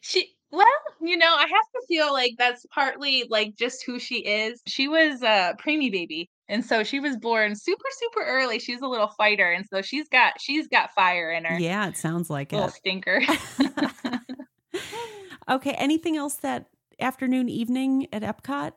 She 0.01 0.35
well, 0.53 0.67
you 1.01 1.17
know, 1.17 1.35
I 1.35 1.43
have 1.43 1.49
to 1.49 1.83
feel 1.89 2.13
like 2.13 2.35
that's 2.37 2.67
partly 2.67 3.25
like 3.31 3.57
just 3.57 3.85
who 3.85 3.99
she 3.99 4.17
is. 4.19 4.61
She 4.67 4.87
was 4.87 5.23
a 5.23 5.57
preemie 5.59 5.91
baby. 5.91 6.29
And 6.49 6.63
so 6.63 6.85
she 6.85 7.01
was 7.01 7.17
born 7.17 7.57
super, 7.57 7.87
super 7.93 8.27
early. 8.27 8.59
She's 8.59 8.83
a 8.83 8.87
little 8.87 9.09
fighter. 9.09 9.51
And 9.51 9.65
so 9.67 9.81
she's 9.81 10.09
got 10.09 10.39
she's 10.39 10.69
got 10.69 10.93
fire 10.93 11.33
in 11.33 11.47
her. 11.47 11.59
Yeah, 11.59 11.89
it 11.89 11.97
sounds 11.97 12.29
like 12.29 12.53
little 12.53 12.69
it. 12.69 12.75
stinker. 12.75 13.23
okay. 15.49 15.73
Anything 15.73 16.19
else 16.19 16.35
that 16.37 16.67
afternoon, 17.01 17.49
evening 17.49 18.07
at 18.13 18.23
Epcot? 18.23 18.73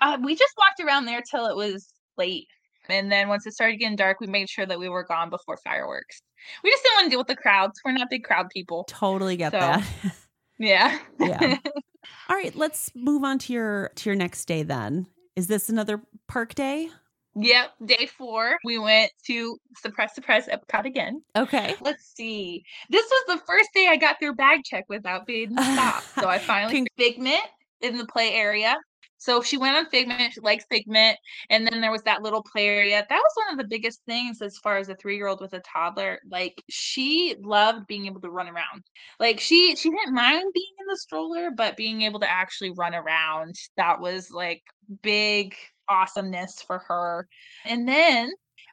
Uh, 0.00 0.18
we 0.20 0.34
just 0.34 0.54
walked 0.58 0.80
around 0.80 1.04
there 1.04 1.22
till 1.22 1.46
it 1.46 1.54
was 1.54 1.94
late. 2.18 2.48
And 2.88 3.10
then 3.10 3.28
once 3.28 3.46
it 3.46 3.52
started 3.52 3.76
getting 3.76 3.96
dark, 3.96 4.20
we 4.20 4.26
made 4.26 4.48
sure 4.48 4.66
that 4.66 4.78
we 4.78 4.88
were 4.88 5.04
gone 5.04 5.30
before 5.30 5.56
fireworks. 5.64 6.20
We 6.64 6.70
just 6.70 6.82
didn't 6.82 6.96
want 6.96 7.04
to 7.06 7.10
deal 7.10 7.20
with 7.20 7.28
the 7.28 7.36
crowds. 7.36 7.80
We're 7.84 7.92
not 7.92 8.10
big 8.10 8.24
crowd 8.24 8.48
people. 8.50 8.84
Totally 8.88 9.36
get 9.36 9.52
so, 9.52 9.58
that. 9.60 9.86
Yeah. 10.62 10.98
yeah. 11.20 11.56
All 12.28 12.36
right, 12.36 12.54
let's 12.54 12.90
move 12.94 13.24
on 13.24 13.38
to 13.40 13.52
your 13.52 13.90
to 13.96 14.10
your 14.10 14.16
next 14.16 14.44
day 14.46 14.62
then. 14.62 15.06
Is 15.34 15.48
this 15.48 15.68
another 15.68 16.00
park 16.28 16.54
day? 16.54 16.88
Yep, 17.34 17.70
day 17.86 18.06
four. 18.06 18.58
We 18.64 18.78
went 18.78 19.10
to 19.26 19.56
Surprise 19.78 20.14
Surprise 20.14 20.46
Epcot 20.46 20.84
again. 20.84 21.22
Okay. 21.34 21.74
Let's 21.80 22.12
see. 22.14 22.62
This 22.90 23.06
was 23.10 23.38
the 23.38 23.44
first 23.46 23.70
day 23.74 23.88
I 23.88 23.96
got 23.96 24.18
through 24.20 24.34
bag 24.34 24.60
check 24.64 24.84
without 24.88 25.26
being 25.26 25.52
stopped. 25.52 26.14
so 26.14 26.28
I 26.28 26.38
finally 26.38 26.86
Figment 26.98 27.42
in 27.80 27.96
the 27.96 28.06
play 28.06 28.34
area. 28.34 28.76
So 29.22 29.40
she 29.40 29.56
went 29.56 29.76
on 29.76 29.86
Figment, 29.86 30.32
she 30.32 30.40
likes 30.40 30.64
Figment. 30.68 31.16
And 31.48 31.64
then 31.64 31.80
there 31.80 31.92
was 31.92 32.02
that 32.02 32.22
little 32.22 32.42
play 32.42 32.66
area. 32.66 33.06
That 33.08 33.16
was 33.16 33.32
one 33.36 33.52
of 33.52 33.58
the 33.58 33.68
biggest 33.68 34.00
things 34.04 34.42
as 34.42 34.58
far 34.58 34.78
as 34.78 34.88
a 34.88 34.96
three 34.96 35.14
year 35.16 35.28
old 35.28 35.40
with 35.40 35.52
a 35.52 35.60
toddler. 35.60 36.18
Like 36.28 36.60
she 36.68 37.36
loved 37.40 37.86
being 37.86 38.06
able 38.06 38.20
to 38.22 38.30
run 38.30 38.48
around. 38.48 38.82
Like 39.20 39.38
she 39.38 39.76
she 39.76 39.90
didn't 39.90 40.12
mind 40.12 40.50
being 40.52 40.74
in 40.80 40.86
the 40.88 40.96
stroller, 40.96 41.52
but 41.56 41.76
being 41.76 42.02
able 42.02 42.18
to 42.18 42.28
actually 42.28 42.72
run 42.72 42.96
around, 42.96 43.54
that 43.76 44.00
was 44.00 44.32
like 44.32 44.62
big 45.02 45.54
awesomeness 45.88 46.60
for 46.66 46.80
her. 46.88 47.28
And 47.64 47.86
then 47.86 48.32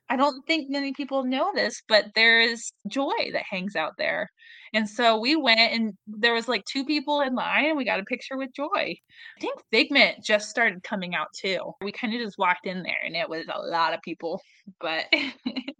I 0.10 0.16
don't 0.16 0.46
think 0.48 0.70
many 0.70 0.94
people 0.94 1.24
know 1.24 1.52
this, 1.54 1.82
but 1.88 2.06
there's 2.16 2.72
joy 2.88 3.32
that 3.34 3.44
hangs 3.50 3.76
out 3.76 3.94
there. 3.98 4.30
And 4.74 4.90
so 4.90 5.20
we 5.20 5.36
went 5.36 5.74
and 5.74 5.94
there 6.08 6.34
was 6.34 6.48
like 6.48 6.64
two 6.66 6.86
people 6.86 7.22
in 7.22 7.36
line 7.36 7.66
and 7.66 7.78
we 7.78 7.86
got 7.86 8.00
a 8.00 8.06
picture 8.06 8.38
with 8.38 8.54
Joy. 8.54 8.68
I 8.76 9.42
think 9.42 9.60
Figment 9.72 10.24
just 10.24 10.50
started 10.50 10.84
coming 10.84 11.16
out 11.16 11.28
too. 11.34 11.74
We 11.82 11.92
kind 11.92 12.14
of 12.14 12.22
just 12.22 12.38
walked 12.38 12.68
in 12.68 12.84
there 12.84 13.00
and 13.04 13.16
it 13.16 13.30
was 13.30 13.46
a 13.52 13.60
lot 13.60 13.94
of 13.94 14.02
people, 14.02 14.42
but 14.80 15.06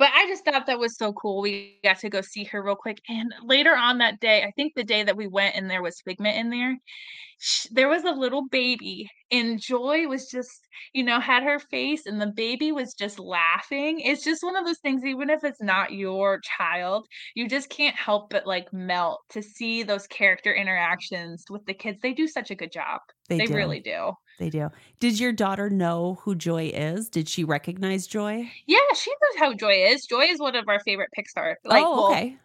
but 0.00 0.08
I 0.14 0.26
just 0.28 0.46
thought 0.46 0.64
that 0.64 0.78
was 0.78 0.96
so 0.96 1.12
cool. 1.12 1.42
We 1.42 1.78
got 1.84 1.98
to 1.98 2.08
go 2.08 2.22
see 2.22 2.44
her 2.44 2.62
real 2.62 2.74
quick. 2.74 3.02
And 3.10 3.34
later 3.44 3.76
on 3.76 3.98
that 3.98 4.18
day, 4.18 4.42
I 4.42 4.50
think 4.52 4.72
the 4.74 4.82
day 4.82 5.02
that 5.02 5.14
we 5.14 5.26
went 5.26 5.56
and 5.56 5.68
there 5.68 5.82
was 5.82 6.00
Figment 6.00 6.38
in 6.38 6.48
there, 6.48 6.78
she, 7.38 7.68
there 7.70 7.88
was 7.88 8.04
a 8.04 8.10
little 8.10 8.48
baby 8.48 9.10
and 9.30 9.60
Joy 9.60 10.08
was 10.08 10.30
just, 10.30 10.66
you 10.94 11.04
know, 11.04 11.20
had 11.20 11.42
her 11.42 11.58
face 11.58 12.06
and 12.06 12.18
the 12.18 12.32
baby 12.34 12.72
was 12.72 12.94
just 12.94 13.18
laughing. 13.18 14.00
It's 14.00 14.24
just 14.24 14.42
one 14.42 14.56
of 14.56 14.64
those 14.64 14.78
things, 14.78 15.04
even 15.04 15.28
if 15.28 15.44
it's 15.44 15.60
not 15.60 15.92
your 15.92 16.40
child, 16.58 17.06
you 17.34 17.46
just 17.46 17.68
can't 17.68 17.94
help 17.94 18.30
but 18.30 18.46
like 18.46 18.72
melt 18.72 19.20
to 19.30 19.42
see 19.42 19.82
those 19.82 20.06
character 20.06 20.54
interactions 20.54 21.44
with 21.50 21.66
the 21.66 21.74
kids. 21.74 21.98
They 22.02 22.14
do 22.14 22.26
such 22.26 22.50
a 22.50 22.54
good 22.54 22.72
job. 22.72 23.00
They, 23.28 23.36
they 23.36 23.54
really 23.54 23.80
do. 23.80 24.12
They 24.40 24.48
do. 24.48 24.70
Did 25.00 25.20
your 25.20 25.32
daughter 25.32 25.68
know 25.68 26.18
who 26.22 26.34
Joy 26.34 26.72
is? 26.74 27.10
Did 27.10 27.28
she 27.28 27.44
recognize 27.44 28.06
Joy? 28.06 28.50
Yeah, 28.66 28.78
she 28.96 29.10
knows 29.10 29.38
how 29.38 29.52
Joy 29.52 29.84
is. 29.88 30.06
Joy 30.06 30.22
is 30.22 30.40
one 30.40 30.56
of 30.56 30.66
our 30.66 30.80
favorite 30.80 31.10
Pixar. 31.16 31.56
Like, 31.62 31.84
oh, 31.86 32.10
okay. 32.10 32.30
Well, 32.30 32.38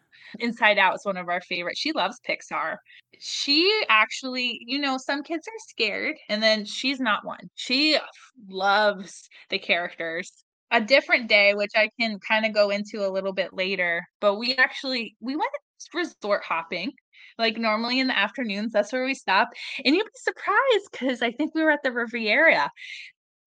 Inside 0.46 0.76
Out 0.76 0.96
is 0.96 1.06
one 1.06 1.16
of 1.16 1.30
our 1.30 1.40
favorites. 1.40 1.80
She 1.80 1.92
loves 1.92 2.20
Pixar. 2.28 2.76
She 3.18 3.82
actually, 3.88 4.60
you 4.66 4.78
know, 4.78 4.98
some 4.98 5.22
kids 5.22 5.48
are 5.48 5.68
scared, 5.68 6.16
and 6.28 6.42
then 6.42 6.66
she's 6.66 7.00
not 7.00 7.24
one. 7.24 7.48
She 7.54 7.96
loves 8.46 9.30
the 9.48 9.58
characters. 9.58 10.30
A 10.72 10.82
different 10.82 11.28
day, 11.28 11.54
which 11.54 11.72
I 11.74 11.88
can 11.98 12.18
kind 12.18 12.44
of 12.44 12.52
go 12.52 12.68
into 12.68 13.06
a 13.06 13.08
little 13.08 13.32
bit 13.32 13.54
later, 13.54 14.06
but 14.20 14.34
we 14.34 14.54
actually 14.56 15.16
we 15.20 15.34
went 15.34 15.50
resort 15.94 16.42
hopping 16.44 16.92
like 17.38 17.58
normally 17.58 18.00
in 18.00 18.06
the 18.06 18.18
afternoons, 18.18 18.72
that's 18.72 18.92
where 18.92 19.04
we 19.04 19.14
stop. 19.14 19.48
And 19.84 19.94
you'd 19.94 20.04
be 20.04 20.10
surprised 20.14 20.88
because 20.92 21.22
I 21.22 21.32
think 21.32 21.54
we 21.54 21.62
were 21.62 21.70
at 21.70 21.82
the 21.82 21.92
Riviera. 21.92 22.70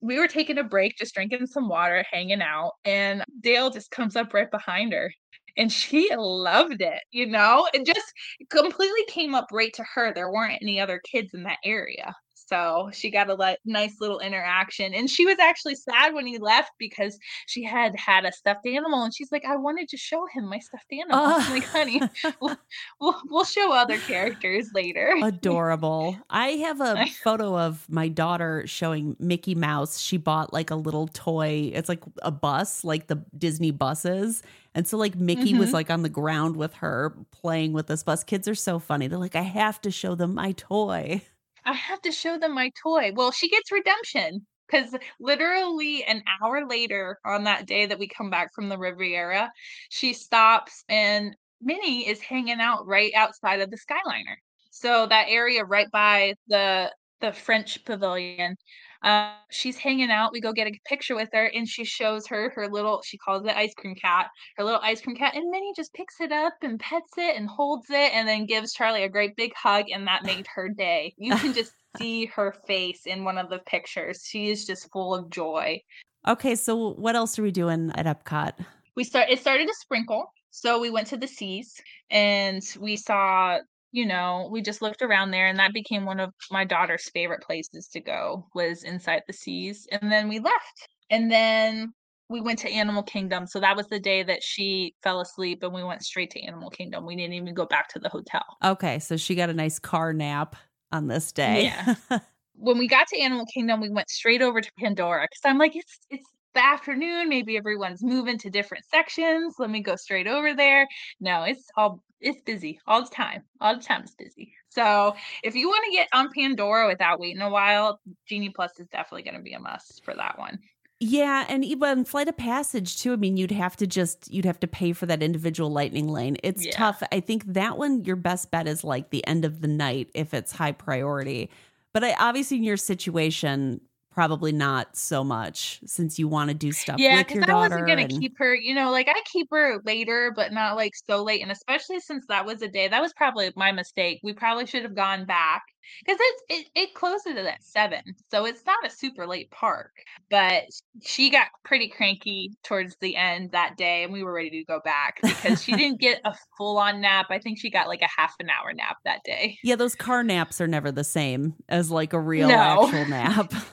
We 0.02 0.18
were 0.18 0.28
taking 0.28 0.58
a 0.58 0.64
break, 0.64 0.98
just 0.98 1.14
drinking 1.14 1.48
some 1.48 1.68
water, 1.68 2.06
hanging 2.10 2.42
out, 2.42 2.74
and 2.86 3.26
Dale 3.42 3.70
just 3.70 3.92
comes 3.92 4.16
up 4.16 4.34
right 4.34 4.50
behind 4.50 4.94
her. 4.94 5.12
And 5.58 5.72
she 5.72 6.10
loved 6.16 6.82
it, 6.82 7.02
you 7.12 7.26
know, 7.26 7.68
it 7.74 7.86
just 7.86 8.14
completely 8.50 9.04
came 9.10 9.36
up 9.36 9.48
right 9.52 9.74
to 9.74 9.84
her. 9.96 10.14
There 10.14 10.32
weren't 10.32 10.62
any 10.62 10.80
other 10.80 11.02
kids 11.12 11.34
in 11.34 11.44
that 11.44 11.58
area. 11.66 12.16
So 12.50 12.90
she 12.92 13.12
got 13.12 13.30
a 13.30 13.36
le- 13.36 13.58
nice 13.64 14.02
little 14.02 14.20
interaction. 14.20 14.94
And 14.94 15.10
she 15.10 15.26
was 15.26 15.38
actually 15.40 15.76
sad 15.76 16.14
when 16.16 16.26
he 16.26 16.40
left 16.40 16.72
because 16.80 17.20
she 17.46 17.64
had 17.64 17.96
had 17.98 18.26
a 18.26 18.32
stuffed 18.32 18.66
animal. 18.66 19.04
And 19.04 19.14
she's 19.14 19.32
like, 19.32 19.46
I 19.46 19.56
wanted 19.56 19.88
to 19.90 19.98
show 19.98 20.26
him 20.34 20.50
my 20.50 20.58
stuffed 20.58 20.92
animal. 20.92 21.26
Uh. 21.26 21.46
Like, 21.50 21.66
honey, 21.66 22.02
we'll, 22.42 22.58
we'll, 23.00 23.22
we'll 23.30 23.44
show 23.44 23.72
other 23.72 23.98
characters 23.98 24.70
later. 24.74 25.16
Adorable. 25.24 26.18
I 26.30 26.50
have 26.50 26.82
a 26.82 27.06
photo 27.24 27.58
of 27.58 27.86
my 27.88 28.08
daughter 28.08 28.64
showing 28.66 29.16
Mickey 29.20 29.54
Mouse. 29.54 30.00
She 30.00 30.18
bought 30.18 30.52
like 30.52 30.72
a 30.72 30.76
little 30.76 31.08
toy. 31.08 31.72
It's 31.74 31.90
like 31.90 32.04
a 32.24 32.32
bus, 32.32 32.84
like 32.84 33.08
the 33.08 33.24
Disney 33.38 33.72
buses. 33.72 34.42
And 34.74 34.88
so 34.88 34.98
like 34.98 35.16
Mickey 35.16 35.52
mm-hmm. 35.52 35.60
was 35.60 35.74
like 35.74 35.90
on 35.90 36.02
the 36.02 36.10
ground 36.10 36.56
with 36.56 36.74
her 36.76 37.16
playing 37.32 37.74
with 37.74 37.88
this 37.88 38.02
bus. 38.04 38.24
Kids 38.24 38.48
are 38.48 38.56
so 38.56 38.80
funny. 38.80 39.08
They're 39.08 39.20
like, 39.20 39.36
I 39.36 39.42
have 39.42 39.82
to 39.82 39.92
show 39.92 40.16
them 40.16 40.34
my 40.34 40.54
toy. 40.54 41.22
I 41.70 41.74
have 41.74 42.02
to 42.02 42.12
show 42.12 42.38
them 42.40 42.56
my 42.56 42.72
toy. 42.82 43.12
Well, 43.14 43.32
she 43.32 43.48
gets 43.48 43.72
redemption 43.72 44.48
because 44.68 44.96
literally 45.20 46.04
an 46.04 46.24
hour 46.42 46.68
later 46.68 47.20
on 47.24 47.44
that 47.44 47.68
day 47.68 47.86
that 47.86 48.00
we 48.00 48.08
come 48.08 48.32
back 48.32 48.54
from 48.56 48.70
the 48.70 48.78
Riviera, 48.78 49.52
she 49.90 50.14
stops 50.14 50.84
and 50.90 51.36
Minnie 51.62 52.08
is 52.08 52.22
hanging 52.22 52.60
out 52.60 52.88
right 52.88 53.12
outside 53.16 53.60
of 53.62 53.70
the 53.70 53.78
Skyliner. 53.78 54.38
So 54.72 55.06
that 55.08 55.28
area 55.30 55.64
right 55.64 55.90
by 55.92 56.34
the 56.48 56.92
the 57.22 57.34
French 57.34 57.84
pavilion 57.86 58.56
uh, 59.02 59.34
she's 59.50 59.78
hanging 59.78 60.12
out. 60.12 60.32
We 60.32 60.42
go 60.42 60.52
get 60.52 60.68
a 60.68 60.80
picture 60.86 61.16
with 61.16 61.30
her, 61.34 61.46
and 61.46 61.68
she 61.68 61.86
shows 61.86 62.28
her 62.28 62.50
her 62.56 62.68
little. 62.68 63.02
She 63.04 63.18
calls 63.18 63.46
it 63.46 63.56
ice 63.56 63.74
cream 63.74 63.96
cat. 63.96 64.28
Her 64.58 64.64
little 64.64 64.82
ice 64.84 65.02
cream 65.02 65.16
cat, 65.16 65.36
and 65.36 65.50
Minnie 65.50 65.74
just 65.76 65.94
picks 65.94 66.20
it 66.20 66.32
up 66.32 66.54
and 66.62 66.80
pets 66.80 67.14
it 67.18 67.38
and 67.38 67.48
holds 67.48 67.90
it, 67.90 68.14
and 68.14 68.28
then 68.28 68.46
gives 68.46 68.74
Charlie 68.74 69.04
a 69.04 69.10
great 69.10 69.36
big 69.36 69.54
hug, 69.56 69.86
and 69.94 70.08
that 70.08 70.24
made 70.24 70.48
her 70.54 70.70
day. 70.70 71.14
You 71.18 71.36
can 71.36 71.54
just 71.54 71.74
see 71.98 72.26
her 72.28 72.54
face 72.68 73.06
in 73.06 73.24
one 73.24 73.38
of 73.38 73.50
the 73.50 73.60
pictures. 73.60 74.24
She 74.26 74.50
is 74.50 74.66
just 74.66 74.92
full 74.92 75.16
of 75.16 75.30
joy. 75.30 75.82
Okay, 76.28 76.56
so 76.56 76.94
what 76.94 77.16
else 77.16 77.40
are 77.40 77.44
we 77.44 77.52
doing 77.52 77.92
at 77.96 78.06
Epcot? 78.06 78.54
We 78.96 79.04
start 79.06 79.30
it 79.30 79.40
started 79.40 79.68
to 79.68 79.74
sprinkle. 79.80 80.34
So 80.52 80.80
we 80.80 80.90
went 80.90 81.08
to 81.08 81.18
the 81.18 81.28
seas 81.28 81.80
and 82.10 82.64
we 82.80 82.96
saw, 82.96 83.60
you 83.92 84.06
know, 84.06 84.48
we 84.52 84.62
just 84.62 84.82
looked 84.82 85.02
around 85.02 85.32
there 85.32 85.48
and 85.48 85.58
that 85.60 85.74
became 85.74 86.06
one 86.06 86.20
of 86.20 86.32
my 86.52 86.64
daughter's 86.64 87.10
favorite 87.10 87.42
places 87.42 87.88
to 87.90 88.00
go 88.00 88.48
was 88.54 88.84
inside 88.84 89.24
the 89.26 89.34
seas. 89.34 89.88
And 89.92 90.12
then 90.12 90.28
we 90.30 90.40
left. 90.40 90.88
And 91.10 91.32
then 91.32 91.94
we 92.30 92.42
went 92.42 92.60
to 92.60 92.70
Animal 92.70 93.02
Kingdom. 93.02 93.48
So 93.48 93.60
that 93.60 93.76
was 93.76 93.88
the 93.88 94.00
day 94.00 94.22
that 94.24 94.44
she 94.44 94.94
fell 95.02 95.22
asleep 95.22 95.64
and 95.64 95.74
we 95.74 95.84
went 95.84 96.04
straight 96.04 96.30
to 96.32 96.42
Animal 96.42 96.70
Kingdom. 96.70 97.06
We 97.06 97.16
didn't 97.16 97.34
even 97.34 97.54
go 97.56 97.66
back 97.66 97.90
to 97.90 98.00
the 98.00 98.10
hotel. 98.10 98.44
Okay, 98.64 99.00
so 99.00 99.18
she 99.18 99.34
got 99.34 99.50
a 99.50 99.54
nice 99.54 99.80
car 99.80 100.14
nap 100.14 100.56
on 100.92 101.08
this 101.08 101.32
day. 101.32 101.64
Yeah. 101.64 101.96
when 102.54 102.78
we 102.78 102.88
got 102.88 103.08
to 103.08 103.20
Animal 103.20 103.46
Kingdom, 103.52 103.82
we 103.82 103.90
went 103.90 104.10
straight 104.10 104.44
over 104.44 104.62
to 104.62 104.72
Pandora 104.78 105.24
because 105.24 105.42
I'm 105.46 105.58
like, 105.58 105.76
it's 105.76 106.00
it's 106.12 106.30
the 106.54 106.66
afternoon. 106.66 107.30
Maybe 107.30 107.58
everyone's 107.58 108.04
moving 108.04 108.38
to 108.40 108.50
different 108.50 108.86
sections. 108.86 109.56
Let 109.60 109.70
me 109.70 109.82
go 109.82 109.96
straight 109.96 110.28
over 110.28 110.54
there. 110.54 110.88
No, 111.20 111.44
it's 111.44 111.70
all 111.76 112.04
it's 112.22 112.42
busy 112.42 112.80
all 112.86 113.04
the 113.04 113.10
time. 113.10 113.44
All 113.62 113.76
the 113.76 113.84
time 113.84 114.02
it's 114.04 114.16
busy. 114.16 114.54
So 114.70 115.16
if 115.44 115.56
you 115.56 115.68
want 115.68 115.86
to 115.86 115.92
get 115.92 116.10
on 116.14 116.30
Pandora 116.36 116.88
without 116.88 117.20
waiting 117.20 117.42
a 117.42 117.50
while, 117.50 118.00
Genie 118.28 118.50
Plus 118.50 118.80
is 118.80 118.88
definitely 118.90 119.24
going 119.24 119.38
to 119.38 119.42
be 119.42 119.54
a 119.54 119.60
must 119.60 120.04
for 120.04 120.14
that 120.16 120.38
one. 120.38 120.60
Yeah, 121.02 121.46
and 121.48 121.64
even 121.64 122.04
Flight 122.04 122.28
of 122.28 122.36
Passage 122.36 123.02
too. 123.02 123.14
I 123.14 123.16
mean, 123.16 123.38
you'd 123.38 123.52
have 123.52 123.78
to 123.78 123.88
just 123.88 124.30
you'd 124.32 124.44
have 124.46 124.60
to 124.60 124.68
pay 124.68 124.92
for 124.92 125.06
that 125.06 125.24
individual 125.24 125.72
lightning 125.72 126.10
lane. 126.10 126.36
It's 126.44 126.66
Yeah. 126.66 126.72
tough. 126.74 127.02
I 127.12 127.22
think 127.22 127.46
that 127.46 127.78
one 127.78 128.04
your 128.04 128.18
best 128.18 128.52
bet 128.52 128.68
is 128.68 128.84
like 128.84 129.10
the 129.10 129.26
end 129.26 129.46
of 129.46 129.62
the 129.62 129.68
night 129.70 130.10
if 130.14 130.34
it's 130.34 130.52
high 130.52 130.74
priority. 130.74 131.50
But 131.94 132.04
I 132.04 132.14
obviously 132.20 132.58
in 132.58 132.64
your 132.64 132.78
situation 132.78 133.80
probably 134.12 134.52
not 134.52 134.96
so 134.98 135.24
much 135.24 135.80
since 135.86 136.18
you 136.20 136.28
want 136.28 136.50
to 136.50 136.54
do 136.54 136.72
stuff 136.72 136.98
Yeah, 137.00 137.24
because 137.24 137.44
I 137.48 137.54
wasn't 137.54 137.88
gonna 137.88 138.02
and- 138.04 138.20
keep 138.20 138.38
her, 138.38 138.54
you 138.56 138.74
know, 138.74 138.92
like 138.92 139.08
I 139.08 139.22
keep 139.32 139.48
her 139.52 139.80
later, 139.86 140.34
but 140.36 140.52
not 140.52 140.76
like 140.76 140.94
so 141.08 141.24
late. 141.24 141.42
And 141.42 141.52
especially 141.52 142.00
since 142.00 142.26
that 142.28 142.46
was 142.46 142.62
a 142.62 142.68
day, 142.68 142.88
that 142.88 143.02
was 143.02 143.14
probably 143.14 143.52
my 143.56 143.72
mistake. 143.72 144.20
We 144.24 144.34
probably 144.34 144.66
should 144.66 144.84
have 144.84 144.96
gone 144.96 145.26
back 145.26 145.62
because 146.06 146.18
it's 146.20 146.44
it, 146.50 146.68
it 146.76 146.94
closes 146.94 147.36
at 147.38 147.64
seven, 147.64 148.02
so 148.30 148.46
it's 148.46 148.66
not 148.66 148.86
a 148.86 148.90
super 148.90 149.26
late 149.26 149.50
park. 149.52 149.92
But 150.30 150.64
she 151.02 151.30
got 151.30 151.48
pretty 151.64 151.88
cranky 151.88 152.52
towards 152.64 152.96
the 153.02 153.16
end 153.16 153.52
that 153.54 153.78
day, 153.78 154.04
and 154.04 154.12
we 154.14 154.24
were 154.24 154.34
ready 154.34 154.50
to 154.52 154.64
go 154.66 154.82
back 154.84 155.20
because 155.22 155.64
she 155.64 155.72
didn't 155.76 156.00
get 156.02 156.20
a 156.26 156.34
full 156.58 156.78
on 156.78 157.02
nap. 157.02 157.28
I 157.30 157.40
think 157.40 157.58
she 157.60 157.70
got 157.70 157.88
like 157.88 158.02
a 158.02 158.10
half 158.22 158.34
an 158.40 158.50
hour 158.50 158.74
nap 158.74 158.98
that 159.06 159.22
day. 159.24 159.58
yeah, 159.64 159.76
those 159.76 159.96
car 159.96 160.24
naps 160.24 160.60
are 160.62 160.68
never 160.68 160.92
the 160.92 161.04
same 161.04 161.56
as 161.70 161.90
like 161.90 162.14
a 162.14 162.20
real 162.20 162.50
No. 162.50 162.56
actual 162.84 163.06
nap. 163.08 163.54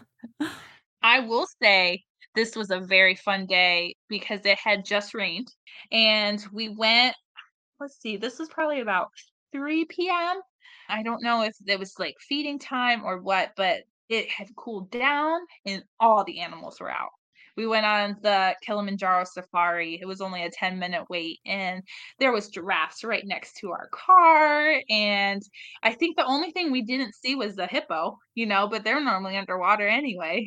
I 1.02 1.20
will 1.20 1.46
say 1.62 2.04
this 2.34 2.56
was 2.56 2.70
a 2.70 2.80
very 2.80 3.14
fun 3.14 3.46
day 3.46 3.96
because 4.08 4.40
it 4.44 4.58
had 4.58 4.84
just 4.84 5.14
rained 5.14 5.48
and 5.90 6.44
we 6.52 6.68
went 6.68 7.14
let's 7.80 8.00
see 8.00 8.16
this 8.16 8.38
was 8.38 8.48
probably 8.48 8.80
about 8.80 9.08
3 9.52 9.84
p.m. 9.86 10.40
I 10.88 11.02
don't 11.02 11.22
know 11.22 11.42
if 11.42 11.56
it 11.66 11.78
was 11.78 11.94
like 11.98 12.16
feeding 12.20 12.58
time 12.58 13.04
or 13.04 13.20
what 13.20 13.52
but 13.56 13.82
it 14.08 14.28
had 14.28 14.54
cooled 14.56 14.90
down 14.90 15.40
and 15.64 15.82
all 15.98 16.24
the 16.24 16.40
animals 16.40 16.80
were 16.80 16.90
out. 16.90 17.10
We 17.56 17.66
went 17.66 17.86
on 17.86 18.16
the 18.22 18.54
Kilimanjaro 18.62 19.24
safari. 19.24 19.98
It 20.00 20.06
was 20.06 20.20
only 20.20 20.42
a 20.44 20.50
10 20.50 20.78
minute 20.78 21.04
wait 21.08 21.38
and 21.46 21.82
there 22.18 22.32
was 22.32 22.48
giraffes 22.48 23.04
right 23.04 23.24
next 23.26 23.54
to 23.60 23.70
our 23.70 23.88
car 23.92 24.80
and 24.90 25.42
I 25.82 25.92
think 25.92 26.16
the 26.16 26.26
only 26.26 26.50
thing 26.50 26.70
we 26.70 26.82
didn't 26.82 27.14
see 27.14 27.34
was 27.34 27.56
the 27.56 27.66
hippo, 27.66 28.18
you 28.34 28.46
know, 28.46 28.68
but 28.68 28.84
they're 28.84 29.02
normally 29.02 29.36
underwater 29.36 29.86
anyway 29.88 30.46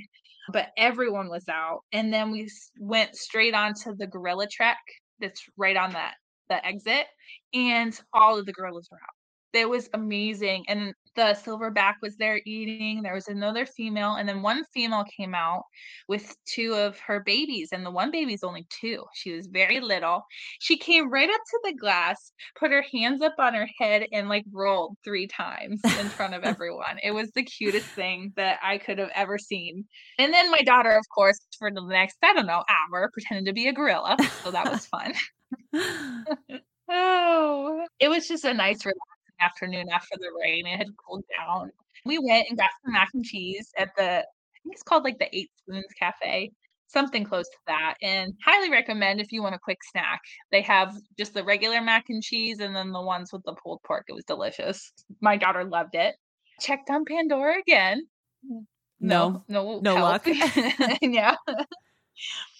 but 0.51 0.69
everyone 0.77 1.29
was 1.29 1.47
out 1.49 1.81
and 1.91 2.11
then 2.13 2.31
we 2.31 2.49
went 2.79 3.15
straight 3.15 3.53
onto 3.53 3.95
the 3.95 4.07
gorilla 4.07 4.47
track 4.47 4.79
that's 5.19 5.43
right 5.57 5.77
on 5.77 5.91
that 5.93 6.15
the 6.49 6.65
exit 6.65 7.05
and 7.53 7.99
all 8.13 8.37
of 8.39 8.45
the 8.45 8.53
gorillas 8.53 8.87
were 8.91 8.97
out 8.97 9.18
it 9.53 9.69
was 9.69 9.89
amazing 9.93 10.65
and 10.67 10.93
the 11.15 11.37
silverback 11.45 11.95
was 12.01 12.15
there 12.17 12.39
eating 12.45 13.01
there 13.01 13.15
was 13.15 13.27
another 13.27 13.65
female 13.65 14.13
and 14.13 14.29
then 14.29 14.41
one 14.41 14.63
female 14.73 15.03
came 15.17 15.33
out 15.33 15.63
with 16.07 16.35
two 16.45 16.73
of 16.75 16.97
her 16.99 17.19
babies 17.21 17.69
and 17.71 17.85
the 17.85 17.91
one 17.91 18.11
baby's 18.11 18.43
only 18.43 18.65
two 18.69 19.03
she 19.13 19.31
was 19.31 19.47
very 19.47 19.79
little 19.79 20.23
she 20.59 20.77
came 20.77 21.11
right 21.11 21.29
up 21.29 21.41
to 21.49 21.59
the 21.63 21.73
glass 21.73 22.31
put 22.57 22.71
her 22.71 22.83
hands 22.93 23.21
up 23.21 23.35
on 23.39 23.53
her 23.53 23.67
head 23.79 24.05
and 24.13 24.29
like 24.29 24.45
rolled 24.51 24.95
three 25.03 25.27
times 25.27 25.81
in 25.99 26.07
front 26.09 26.33
of 26.33 26.43
everyone 26.43 26.97
it 27.03 27.11
was 27.11 27.31
the 27.31 27.43
cutest 27.43 27.87
thing 27.87 28.31
that 28.35 28.59
i 28.63 28.77
could 28.77 28.99
have 28.99 29.11
ever 29.15 29.37
seen 29.37 29.85
and 30.19 30.33
then 30.33 30.51
my 30.51 30.61
daughter, 30.61 30.91
of 30.91 31.05
course, 31.09 31.39
for 31.57 31.71
the 31.71 31.81
next, 31.81 32.17
I 32.21 32.33
don't 32.33 32.45
know, 32.45 32.63
hour, 32.69 33.09
pretended 33.13 33.45
to 33.45 33.53
be 33.53 33.67
a 33.67 33.73
gorilla. 33.73 34.17
So 34.43 34.51
that 34.51 34.69
was 34.69 34.85
fun. 34.85 35.13
oh, 36.89 37.87
it 37.99 38.09
was 38.09 38.27
just 38.27 38.43
a 38.43 38.53
nice, 38.53 38.85
relaxing 38.85 39.08
afternoon 39.39 39.87
after 39.89 40.15
the 40.17 40.29
rain. 40.41 40.65
It 40.65 40.77
had 40.77 40.87
cooled 40.97 41.23
down. 41.37 41.71
We 42.05 42.17
went 42.17 42.47
and 42.49 42.57
got 42.57 42.69
some 42.83 42.93
mac 42.93 43.09
and 43.13 43.23
cheese 43.23 43.71
at 43.77 43.89
the, 43.97 44.03
I 44.03 44.59
think 44.63 44.73
it's 44.73 44.83
called 44.83 45.03
like 45.03 45.19
the 45.19 45.35
Eight 45.35 45.51
Spoons 45.57 45.85
Cafe, 45.97 46.51
something 46.87 47.23
close 47.23 47.47
to 47.47 47.57
that. 47.67 47.95
And 48.01 48.33
highly 48.45 48.69
recommend 48.69 49.19
if 49.19 49.31
you 49.31 49.41
want 49.41 49.55
a 49.55 49.59
quick 49.59 49.79
snack. 49.91 50.21
They 50.51 50.61
have 50.61 50.95
just 51.17 51.33
the 51.33 51.43
regular 51.43 51.81
mac 51.81 52.05
and 52.09 52.23
cheese 52.23 52.59
and 52.59 52.75
then 52.75 52.91
the 52.91 53.01
ones 53.01 53.31
with 53.33 53.43
the 53.43 53.53
pulled 53.53 53.81
pork. 53.85 54.05
It 54.07 54.13
was 54.13 54.25
delicious. 54.25 54.91
My 55.21 55.37
daughter 55.37 55.63
loved 55.63 55.95
it. 55.95 56.15
Checked 56.61 56.89
on 56.89 57.05
Pandora 57.05 57.59
again. 57.59 58.03
Mm, 58.45 58.65
no, 58.99 59.43
no, 59.47 59.79
no 59.81 59.95
help. 59.95 60.25
luck. 60.25 60.27
yeah. 61.01 61.35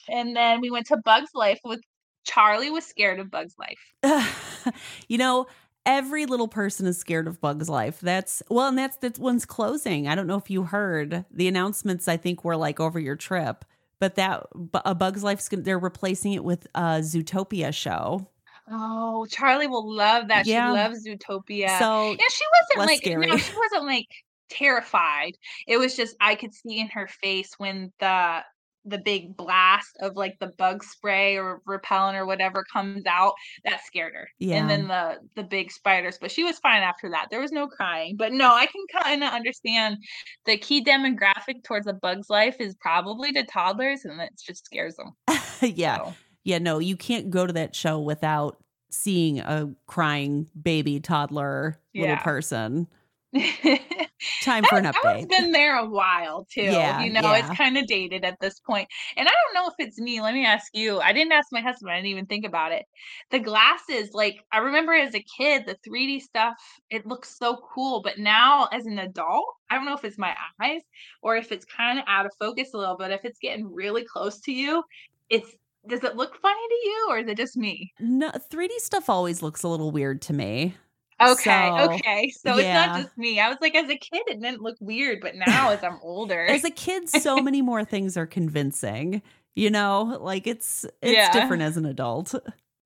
And 0.10 0.36
then 0.36 0.62
we 0.62 0.72
went 0.72 0.88
to 0.88 0.98
Bugs 0.98 1.32
Life 1.34 1.60
with 1.64 1.82
Charlie 2.26 2.70
was 2.70 2.86
scared 2.86 3.20
of 3.20 3.32
Bugs 3.32 3.56
Life. 3.58 4.74
you 5.08 5.18
know, 5.18 5.48
every 5.90 6.26
little 6.28 6.48
person 6.48 6.86
is 6.86 6.98
scared 7.00 7.28
of 7.28 7.42
Bugs 7.42 7.68
Life. 7.68 8.00
That's 8.00 8.44
well, 8.50 8.68
and 8.68 8.78
that's 8.78 8.98
that 8.98 9.18
one's 9.18 9.46
closing. 9.46 10.08
I 10.08 10.14
don't 10.16 10.28
know 10.28 10.38
if 10.38 10.50
you 10.50 10.64
heard 10.64 11.26
the 11.32 11.48
announcements. 11.48 12.08
I 12.08 12.16
think 12.18 12.44
were 12.44 12.56
like 12.56 12.80
over 12.80 13.00
your 13.00 13.16
trip, 13.16 13.66
but 14.00 14.16
that 14.16 14.46
a 14.74 14.88
uh, 14.90 14.94
Bugs 14.94 15.24
Life's 15.24 15.50
gonna- 15.50 15.64
they're 15.64 15.80
replacing 15.80 16.34
it 16.34 16.44
with 16.44 16.68
a 16.76 17.00
Zootopia 17.02 17.74
show. 17.74 18.28
Oh, 18.72 19.26
Charlie 19.32 19.66
will 19.68 19.92
love 19.96 20.28
that. 20.28 20.46
Yeah. 20.46 20.68
She 20.68 20.78
loves 20.78 21.08
Zootopia. 21.08 21.80
So 21.80 22.12
yeah, 22.12 22.28
she 22.30 22.46
wasn't 22.76 22.88
like 22.88 22.98
scary. 23.02 23.26
no, 23.26 23.38
she 23.38 23.58
wasn't 23.58 23.86
like 23.86 24.08
terrified. 24.50 25.34
It 25.68 25.78
was 25.78 25.96
just 25.96 26.16
I 26.22 26.36
could 26.36 26.54
see 26.54 26.80
in 26.80 26.88
her 26.90 27.08
face 27.08 27.54
when 27.58 27.92
the 28.00 28.42
the 28.86 28.98
big 28.98 29.36
blast 29.36 29.98
of 30.02 30.16
like 30.16 30.38
the 30.40 30.48
bug 30.58 30.84
spray 30.84 31.38
or 31.38 31.62
repellent 31.66 32.18
or 32.18 32.26
whatever 32.26 32.64
comes 32.72 33.06
out 33.06 33.34
that 33.66 33.84
scared 33.86 34.14
her 34.14 34.28
Yeah. 34.40 34.56
and 34.58 34.70
then 34.70 34.88
the 34.88 35.18
the 35.36 35.44
big 35.44 35.72
spiders 35.72 36.18
but 36.20 36.32
she 36.32 36.44
was 36.44 36.60
fine 36.60 36.82
after 36.82 37.10
that 37.10 37.28
there 37.30 37.42
was 37.42 37.52
no 37.52 37.68
crying 37.68 38.16
but 38.18 38.32
no 38.32 38.48
i 38.54 38.66
can 38.66 38.86
kind 39.04 39.24
of 39.24 39.32
understand 39.34 39.98
the 40.46 40.58
key 40.58 40.84
demographic 40.84 41.64
towards 41.64 41.88
a 41.88 41.94
bug's 41.94 42.30
life 42.30 42.56
is 42.60 42.76
probably 42.80 43.32
to 43.34 43.44
toddlers 43.46 44.06
and 44.06 44.20
that 44.20 44.32
just 44.38 44.66
scares 44.66 44.96
them 44.96 45.12
yeah, 45.62 45.98
so. 45.98 46.14
yeah. 46.46 46.58
No, 46.58 46.80
you 46.80 46.96
can't 46.96 47.30
go 47.30 47.46
to 47.46 47.54
that 47.54 47.76
show 47.76 48.00
without 48.00 48.64
seeing 48.92 49.40
a 49.40 49.70
crying 49.88 50.48
baby, 50.60 51.00
toddler, 51.00 51.78
little 51.94 52.16
person. 52.18 52.88
Time 54.44 54.64
for 54.64 54.78
an 54.78 54.86
update. 54.86 55.30
been 55.30 55.52
there 55.52 55.78
a 55.78 55.86
while 55.86 56.48
too. 56.52 56.62
Yeah, 56.62 57.02
you 57.02 57.12
know, 57.12 57.22
yeah. 57.22 57.38
it's 57.38 57.58
kind 57.58 57.78
of 57.78 57.86
dated 57.88 58.24
at 58.24 58.40
this 58.40 58.60
point. 58.60 58.88
And 59.18 59.28
I 59.28 59.32
don't 59.32 59.54
know 59.54 59.70
if 59.70 59.86
it's 59.86 60.00
me. 60.00 60.22
Let 60.22 60.34
me 60.34 60.46
ask 60.46 60.76
you. 60.76 61.00
I 61.00 61.14
didn't 61.14 61.34
ask 61.34 61.48
my 61.52 61.62
husband. 61.62 61.92
I 61.92 61.96
didn't 61.96 62.12
even 62.12 62.26
think 62.26 62.46
about 62.46 62.72
it. 62.72 62.86
The 63.32 63.40
glasses, 63.40 64.14
like 64.14 64.38
I 64.52 64.60
remember 64.60 64.94
as 64.94 65.16
a 65.16 65.26
kid, 65.38 65.66
the 65.66 65.78
3D 65.88 66.22
stuff, 66.22 66.56
it 66.90 67.06
looks 67.06 67.38
so 67.38 67.60
cool. 67.74 68.02
But 68.02 68.18
now 68.18 68.68
as 68.72 68.86
an 68.86 69.00
adult, 69.00 69.46
I 69.70 69.76
don't 69.76 69.86
know 69.86 69.96
if 69.96 70.06
it's 70.06 70.18
my 70.18 70.36
eyes 70.62 70.82
or 71.22 71.36
if 71.36 71.52
it's 71.52 71.66
kind 71.66 72.00
of 72.00 72.06
out 72.08 72.26
of 72.26 72.32
focus 72.40 72.74
a 72.74 72.78
little 72.78 72.98
bit. 72.98 73.12
If 73.12 73.26
it's 73.26 73.40
getting 73.40 73.74
really 73.74 74.06
close 74.06 74.40
to 74.42 74.52
you, 74.52 74.84
it's 75.30 75.50
does 75.88 76.04
it 76.04 76.16
look 76.16 76.38
funny 76.42 76.68
to 76.68 76.88
you 76.88 77.08
or 77.10 77.20
is 77.20 77.28
it 77.28 77.38
just 77.38 77.58
me? 77.58 77.94
No, 78.00 78.30
3D 78.32 78.78
stuff 78.80 79.10
always 79.10 79.42
looks 79.42 79.64
a 79.64 79.68
little 79.68 79.92
weird 79.92 80.22
to 80.24 80.34
me. 80.34 80.76
Okay, 81.22 81.74
So, 81.78 81.86
okay. 81.86 82.30
So 82.30 82.58
it's 82.58 82.72
not 82.72 82.94
just 82.94 83.18
me. 83.18 83.40
I 83.40 83.50
was 83.50 83.58
like, 83.62 83.76
as 83.76 83.90
a 83.90 83.98
kid, 83.98 84.24
it 84.28 84.42
didn't 84.42 84.62
look 84.62 84.78
weird, 84.80 85.20
but 85.22 85.36
now 85.36 85.70
as 85.70 85.84
I'm 85.84 86.00
older, 86.02 86.46
As 86.48 86.64
a 86.64 86.72
kid, 86.72 87.10
so 87.10 87.40
many 87.42 87.62
more 87.62 87.84
things 87.84 88.18
are 88.18 88.26
convincing. 88.28 89.22
You 89.56 89.70
know, 89.70 90.18
like 90.22 90.48
it's 90.48 90.86
it's 91.02 91.14
Yeah. 91.14 91.32
different 91.32 91.64
as 91.64 91.76
an 91.78 91.86
adult. 91.86 92.34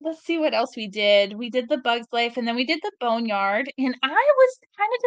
let's 0.00 0.24
see 0.24 0.38
what 0.38 0.54
else 0.54 0.76
we 0.76 0.86
did. 0.88 1.34
We 1.38 1.50
did 1.50 1.68
the 1.68 1.78
Bugs 1.78 2.06
Life 2.12 2.36
and 2.36 2.46
then 2.46 2.56
we 2.56 2.64
did 2.66 2.80
the 2.82 2.92
Boneyard. 3.00 3.72
And 3.78 3.96
I 4.02 4.08
was 4.08 4.58
kind 4.76 4.90
of 4.94 5.00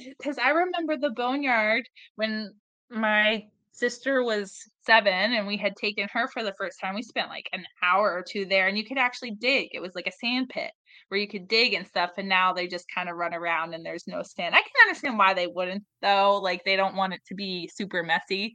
disappointed 0.00 0.16
because 0.18 0.38
I 0.38 0.50
remember 0.50 0.96
the 0.96 1.10
Boneyard 1.10 1.88
when 2.14 2.54
my 2.90 3.44
sister 3.72 4.22
was 4.22 4.56
seven 4.86 5.12
and 5.34 5.46
we 5.46 5.58
had 5.58 5.76
taken 5.76 6.08
her 6.12 6.28
for 6.28 6.42
the 6.42 6.54
first 6.56 6.80
time. 6.80 6.94
We 6.94 7.02
spent 7.02 7.28
like 7.28 7.48
an 7.52 7.66
hour 7.82 8.10
or 8.12 8.22
two 8.26 8.46
there 8.46 8.68
and 8.68 8.78
you 8.78 8.86
could 8.86 8.96
actually 8.98 9.32
dig. 9.32 9.68
It 9.72 9.80
was 9.80 9.94
like 9.94 10.06
a 10.06 10.12
sand 10.12 10.48
pit 10.48 10.70
where 11.08 11.20
you 11.20 11.28
could 11.28 11.48
dig 11.48 11.74
and 11.74 11.86
stuff. 11.86 12.12
And 12.16 12.28
now 12.28 12.52
they 12.52 12.66
just 12.66 12.86
kind 12.92 13.08
of 13.08 13.16
run 13.16 13.34
around 13.34 13.74
and 13.74 13.84
there's 13.84 14.06
no 14.06 14.22
sand. 14.22 14.54
I 14.54 14.58
can 14.58 14.88
understand 14.88 15.18
why 15.18 15.34
they 15.34 15.46
wouldn't 15.46 15.84
though. 16.02 16.40
Like 16.42 16.64
they 16.64 16.76
don't 16.76 16.96
want 16.96 17.14
it 17.14 17.20
to 17.28 17.34
be 17.34 17.70
super 17.74 18.02
messy. 18.02 18.54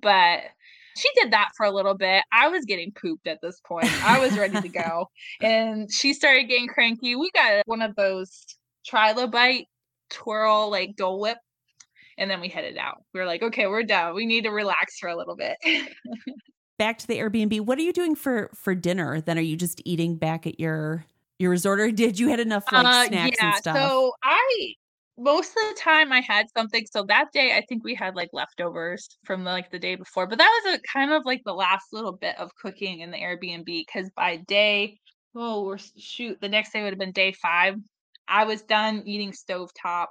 But 0.00 0.40
she 0.96 1.08
did 1.14 1.32
that 1.32 1.50
for 1.56 1.64
a 1.64 1.70
little 1.70 1.94
bit. 1.94 2.24
I 2.32 2.48
was 2.48 2.64
getting 2.64 2.92
pooped 2.92 3.26
at 3.26 3.40
this 3.42 3.60
point. 3.66 3.90
I 4.04 4.18
was 4.18 4.36
ready 4.36 4.60
to 4.60 4.68
go. 4.84 5.06
And 5.40 5.92
she 5.92 6.12
started 6.14 6.44
getting 6.44 6.68
cranky. 6.68 7.16
We 7.16 7.30
got 7.34 7.62
one 7.66 7.82
of 7.82 7.94
those 7.96 8.44
trilobite 8.90 9.66
twirl 10.10 10.70
like 10.70 10.96
Dole 10.96 11.20
Whip 11.20 11.38
and 12.18 12.30
then 12.30 12.40
we 12.40 12.48
headed 12.48 12.76
out. 12.76 13.02
We 13.14 13.20
were 13.20 13.26
like, 13.26 13.42
okay, 13.42 13.66
we're 13.66 13.82
done. 13.82 14.14
We 14.14 14.26
need 14.26 14.44
to 14.44 14.50
relax 14.50 14.98
for 14.98 15.08
a 15.08 15.16
little 15.16 15.36
bit. 15.36 15.56
back 16.78 16.98
to 16.98 17.06
the 17.06 17.18
Airbnb. 17.18 17.60
What 17.60 17.78
are 17.78 17.82
you 17.82 17.92
doing 17.92 18.14
for 18.14 18.50
for 18.54 18.74
dinner? 18.74 19.20
Then 19.20 19.38
are 19.38 19.42
you 19.42 19.56
just 19.56 19.80
eating 19.84 20.16
back 20.16 20.46
at 20.46 20.60
your 20.60 21.06
your 21.42 21.50
resort, 21.50 21.80
or 21.80 21.90
did 21.90 22.18
you 22.18 22.28
had 22.28 22.40
enough 22.40 22.64
like 22.72 22.86
uh, 22.86 23.06
snacks 23.06 23.36
yeah, 23.40 23.48
and 23.48 23.56
stuff? 23.56 23.76
So 23.76 24.12
I 24.22 24.74
most 25.18 25.50
of 25.50 25.68
the 25.68 25.80
time 25.80 26.12
I 26.12 26.20
had 26.20 26.46
something. 26.56 26.86
So 26.90 27.04
that 27.04 27.32
day 27.32 27.56
I 27.56 27.64
think 27.68 27.84
we 27.84 27.94
had 27.94 28.16
like 28.16 28.30
leftovers 28.32 29.08
from 29.24 29.44
like 29.44 29.70
the 29.70 29.78
day 29.78 29.96
before, 29.96 30.26
but 30.26 30.38
that 30.38 30.62
was 30.64 30.78
a 30.78 30.80
kind 30.90 31.12
of 31.12 31.24
like 31.26 31.42
the 31.44 31.52
last 31.52 31.92
little 31.92 32.12
bit 32.12 32.38
of 32.38 32.54
cooking 32.54 33.00
in 33.00 33.10
the 33.10 33.18
Airbnb 33.18 33.66
because 33.66 34.08
by 34.16 34.36
day 34.36 34.98
oh 35.34 35.64
we're 35.64 35.78
shoot 35.96 36.38
the 36.40 36.48
next 36.48 36.72
day 36.72 36.82
would 36.82 36.92
have 36.92 36.98
been 36.98 37.12
day 37.12 37.32
five. 37.32 37.76
I 38.28 38.44
was 38.44 38.62
done 38.62 39.02
eating 39.04 39.32
stovetop 39.32 40.06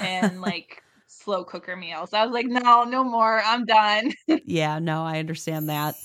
and 0.00 0.40
like 0.42 0.82
slow 1.06 1.44
cooker 1.44 1.76
meals. 1.76 2.12
I 2.12 2.24
was 2.24 2.32
like, 2.32 2.46
no, 2.46 2.84
no 2.84 3.02
more. 3.02 3.42
I'm 3.44 3.64
done. 3.64 4.12
yeah, 4.44 4.78
no, 4.78 5.02
I 5.02 5.18
understand 5.18 5.68
that. 5.68 5.96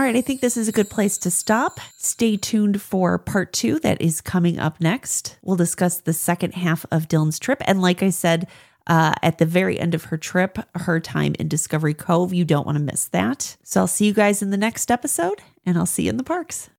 All 0.00 0.06
right, 0.06 0.16
I 0.16 0.22
think 0.22 0.40
this 0.40 0.56
is 0.56 0.66
a 0.66 0.72
good 0.72 0.88
place 0.88 1.18
to 1.18 1.30
stop. 1.30 1.78
Stay 1.98 2.38
tuned 2.38 2.80
for 2.80 3.18
part 3.18 3.52
two 3.52 3.78
that 3.80 4.00
is 4.00 4.22
coming 4.22 4.58
up 4.58 4.80
next. 4.80 5.36
We'll 5.42 5.56
discuss 5.56 5.98
the 5.98 6.14
second 6.14 6.54
half 6.54 6.86
of 6.90 7.06
Dylan's 7.06 7.38
trip. 7.38 7.60
And 7.66 7.82
like 7.82 8.02
I 8.02 8.08
said, 8.08 8.48
uh, 8.86 9.12
at 9.22 9.36
the 9.36 9.44
very 9.44 9.78
end 9.78 9.94
of 9.94 10.04
her 10.04 10.16
trip, 10.16 10.58
her 10.74 11.00
time 11.00 11.34
in 11.38 11.48
Discovery 11.48 11.92
Cove, 11.92 12.32
you 12.32 12.46
don't 12.46 12.64
want 12.64 12.78
to 12.78 12.82
miss 12.82 13.08
that. 13.08 13.58
So 13.62 13.82
I'll 13.82 13.86
see 13.86 14.06
you 14.06 14.14
guys 14.14 14.40
in 14.40 14.48
the 14.48 14.56
next 14.56 14.90
episode, 14.90 15.42
and 15.66 15.76
I'll 15.76 15.84
see 15.84 16.04
you 16.04 16.08
in 16.08 16.16
the 16.16 16.24
parks. 16.24 16.70